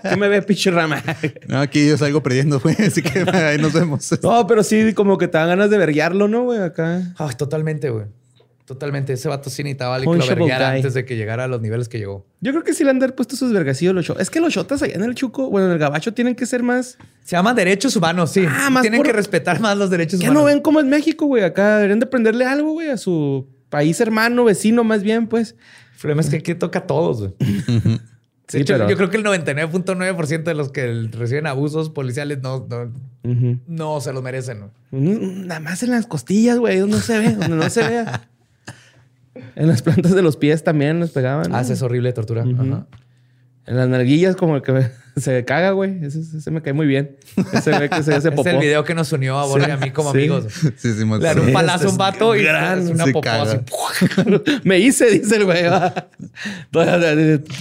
[0.03, 1.01] ¿Qué me ve, pinche rama?
[1.47, 4.11] No, aquí yo salgo perdiendo, güey, así que ahí nos vemos.
[4.21, 6.61] No, pero sí, como que te dan ganas de verguearlo, ¿no, güey?
[6.61, 7.15] Acá.
[7.19, 8.07] Ay, totalmente, güey.
[8.73, 9.13] Totalmente.
[9.13, 11.99] Ese vato sí necesitaba alguien que lo antes de que llegara a los niveles que
[11.99, 12.25] llegó.
[12.41, 14.23] Yo creo que sí le han de haber puesto sus vergacillos los shotas.
[14.23, 16.63] Es que los shotas allá en el Chuco, bueno, en el Gabacho tienen que ser
[16.63, 16.97] más.
[17.23, 18.47] Se llaman derechos humanos, sí.
[18.49, 20.43] Ah, más Tienen por- que respetar más los derechos ¿Qué humanos.
[20.43, 21.45] no ven cómo es México, güey?
[21.45, 25.51] Acá deberían de prenderle algo, güey, a su país hermano, vecino, más bien, pues.
[25.95, 27.35] El problema es que aquí toca a todos, güey.
[28.49, 32.41] Sí, De hecho, pero- yo creo que el 99.9% de los que reciben abusos policiales
[32.43, 32.93] no, no,
[33.67, 34.65] no se los merecen.
[34.91, 38.29] Nada más en las costillas, güey, donde no se ve, donde no se vea.
[39.57, 41.51] En las plantas de los pies también les pegaban.
[41.51, 41.57] ¿no?
[41.57, 42.43] Ah, es horrible tortura.
[42.43, 42.87] Ajá.
[43.65, 46.05] En las nalguillas, como el que se caga, güey.
[46.05, 47.17] Ese, ese me cae muy bien.
[47.53, 48.49] Ese ve que se hace Es popó.
[48.49, 50.19] el video que nos unió a Borja y a mí como Sí.
[50.19, 50.47] amigos.
[50.77, 53.21] Sí, sí, me Le dan un palazo a un es vato y gran, una popó
[53.21, 53.43] caga.
[53.53, 53.59] así.
[54.65, 55.63] me hice, dice el güey.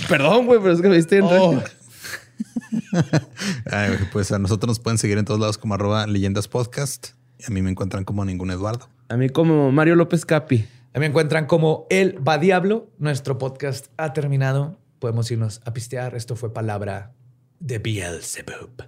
[0.10, 1.62] Perdón, güey, pero es que me viste en Oh.
[3.72, 7.10] Ay, güey, pues a nosotros nos pueden seguir en todos lados como arroba leyendas podcast.
[7.40, 8.88] Y a mí me encuentran como ningún Eduardo.
[9.10, 10.66] A mí como Mario López Capi.
[10.94, 12.92] Me encuentran como El Va Diablo.
[12.98, 14.78] Nuestro podcast ha terminado.
[15.00, 16.16] Podemos irnos a pistear.
[16.16, 17.14] Esto fue palabra
[17.60, 18.84] de Beelzebub.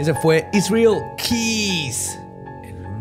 [0.00, 2.18] Ese fue Israel Keys.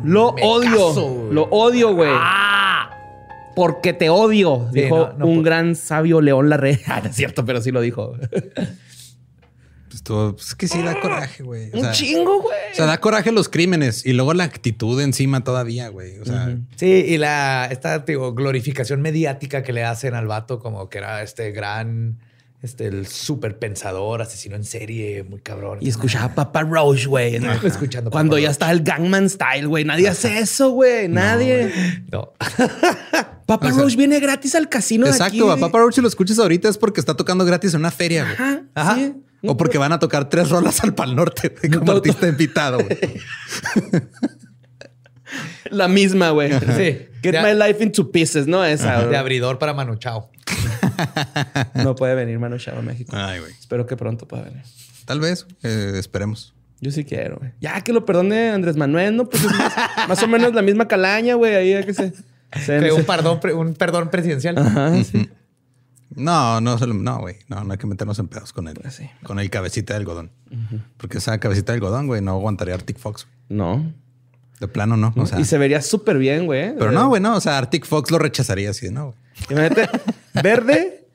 [0.03, 0.93] Lo Mecazo, odio.
[1.13, 1.33] güey.
[1.33, 2.11] Lo odio, güey.
[2.13, 2.89] ¡Ah!
[3.55, 6.77] Porque te odio, Sí, dijo no, no un por- gran sabio León Larrea.
[6.87, 8.13] Ah, no es cierto, pero sí lo dijo.
[9.89, 11.71] Pues, todo- pues es que sí da coraje, güey.
[11.73, 12.57] O un sea, chingo, güey.
[12.71, 16.19] O sea, da coraje los crímenes y luego la actitud encima todavía, güey.
[16.19, 20.89] O sea, Sí, y la esta digo, glorificación mediática que le hacen al vato como
[20.89, 22.19] que era este gran,
[22.61, 25.79] este el súper pensador, asesino en serie, muy cabrón.
[25.81, 27.39] Y escuchaba Papa Roach, güey.
[27.39, 27.51] ¿no?
[27.51, 29.85] Escuchando Cuando ya está el Gangman Style, güey.
[29.85, 31.07] Nadie hace eso, güey.
[31.07, 31.71] Nadie.
[32.11, 32.33] No.
[33.45, 35.43] Papa O sea, Roach viene gratis al casino de aquí, exacto.
[35.51, 35.61] A güey.
[35.61, 38.35] Papa Roach, si lo escuchas ahorita es porque está tocando gratis en una feria, güey.
[38.35, 38.61] Ajá.
[38.75, 38.95] Ajá.
[38.95, 39.15] sí.
[39.41, 41.91] O porque van a tocar tres rolas al Pal Norte como No, no.
[41.93, 42.99] artista invitado, güey.
[45.71, 46.51] La misma, güey.
[46.51, 47.07] Sí.
[47.21, 48.63] Get De- my life into pieces, ¿no?
[48.63, 49.05] Esa.
[49.05, 50.29] de abridor para Manu Chao.
[51.75, 53.11] No puede venir Manu Chao a México.
[53.15, 53.51] Ay, güey.
[53.53, 54.63] Espero que pronto pueda venir.
[55.05, 56.53] Tal vez, eh, esperemos.
[56.81, 57.51] Yo sí quiero, güey.
[57.59, 59.27] Ya que lo perdone Andrés Manuel, ¿no?
[59.29, 59.73] Pues es más,
[60.07, 61.55] más o menos la misma calaña, güey.
[61.55, 62.13] Ahí ya que se...
[62.63, 64.57] se- un perdón, pre- un perdón presidencial.
[64.57, 65.29] Ajá, sí.
[66.15, 67.35] No, no, no, güey.
[67.47, 68.77] No, no hay que meternos en pedos con él.
[68.81, 69.09] Pues sí.
[69.23, 70.31] Con el cabecita de algodón.
[70.97, 73.27] Porque esa cabecita de algodón, güey, no aguantaría Arctic Fox.
[73.49, 73.93] No.
[74.59, 75.13] De plano, no.
[75.15, 76.73] O sea, y se vería súper bien, güey.
[76.77, 77.35] pero no, güey, no.
[77.35, 79.15] O sea, Arctic Fox lo rechazaría así no.
[79.49, 79.89] Imagínate,
[80.43, 81.07] verde,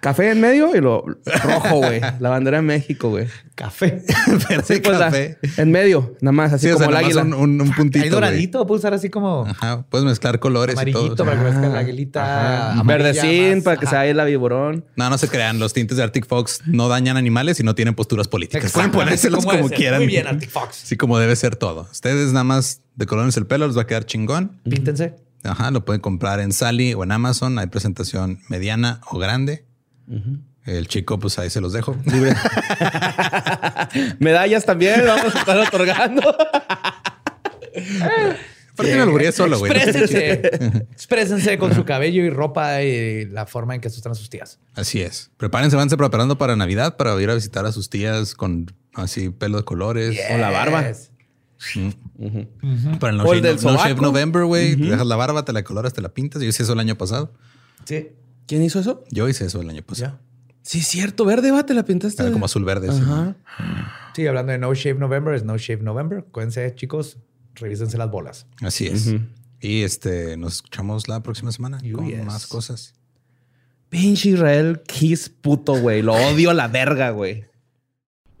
[0.00, 1.04] café en medio y lo
[1.42, 2.00] rojo, güey.
[2.20, 3.26] La bandera de México, güey.
[3.56, 4.02] Café.
[4.48, 5.38] Verde Sí, pues, la- café.
[5.58, 7.22] en medio, nada más, así Sí, o sea, como el águila.
[7.22, 8.02] un, un, un puntito.
[8.04, 11.26] Hay doradito, puedo usar así como Ajá, puedes mezclar colores y amarillito todo.
[11.26, 13.90] para que que la aguilita amarilla Verdecín más- para que ajá.
[13.90, 14.84] se vaya el viborón.
[14.96, 15.58] No, no se crean.
[15.58, 18.70] Los tintes de Arctic Fox no dañan animales y no tienen posturas políticas.
[18.72, 19.98] Pueden ponérselos como quieran.
[20.00, 20.76] Muy bien, Arctic Fox.
[20.84, 21.88] Sí, como debe ser todo.
[21.90, 24.60] Ustedes nada más decolórense el pelo, les va a quedar chingón.
[24.64, 25.16] Píntense.
[25.44, 27.58] Ajá, lo pueden comprar en Sally o en Amazon.
[27.58, 29.64] Hay presentación mediana o grande.
[30.64, 31.96] El chico, pues ahí se los dejo.
[34.20, 36.22] Medallas también vamos a estar otorgando.
[38.76, 39.72] ¿Por qué no lo haría solo, güey?
[39.72, 40.86] Exprésense.
[40.92, 44.60] Exprésense con su cabello y ropa y la forma en que asustan a sus tías.
[44.74, 45.30] Así es.
[45.36, 49.58] Prepárense, vanse preparando para Navidad para ir a visitar a sus tías con así pelo
[49.58, 50.18] de colores.
[50.32, 50.90] O la barba.
[51.74, 51.96] Yes.
[53.00, 54.02] Para el No, O el Shave, del No- No Shave sobaco.
[54.02, 54.76] November, güey.
[54.76, 56.42] Te dejas la barba, te la coloras, te la pintas.
[56.42, 57.32] Yo hice eso el año pasado.
[57.84, 58.08] Sí.
[58.46, 59.04] ¿Quién hizo eso?
[59.10, 60.18] Yo hice eso el año pasado.
[60.62, 61.24] Sí, cierto.
[61.24, 62.22] Verde, va, te la pintaste.
[62.22, 62.90] Era como azul verde.
[62.92, 63.00] sí.
[64.14, 66.24] Sí, hablando de No Shave November, es No Shave November.
[66.30, 67.16] Cuídense, chicos.
[67.54, 68.46] Revísense las bolas.
[68.60, 69.14] Así es.
[69.60, 72.24] Y este, nos escuchamos la próxima semana You con yes.
[72.24, 72.94] más cosas.
[73.88, 76.02] Pinche Israel Kiss puto, güey.
[76.02, 77.44] Lo odio a la verga, güey.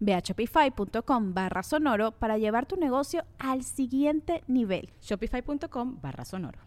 [0.00, 4.90] Ve a shopify.com barra sonoro para llevar tu negocio al siguiente nivel.
[5.00, 6.58] Shopify.com barra sonoro.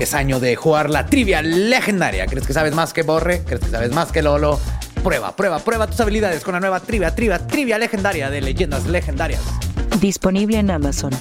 [0.00, 2.26] Es año de jugar la trivia legendaria.
[2.26, 3.42] ¿Crees que sabes más que Borre?
[3.44, 4.60] ¿Crees que sabes más que Lolo?
[5.02, 9.42] Prueba, prueba, prueba tus habilidades con la nueva trivia, trivia, trivia legendaria de leyendas legendarias.
[10.00, 11.12] Disponible en Amazon.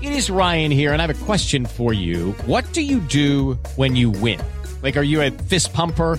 [0.00, 2.32] It is Ryan here, and I have a question for you.
[2.46, 4.38] What do you do when you win?
[4.82, 6.18] Like, are you a fist pumper?